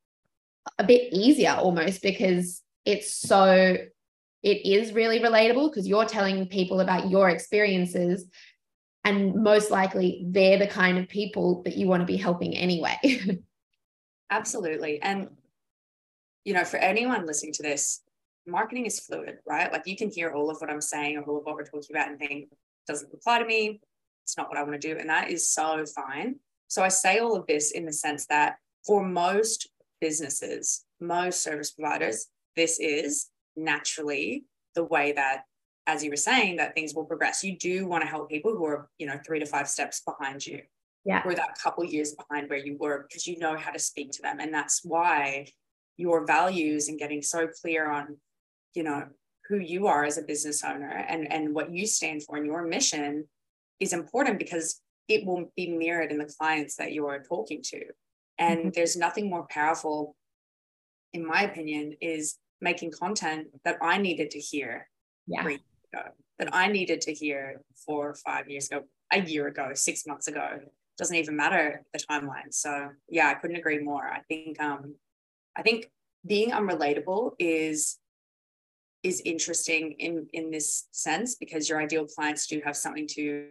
a 0.78 0.84
bit 0.84 1.14
easier 1.14 1.52
almost 1.52 2.02
because 2.02 2.62
it's 2.86 3.14
so 3.14 3.78
it 4.44 4.66
is 4.66 4.94
really 4.94 5.20
relatable 5.20 5.70
because 5.70 5.88
you're 5.88 6.06
telling 6.06 6.48
people 6.48 6.80
about 6.80 7.10
your 7.10 7.30
experiences 7.30 8.26
and 9.04 9.36
most 9.36 9.72
likely 9.72 10.26
they're 10.28 10.60
the 10.60 10.68
kind 10.68 10.98
of 10.98 11.08
people 11.08 11.64
that 11.64 11.78
you 11.78 11.88
want 11.88 12.02
to 12.02 12.06
be 12.06 12.18
helping 12.18 12.54
anyway. 12.56 12.98
Absolutely. 14.30 15.02
And 15.02 15.30
you 16.44 16.54
know 16.54 16.64
for 16.64 16.78
anyone 16.78 17.26
listening 17.26 17.52
to 17.54 17.64
this 17.64 18.02
marketing 18.48 18.86
is 18.86 19.00
fluid, 19.00 19.38
right? 19.46 19.72
Like 19.72 19.84
you 19.86 19.96
can 19.96 20.10
hear 20.10 20.32
all 20.32 20.50
of 20.50 20.58
what 20.60 20.70
I'm 20.70 20.82
saying 20.82 21.18
or 21.18 21.24
all 21.24 21.38
of 21.38 21.46
what 21.46 21.56
we're 21.56 21.66
talking 21.66 21.96
about 21.96 22.10
and 22.10 22.18
think, 22.18 22.50
doesn't 22.88 23.14
apply 23.14 23.40
to 23.40 23.46
me. 23.46 23.82
It's 24.24 24.38
not 24.38 24.50
what 24.50 24.58
I 24.58 24.64
want 24.64 24.82
to 24.82 24.88
do. 24.94 24.98
And 25.00 25.10
that 25.10 25.30
is 25.30 25.50
so 25.54 25.86
fine. 25.86 26.36
So 26.68 26.84
I 26.84 26.88
say 26.88 27.20
all 27.20 27.36
of 27.36 27.46
this 27.48 27.72
in 27.72 27.86
the 27.86 27.94
sense 27.94 28.26
that 28.28 28.56
for 28.86 29.04
most 29.04 29.70
businesses, 30.02 30.86
most 31.00 31.44
service 31.44 31.72
providers, 31.72 32.28
this 32.56 32.80
is 32.80 33.30
naturally 33.56 34.46
the 34.76 34.84
way 34.84 35.12
that, 35.14 35.44
as 35.86 36.04
you 36.04 36.10
were 36.10 36.16
saying, 36.16 36.58
that 36.58 36.76
things 36.76 36.94
will 36.94 37.06
progress. 37.06 37.44
You 37.44 37.58
do 37.58 37.88
want 37.88 38.04
to 38.04 38.10
help 38.10 38.30
people 38.30 38.52
who 38.52 38.66
are, 38.66 38.90
you 38.98 39.08
know, 39.08 39.20
three 39.26 39.40
to 39.40 39.46
five 39.46 39.68
steps 39.68 40.02
behind 40.02 40.46
you. 40.46 40.62
yeah. 41.08 41.22
we're 41.26 41.36
that 41.36 41.58
couple 41.62 41.86
years 41.86 42.14
behind 42.14 42.50
where 42.50 42.60
you 42.60 42.76
were 42.80 43.06
because 43.08 43.26
you 43.26 43.40
know 43.40 43.56
how 43.56 43.72
to 43.72 43.80
speak 43.80 44.12
to 44.12 44.22
them. 44.22 44.40
And 44.40 44.54
that's 44.54 44.82
why 44.84 45.48
your 45.96 46.26
values 46.26 46.90
and 46.90 47.00
getting 47.00 47.22
so 47.22 47.48
clear 47.48 47.90
on, 47.90 48.18
you 48.78 48.84
know, 48.84 49.08
who 49.50 49.58
you 49.58 49.88
are 49.88 50.06
as 50.06 50.18
a 50.18 50.22
business 50.22 50.64
owner 50.64 51.06
and, 51.10 51.32
and 51.32 51.56
what 51.56 51.72
you 51.72 51.88
stand 51.88 52.24
for 52.24 52.38
and 52.38 52.46
your 52.46 52.64
mission 52.64 53.26
is 53.80 53.92
important 53.92 54.38
because 54.38 54.82
it 55.08 55.26
will 55.26 55.52
be 55.56 55.70
mirrored 55.70 56.12
in 56.12 56.20
the 56.20 56.32
clients 56.38 56.76
that 56.76 56.92
you 56.92 57.08
are 57.08 57.24
talking 57.24 57.62
to. 57.64 57.82
And 58.38 58.60
mm-hmm. 58.60 58.70
there's 58.76 58.96
nothing 58.96 59.30
more 59.30 59.48
powerful, 59.50 60.16
in 61.14 61.26
my 61.26 61.42
opinion, 61.44 61.96
is 62.02 62.38
making 62.62 62.92
content 62.92 63.48
that 63.66 63.78
I 63.82 63.98
needed 63.98 64.32
to 64.32 64.40
hear 64.40 64.90
yeah. 65.28 65.42
ago, 65.44 66.10
that 66.40 66.54
I 66.54 66.68
needed 66.68 67.02
to 67.02 67.14
hear 67.14 67.62
four 67.86 68.10
or 68.10 68.16
five 68.16 68.50
years 68.50 68.68
ago, 68.68 68.84
a 69.12 69.22
year 69.22 69.48
ago, 69.48 69.72
six 69.74 70.06
months 70.06 70.28
ago. 70.28 70.60
Doesn't 70.98 71.16
even 71.16 71.36
matter 71.36 71.84
the 71.94 72.00
timeline. 72.00 72.52
So 72.52 72.90
yeah, 73.10 73.30
I 73.30 73.36
couldn't 73.36 73.58
agree 73.58 73.80
more. 73.80 74.08
I 74.08 74.22
think 74.28 74.62
um 74.62 74.96
I 75.56 75.62
think 75.62 75.90
being 76.26 76.52
unrelatable 76.52 77.34
is 77.40 77.98
is 79.04 79.22
interesting 79.26 79.94
in 80.00 80.28
in 80.34 80.52
this 80.52 80.88
sense 80.92 81.36
because 81.36 81.70
your 81.70 81.82
ideal 81.82 82.06
clients 82.06 82.48
do 82.48 82.62
have 82.66 82.76
something 82.76 83.08
to 83.08 83.48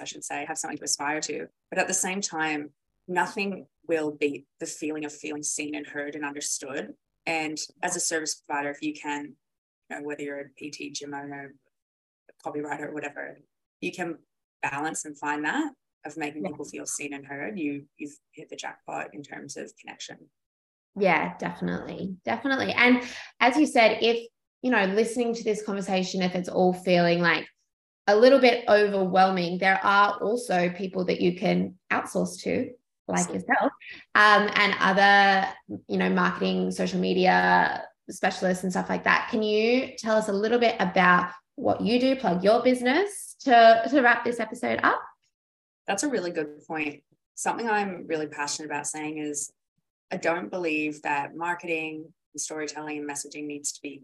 I 0.00 0.04
should 0.04 0.24
say, 0.24 0.44
have 0.46 0.56
something 0.56 0.78
to 0.78 0.84
aspire 0.84 1.20
to. 1.22 1.48
But 1.68 1.78
at 1.78 1.88
the 1.88 1.94
same 1.94 2.20
time, 2.20 2.70
nothing 3.08 3.66
will 3.88 4.12
beat 4.12 4.46
the 4.60 4.66
feeling 4.66 5.04
of 5.04 5.12
feeling 5.12 5.42
seen 5.42 5.74
and 5.74 5.86
heard 5.86 6.14
and 6.14 6.24
understood. 6.24 6.94
And 7.26 7.58
as 7.82 7.96
a 7.96 8.00
service 8.00 8.36
provider, 8.36 8.70
if 8.70 8.82
you 8.82 8.94
can, 8.94 9.34
you 9.90 9.96
know, 9.96 10.02
whether 10.02 10.22
you're 10.22 10.40
a 10.40 10.70
PT, 10.70 10.94
gym 10.94 11.12
owner, 11.12 11.54
copywriter, 12.44 12.86
or 12.88 12.94
whatever, 12.94 13.40
you 13.80 13.92
can 13.92 14.18
balance 14.62 15.04
and 15.04 15.18
find 15.18 15.44
that 15.44 15.72
of 16.04 16.16
making 16.16 16.42
yeah. 16.42 16.50
people 16.50 16.64
feel 16.64 16.86
seen 16.86 17.12
and 17.12 17.26
heard. 17.26 17.58
You 17.58 17.84
you've 17.96 18.16
hit 18.32 18.50
the 18.50 18.56
jackpot 18.56 19.14
in 19.14 19.22
terms 19.22 19.56
of 19.56 19.72
connection. 19.80 20.18
Yeah, 20.96 21.34
definitely. 21.38 22.16
Definitely. 22.24 22.72
And 22.72 23.02
as 23.40 23.56
you 23.56 23.66
said, 23.66 23.98
if 24.02 24.26
you 24.62 24.70
know, 24.70 24.86
listening 24.86 25.34
to 25.34 25.44
this 25.44 25.62
conversation, 25.62 26.22
if 26.22 26.34
it's 26.34 26.48
all 26.48 26.72
feeling 26.72 27.20
like 27.20 27.46
a 28.08 28.16
little 28.16 28.40
bit 28.40 28.64
overwhelming, 28.68 29.58
there 29.58 29.78
are 29.84 30.18
also 30.20 30.70
people 30.70 31.04
that 31.04 31.20
you 31.20 31.36
can 31.36 31.74
outsource 31.92 32.42
to 32.42 32.70
like 33.08 33.28
yourself 33.28 33.72
um, 34.14 34.48
and 34.54 34.74
other 34.80 35.48
you 35.88 35.96
know 35.96 36.10
marketing 36.10 36.70
social 36.70 37.00
media 37.00 37.82
specialists 38.10 38.62
and 38.62 38.72
stuff 38.72 38.88
like 38.88 39.04
that 39.04 39.28
can 39.30 39.42
you 39.42 39.92
tell 39.98 40.16
us 40.16 40.28
a 40.28 40.32
little 40.32 40.58
bit 40.58 40.76
about 40.78 41.30
what 41.56 41.80
you 41.80 41.98
do 41.98 42.14
plug 42.16 42.44
your 42.44 42.62
business 42.62 43.34
to 43.40 43.82
to 43.90 44.00
wrap 44.00 44.24
this 44.24 44.40
episode 44.40 44.78
up 44.82 45.00
that's 45.88 46.04
a 46.04 46.08
really 46.08 46.30
good 46.30 46.64
point 46.66 47.02
something 47.34 47.68
i'm 47.68 48.06
really 48.06 48.28
passionate 48.28 48.66
about 48.66 48.86
saying 48.86 49.18
is 49.18 49.52
i 50.12 50.16
don't 50.16 50.50
believe 50.50 51.02
that 51.02 51.34
marketing 51.34 52.04
and 52.34 52.40
storytelling 52.40 52.98
and 52.98 53.10
messaging 53.10 53.46
needs 53.46 53.72
to 53.72 53.80
be 53.82 54.02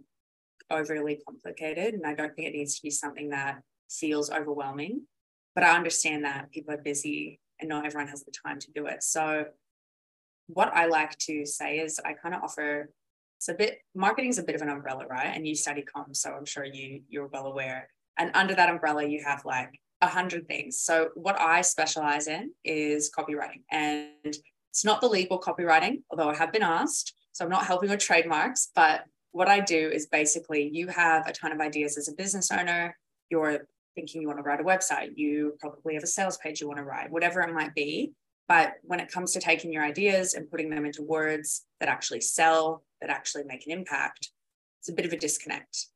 overly 0.71 1.21
complicated 1.29 1.95
and 1.95 2.05
i 2.05 2.15
don't 2.15 2.35
think 2.35 2.49
it 2.49 2.57
needs 2.57 2.75
to 2.75 2.83
be 2.83 2.91
something 2.91 3.29
that 3.29 3.61
feels 3.89 4.31
overwhelming 4.31 5.03
but 5.55 5.63
i 5.63 5.77
understand 5.77 6.25
that 6.25 6.51
people 6.51 6.75
are 6.75 6.79
busy 6.79 7.39
and 7.61 7.69
not 7.69 7.87
everyone 7.87 8.09
has 8.09 8.25
the 8.25 8.33
time 8.33 8.59
to 8.61 8.71
do 8.73 8.87
it. 8.87 9.03
So 9.03 9.47
what 10.47 10.75
I 10.75 10.87
like 10.87 11.17
to 11.21 11.47
say 11.47 11.79
is 11.79 12.01
I 12.05 12.13
kind 12.13 12.35
of 12.35 12.43
offer 12.43 12.91
it's 13.39 13.49
a 13.49 13.55
bit 13.55 13.79
marketing 13.95 14.31
is 14.31 14.39
a 14.39 14.43
bit 14.43 14.55
of 14.55 14.63
an 14.63 14.69
umbrella, 14.69 15.07
right? 15.07 15.33
And 15.35 15.47
you 15.47 15.55
study 15.55 15.83
comms, 15.83 16.17
so 16.17 16.33
I'm 16.33 16.45
sure 16.45 16.65
you 16.65 17.03
you're 17.09 17.27
well 17.27 17.47
aware. 17.47 17.89
And 18.19 18.31
under 18.35 18.55
that 18.55 18.71
umbrella, 18.71 19.05
you 19.07 19.23
have 19.25 19.45
like 19.45 19.81
a 20.05 20.09
hundred 20.09 20.47
things. 20.47 20.79
So 20.79 21.11
what 21.15 21.41
I 21.41 21.63
specialize 21.63 22.29
in 22.29 22.53
is 22.65 23.11
copywriting, 23.17 23.63
and 23.71 24.37
it's 24.71 24.85
not 24.85 25.01
the 25.01 25.09
legal 25.09 25.41
copywriting, 25.41 26.03
although 26.11 26.31
I 26.31 26.37
have 26.37 26.53
been 26.53 26.63
asked. 26.63 27.15
So 27.33 27.45
I'm 27.45 27.51
not 27.51 27.67
helping 27.67 27.91
with 27.91 28.01
trademarks, 28.01 28.71
but 28.75 29.05
what 29.33 29.49
I 29.49 29.61
do 29.61 29.91
is 29.91 30.07
basically 30.07 30.71
you 30.73 30.87
have 30.89 31.27
a 31.27 31.33
ton 31.33 31.51
of 31.51 31.61
ideas 31.61 31.99
as 31.99 32.09
a 32.09 32.13
business 32.13 32.53
owner. 32.53 32.97
You're 33.31 33.67
thinking 33.95 34.21
you 34.21 34.29
want 34.29 34.39
to 34.39 34.45
write 34.45 34.61
a 34.61 34.65
website, 34.65 35.17
you 35.17 35.57
probably 35.61 35.95
have 35.95 36.03
a 36.03 36.09
sales 36.09 36.37
page 36.39 36.61
you 36.61 36.69
want 36.69 36.79
to 36.79 36.85
write, 36.85 37.11
whatever 37.11 37.41
it 37.41 37.53
might 37.53 37.75
be. 37.75 38.13
But 38.49 38.75
when 38.83 39.01
it 39.01 39.11
comes 39.11 39.33
to 39.33 39.41
taking 39.41 39.73
your 39.73 39.85
ideas 39.85 40.35
and 40.35 40.51
putting 40.51 40.69
them 40.69 40.85
into 40.85 41.03
words 41.03 41.65
that 41.81 41.89
actually 41.89 42.21
sell, 42.21 42.85
that 43.01 43.11
actually 43.11 43.45
make 43.45 43.67
an 43.67 43.73
impact, 43.73 44.31
it's 44.81 44.89
a 44.89 44.93
bit 44.93 45.07
of 45.07 45.13
a 45.13 45.17
disconnect. 45.17 45.87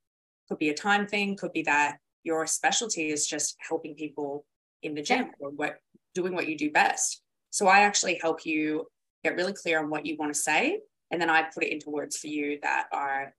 Could 0.49 0.59
be 0.59 0.71
a 0.71 0.75
time 0.75 1.07
thing, 1.07 1.37
could 1.37 1.53
be 1.53 1.63
that 1.63 1.99
your 2.25 2.47
specialty 2.47 3.11
is 3.11 3.27
just 3.27 3.57
helping 3.59 3.95
people 3.95 4.45
in 4.83 4.95
the 4.95 5.03
gym 5.03 5.31
or 5.41 5.51
what 5.51 5.79
doing 6.14 6.35
what 6.35 6.49
you 6.49 6.57
do 6.57 6.71
best. 6.71 7.23
So 7.51 7.66
I 7.66 7.81
actually 7.81 8.19
help 8.21 8.45
you 8.45 8.87
get 9.25 9.37
really 9.37 9.53
clear 9.53 9.79
on 9.79 9.91
what 9.91 10.07
you 10.07 10.16
want 10.16 10.33
to 10.33 10.39
say. 10.39 10.81
And 11.11 11.21
then 11.21 11.31
I 11.31 11.43
put 11.43 11.64
it 11.64 11.73
into 11.73 11.91
words 11.91 12.16
for 12.16 12.27
you 12.27 12.59
that 12.62 12.87
are 12.93 13.35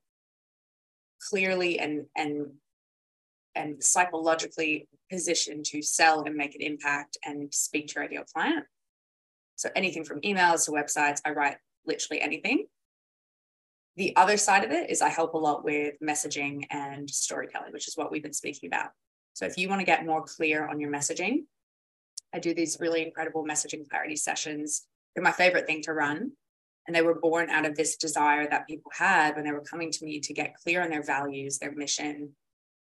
clearly 1.29 1.79
and 1.79 2.05
and 2.15 2.47
and 3.55 3.83
psychologically 3.83 4.87
positioned 5.11 5.65
to 5.65 5.81
sell 5.81 6.21
and 6.21 6.35
make 6.35 6.55
an 6.55 6.61
impact 6.61 7.17
and 7.25 7.53
speak 7.53 7.87
to 7.87 7.95
your 7.95 8.05
ideal 8.05 8.23
client. 8.33 8.65
So 9.55 9.69
anything 9.75 10.05
from 10.05 10.21
emails 10.21 10.65
to 10.65 10.71
websites, 10.71 11.19
I 11.25 11.31
write 11.31 11.57
literally 11.85 12.21
anything. 12.21 12.67
The 13.99 14.15
other 14.15 14.37
side 14.37 14.63
of 14.63 14.71
it 14.71 14.89
is 14.89 15.01
I 15.01 15.09
help 15.09 15.33
a 15.33 15.37
lot 15.37 15.65
with 15.65 15.95
messaging 16.01 16.63
and 16.69 17.09
storytelling, 17.09 17.73
which 17.73 17.89
is 17.89 17.97
what 17.97 18.13
we've 18.13 18.23
been 18.23 18.31
speaking 18.31 18.67
about. 18.67 18.91
So 19.33 19.45
if 19.45 19.57
you 19.57 19.67
want 19.67 19.81
to 19.81 19.85
get 19.85 20.05
more 20.05 20.23
clear 20.23 20.65
on 20.65 20.79
your 20.79 20.89
messaging, 20.89 21.43
I 22.33 22.39
do 22.39 22.53
these 22.53 22.77
really 22.79 23.05
incredible 23.05 23.43
messaging 23.43 23.89
clarity 23.89 24.15
sessions. 24.15 24.87
They're 25.13 25.23
my 25.23 25.33
favorite 25.33 25.67
thing 25.67 25.81
to 25.81 25.93
run. 25.93 26.31
And 26.87 26.95
they 26.95 27.01
were 27.01 27.19
born 27.19 27.49
out 27.49 27.65
of 27.65 27.75
this 27.75 27.97
desire 27.97 28.47
that 28.49 28.67
people 28.67 28.89
had 28.97 29.35
when 29.35 29.43
they 29.43 29.51
were 29.51 29.59
coming 29.59 29.91
to 29.91 30.05
me 30.05 30.21
to 30.21 30.33
get 30.33 30.55
clear 30.63 30.81
on 30.81 30.89
their 30.89 31.03
values, 31.03 31.57
their 31.57 31.73
mission, 31.73 32.29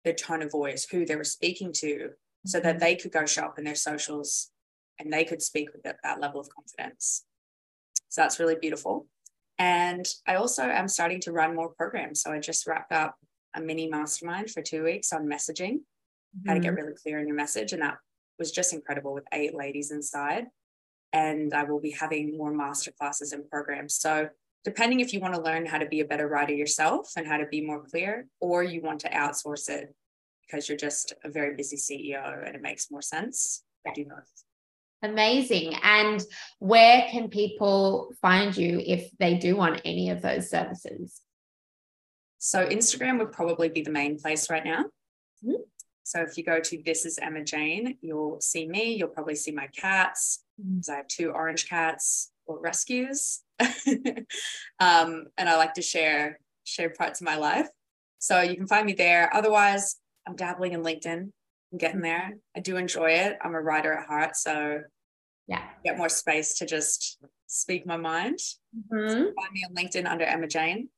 their 0.05 0.15
tone 0.15 0.41
of 0.41 0.53
voice, 0.53 0.87
who 0.91 1.05
they 1.05 1.17
were 1.17 1.23
speaking 1.23 1.71
to, 1.75 2.13
so 2.47 2.61
that 2.61 2.77
mm-hmm. 2.77 2.79
they 2.79 2.97
could 2.97 3.13
go 3.13 3.27
show 3.27 3.43
up 3.43 3.59
in 3.59 3.65
their 3.65 3.75
socials 3.75 4.51
and 4.99 5.13
they 5.13 5.25
could 5.25 5.43
speak 5.43 5.71
with 5.75 5.83
that, 5.83 5.97
that 6.03 6.23
level 6.23 6.41
of 6.41 6.49
confidence. 6.49 7.25
So 8.09 8.23
that's 8.23 8.41
really 8.41 8.57
beautiful. 8.59 9.07
And 9.59 10.07
I 10.27 10.35
also 10.35 10.65
am 10.65 10.89
starting 10.89 11.21
to 11.23 11.33
run 11.33 11.55
more 11.55 11.69
programs. 11.69 12.23
So 12.23 12.33
I 12.33 12.41
just 12.41 12.67
wrapped 12.67 12.93
up 12.93 13.17
a 13.55 13.61
mini 13.61 13.89
mastermind 13.89 14.51
for 14.51 14.63
two 14.63 14.83
weeks 14.85 15.13
on 15.13 15.27
messaging, 15.27 15.75
mm-hmm. 15.75 16.49
how 16.49 16.55
to 16.55 16.61
get 16.61 16.73
mm-hmm. 16.73 16.83
really 16.83 16.97
clear 17.01 17.21
in 17.21 17.27
your 17.27 17.37
message. 17.37 17.73
And 17.73 17.83
that 17.83 17.99
was 18.39 18.51
just 18.51 18.73
incredible 18.73 19.15
with 19.15 19.25
eight 19.33 19.55
ladies 19.55 19.91
inside. 19.91 20.47
And 21.13 21.55
I 21.55 21.63
will 21.63 21.81
be 21.81 21.93
having 21.93 22.37
more 22.37 22.53
masterclasses 22.53 23.33
and 23.33 23.49
programs. 23.49 23.95
So 23.95 24.29
depending 24.65 25.01
if 25.01 25.13
you 25.13 25.21
want 25.21 25.35
to 25.35 25.41
learn 25.41 25.67
how 25.67 25.79
to 25.79 25.87
be 25.87 26.01
a 26.01 26.05
better 26.05 26.27
writer 26.27 26.55
yourself 26.55 27.13
and 27.17 27.27
how 27.27 27.37
to 27.37 27.47
be 27.47 27.61
more 27.61 27.85
clear, 27.85 28.27
or 28.41 28.65
you 28.65 28.83
want 28.83 29.01
to 29.01 29.11
outsource 29.11 29.69
it 29.69 29.95
because 30.45 30.69
you're 30.69 30.77
just 30.79 31.13
a 31.23 31.31
very 31.31 31.55
busy 31.55 31.77
CEO 31.77 32.45
and 32.45 32.57
it 32.57 32.63
makes 32.63 32.91
more 32.91 33.03
sense. 33.03 33.63
I 33.87 33.93
do 33.93 34.05
both. 34.05 34.45
Amazing. 35.05 35.75
And 35.83 36.23
where 36.61 37.07
can 37.11 37.29
people 37.29 38.13
find 38.23 38.57
you 38.57 38.81
if 38.85 39.11
they 39.19 39.35
do 39.35 39.55
want 39.55 39.83
any 39.85 40.09
of 40.09 40.23
those 40.23 40.49
services? 40.49 41.21
So 42.39 42.67
Instagram 42.67 43.19
would 43.19 43.31
probably 43.31 43.69
be 43.69 43.83
the 43.83 43.91
main 43.91 44.19
place 44.19 44.49
right 44.49 44.65
now. 44.65 44.85
Mm-hmm. 45.45 45.63
So 46.05 46.23
if 46.23 46.39
you 46.39 46.45
go 46.45 46.59
to 46.59 46.83
This 46.85 47.05
is 47.05 47.19
Emma 47.19 47.45
Jane, 47.45 47.99
you'll 48.01 48.41
see 48.41 48.67
me. 48.67 48.95
You'll 48.95 49.09
probably 49.09 49.35
see 49.35 49.53
my 49.53 49.67
cats. 49.69 50.43
Mm-hmm. 50.61 50.91
I 50.91 50.97
have 50.97 51.09
two 51.09 51.31
orange 51.31 51.69
cats 51.69 52.33
or 52.47 52.59
rescues. 52.59 53.43
um, 53.61 55.27
and 55.37 55.49
I 55.49 55.57
like 55.57 55.75
to 55.75 55.83
share 55.83 56.39
share 56.65 56.91
parts 56.91 57.21
of 57.21 57.27
my 57.27 57.37
life. 57.37 57.69
So 58.21 58.41
you 58.41 58.57
can 58.57 58.67
find 58.67 58.87
me 58.87 58.95
there. 58.95 59.35
Otherwise, 59.35 59.97
I'm 60.27 60.35
dabbling 60.35 60.73
in 60.73 60.83
LinkedIn. 60.83 61.31
I'm 61.73 61.79
getting 61.79 62.01
there. 62.01 62.33
I 62.57 62.61
do 62.61 62.77
enjoy 62.77 63.11
it. 63.11 63.37
I'm 63.43 63.55
a 63.55 63.61
writer 63.61 63.93
at 63.93 64.07
heart, 64.07 64.37
so 64.37 64.81
yeah, 65.47 65.63
get 65.85 65.97
more 65.99 66.09
space 66.09 66.59
to 66.59 66.67
just 66.67 67.19
speak 67.47 67.87
my 67.87 67.97
mind. 67.97 68.39
Mm-hmm. 68.39 69.09
So 69.09 69.15
find 69.15 69.53
me 69.53 69.65
on 69.69 69.75
LinkedIn 69.75 70.07
under 70.07 70.25
Emma 70.25 70.47
Jane. 70.47 70.89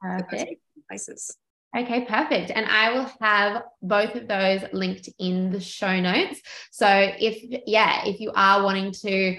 Perfect. 0.00 0.60
Places. 0.88 1.36
Okay, 1.76 2.06
perfect. 2.06 2.50
And 2.50 2.64
I 2.66 2.92
will 2.92 3.10
have 3.20 3.62
both 3.82 4.14
of 4.14 4.26
those 4.26 4.62
linked 4.72 5.10
in 5.18 5.50
the 5.50 5.60
show 5.60 6.00
notes. 6.00 6.40
So 6.70 6.86
if 6.88 7.62
yeah, 7.66 8.06
if 8.06 8.20
you 8.20 8.32
are 8.34 8.62
wanting 8.62 8.92
to 9.02 9.36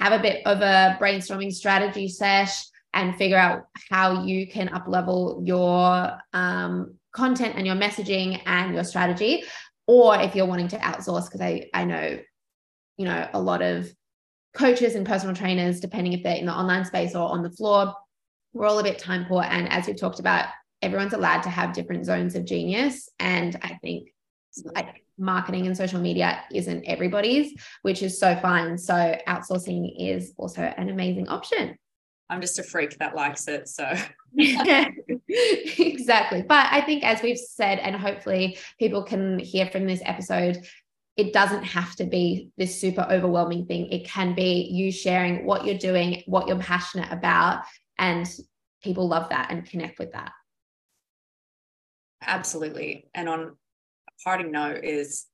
have 0.00 0.12
a 0.12 0.18
bit 0.22 0.44
of 0.46 0.60
a 0.60 0.98
brainstorming 1.00 1.52
strategy 1.52 2.08
sesh 2.08 2.64
and 2.94 3.16
figure 3.16 3.36
out 3.36 3.66
how 3.90 4.24
you 4.24 4.48
can 4.48 4.68
up 4.70 4.88
level 4.88 5.42
your 5.44 6.18
um, 6.32 6.94
content 7.12 7.54
and 7.56 7.66
your 7.66 7.76
messaging 7.76 8.40
and 8.46 8.74
your 8.74 8.84
strategy 8.84 9.44
or 9.86 10.16
if 10.20 10.34
you're 10.34 10.46
wanting 10.46 10.68
to 10.68 10.78
outsource 10.78 11.26
because 11.26 11.40
I, 11.40 11.68
I 11.74 11.84
know 11.84 12.18
you 12.96 13.04
know 13.04 13.28
a 13.32 13.40
lot 13.40 13.62
of 13.62 13.90
coaches 14.54 14.94
and 14.94 15.06
personal 15.06 15.34
trainers 15.34 15.80
depending 15.80 16.12
if 16.12 16.22
they're 16.22 16.36
in 16.36 16.46
the 16.46 16.52
online 16.52 16.84
space 16.84 17.14
or 17.14 17.28
on 17.28 17.42
the 17.42 17.50
floor 17.50 17.94
we're 18.52 18.66
all 18.66 18.78
a 18.78 18.82
bit 18.82 18.98
time 18.98 19.24
poor 19.26 19.42
and 19.42 19.70
as 19.70 19.86
we've 19.86 20.00
talked 20.00 20.20
about 20.20 20.46
everyone's 20.82 21.12
allowed 21.12 21.42
to 21.42 21.50
have 21.50 21.72
different 21.72 22.04
zones 22.04 22.34
of 22.34 22.44
genius 22.44 23.08
and 23.18 23.58
i 23.62 23.78
think 23.82 24.08
like 24.74 25.04
marketing 25.18 25.66
and 25.66 25.76
social 25.76 26.00
media 26.00 26.44
isn't 26.52 26.84
everybody's, 26.84 27.52
which 27.82 28.02
is 28.02 28.18
so 28.18 28.36
fine. 28.36 28.78
So 28.78 29.16
outsourcing 29.26 29.92
is 29.98 30.32
also 30.36 30.62
an 30.62 30.88
amazing 30.88 31.28
option. 31.28 31.76
I'm 32.30 32.40
just 32.40 32.58
a 32.58 32.62
freak 32.62 32.98
that 32.98 33.16
likes 33.16 33.48
it. 33.48 33.68
So 33.68 33.90
yeah, 34.34 34.88
exactly. 35.28 36.42
But 36.42 36.68
I 36.70 36.82
think 36.82 37.04
as 37.04 37.22
we've 37.22 37.38
said, 37.38 37.78
and 37.78 37.96
hopefully 37.96 38.58
people 38.78 39.02
can 39.02 39.38
hear 39.38 39.66
from 39.66 39.86
this 39.86 40.02
episode, 40.04 40.64
it 41.18 41.32
doesn't 41.32 41.64
have 41.64 41.96
to 41.96 42.04
be 42.04 42.52
this 42.56 42.80
super 42.80 43.04
overwhelming 43.10 43.66
thing. 43.66 43.90
It 43.90 44.06
can 44.06 44.36
be 44.36 44.68
you 44.70 44.92
sharing 44.92 45.44
what 45.44 45.66
you're 45.66 45.76
doing, 45.76 46.22
what 46.26 46.46
you're 46.46 46.60
passionate 46.60 47.12
about, 47.12 47.64
and 47.98 48.24
people 48.84 49.08
love 49.08 49.28
that 49.30 49.50
and 49.50 49.68
connect 49.68 49.98
with 49.98 50.12
that. 50.12 50.30
Absolutely. 52.22 53.10
And 53.14 53.28
on 53.28 53.40
a 53.40 53.50
parting 54.22 54.52
note 54.52 54.84
is 54.84 55.26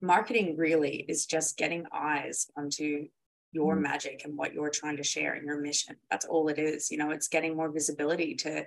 marketing 0.00 0.56
really 0.56 1.04
is 1.08 1.26
just 1.26 1.56
getting 1.56 1.84
eyes 1.92 2.46
onto 2.56 3.08
your 3.50 3.76
mm. 3.76 3.80
magic 3.80 4.22
and 4.24 4.36
what 4.36 4.54
you're 4.54 4.70
trying 4.70 4.96
to 4.98 5.02
share 5.02 5.34
and 5.34 5.44
your 5.44 5.60
mission. 5.60 5.96
That's 6.08 6.24
all 6.24 6.48
it 6.48 6.60
is. 6.60 6.92
You 6.92 6.98
know, 6.98 7.10
it's 7.10 7.28
getting 7.28 7.56
more 7.56 7.72
visibility 7.72 8.36
to 8.36 8.64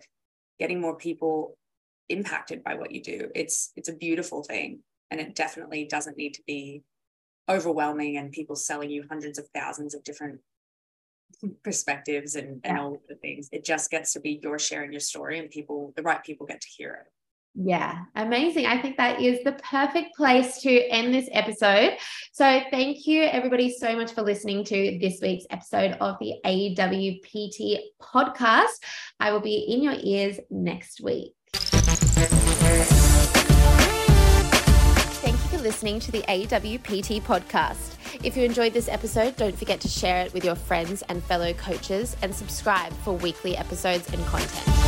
getting 0.60 0.82
more 0.82 0.98
people 0.98 1.58
impacted 2.10 2.66
by 2.66 2.76
what 2.76 2.92
you 2.92 3.02
do. 3.02 3.30
It's 3.34 3.72
it's 3.78 3.88
a 3.88 3.94
beautiful 3.94 4.44
thing. 4.44 4.80
And 5.12 5.20
it 5.20 5.36
definitely 5.36 5.86
doesn't 5.86 6.18
need 6.18 6.34
to 6.36 6.44
be 6.46 6.84
overwhelming 7.50 8.18
and 8.18 8.32
people 8.32 8.56
selling 8.56 8.90
you 8.90 9.06
hundreds 9.10 9.40
of 9.40 9.48
thousands 9.54 9.96
of 9.96 10.04
different 10.04 10.40
perspectives 11.64 12.36
and, 12.36 12.62
and 12.64 12.78
all 12.78 13.02
the 13.08 13.16
things. 13.16 13.50
It 13.52 13.66
just 13.66 13.90
gets 13.90 14.14
to 14.14 14.20
be 14.20 14.40
your 14.42 14.60
sharing 14.60 14.92
your 14.92 15.00
story 15.00 15.40
and 15.40 15.50
people, 15.50 15.94
the 15.96 16.04
right 16.04 16.24
people 16.24 16.46
get 16.46 16.62
to 16.62 16.68
hear 16.68 16.94
it. 17.06 17.12
Yeah, 17.56 18.04
amazing. 18.16 18.68
I 18.68 18.82
think 18.82 18.98
that 18.98 19.22
is 19.22 19.44
the 19.44 19.54
perfect 19.54 20.16
place 20.16 20.62
to 20.62 20.70
end 20.70 21.14
this 21.14 21.28
episode. 21.32 21.98
So, 22.32 22.62
thank 22.70 23.08
you 23.08 23.24
everybody 23.24 23.76
so 23.76 23.96
much 23.96 24.14
for 24.14 24.22
listening 24.22 24.64
to 24.66 25.00
this 25.02 25.20
week's 25.22 25.46
episode 25.50 25.98
of 26.00 26.18
the 26.20 26.36
AWPT 26.46 27.80
podcast. 28.02 28.78
I 29.20 29.32
will 29.32 29.42
be 29.42 29.58
in 29.68 29.82
your 29.82 29.96
ears 30.00 30.40
next 30.52 31.02
week. 31.02 31.34
Listening 35.60 36.00
to 36.00 36.12
the 36.12 36.22
AWPT 36.24 37.22
podcast. 37.24 37.96
If 38.24 38.36
you 38.38 38.44
enjoyed 38.44 38.74
this 38.74 38.88
episode, 38.88 39.36
don't 39.36 39.58
forget 39.58 39.80
to 39.82 39.88
share 39.88 40.26
it 40.26 40.34
with 40.34 40.46
your 40.46 40.56
friends 40.56 41.04
and 41.10 41.24
fellow 41.24 41.54
coaches 41.54 42.16
and 42.22 42.34
subscribe 42.34 42.94
for 43.04 43.14
weekly 43.14 43.58
episodes 43.58 44.12
and 44.14 44.26
content. 44.26 44.79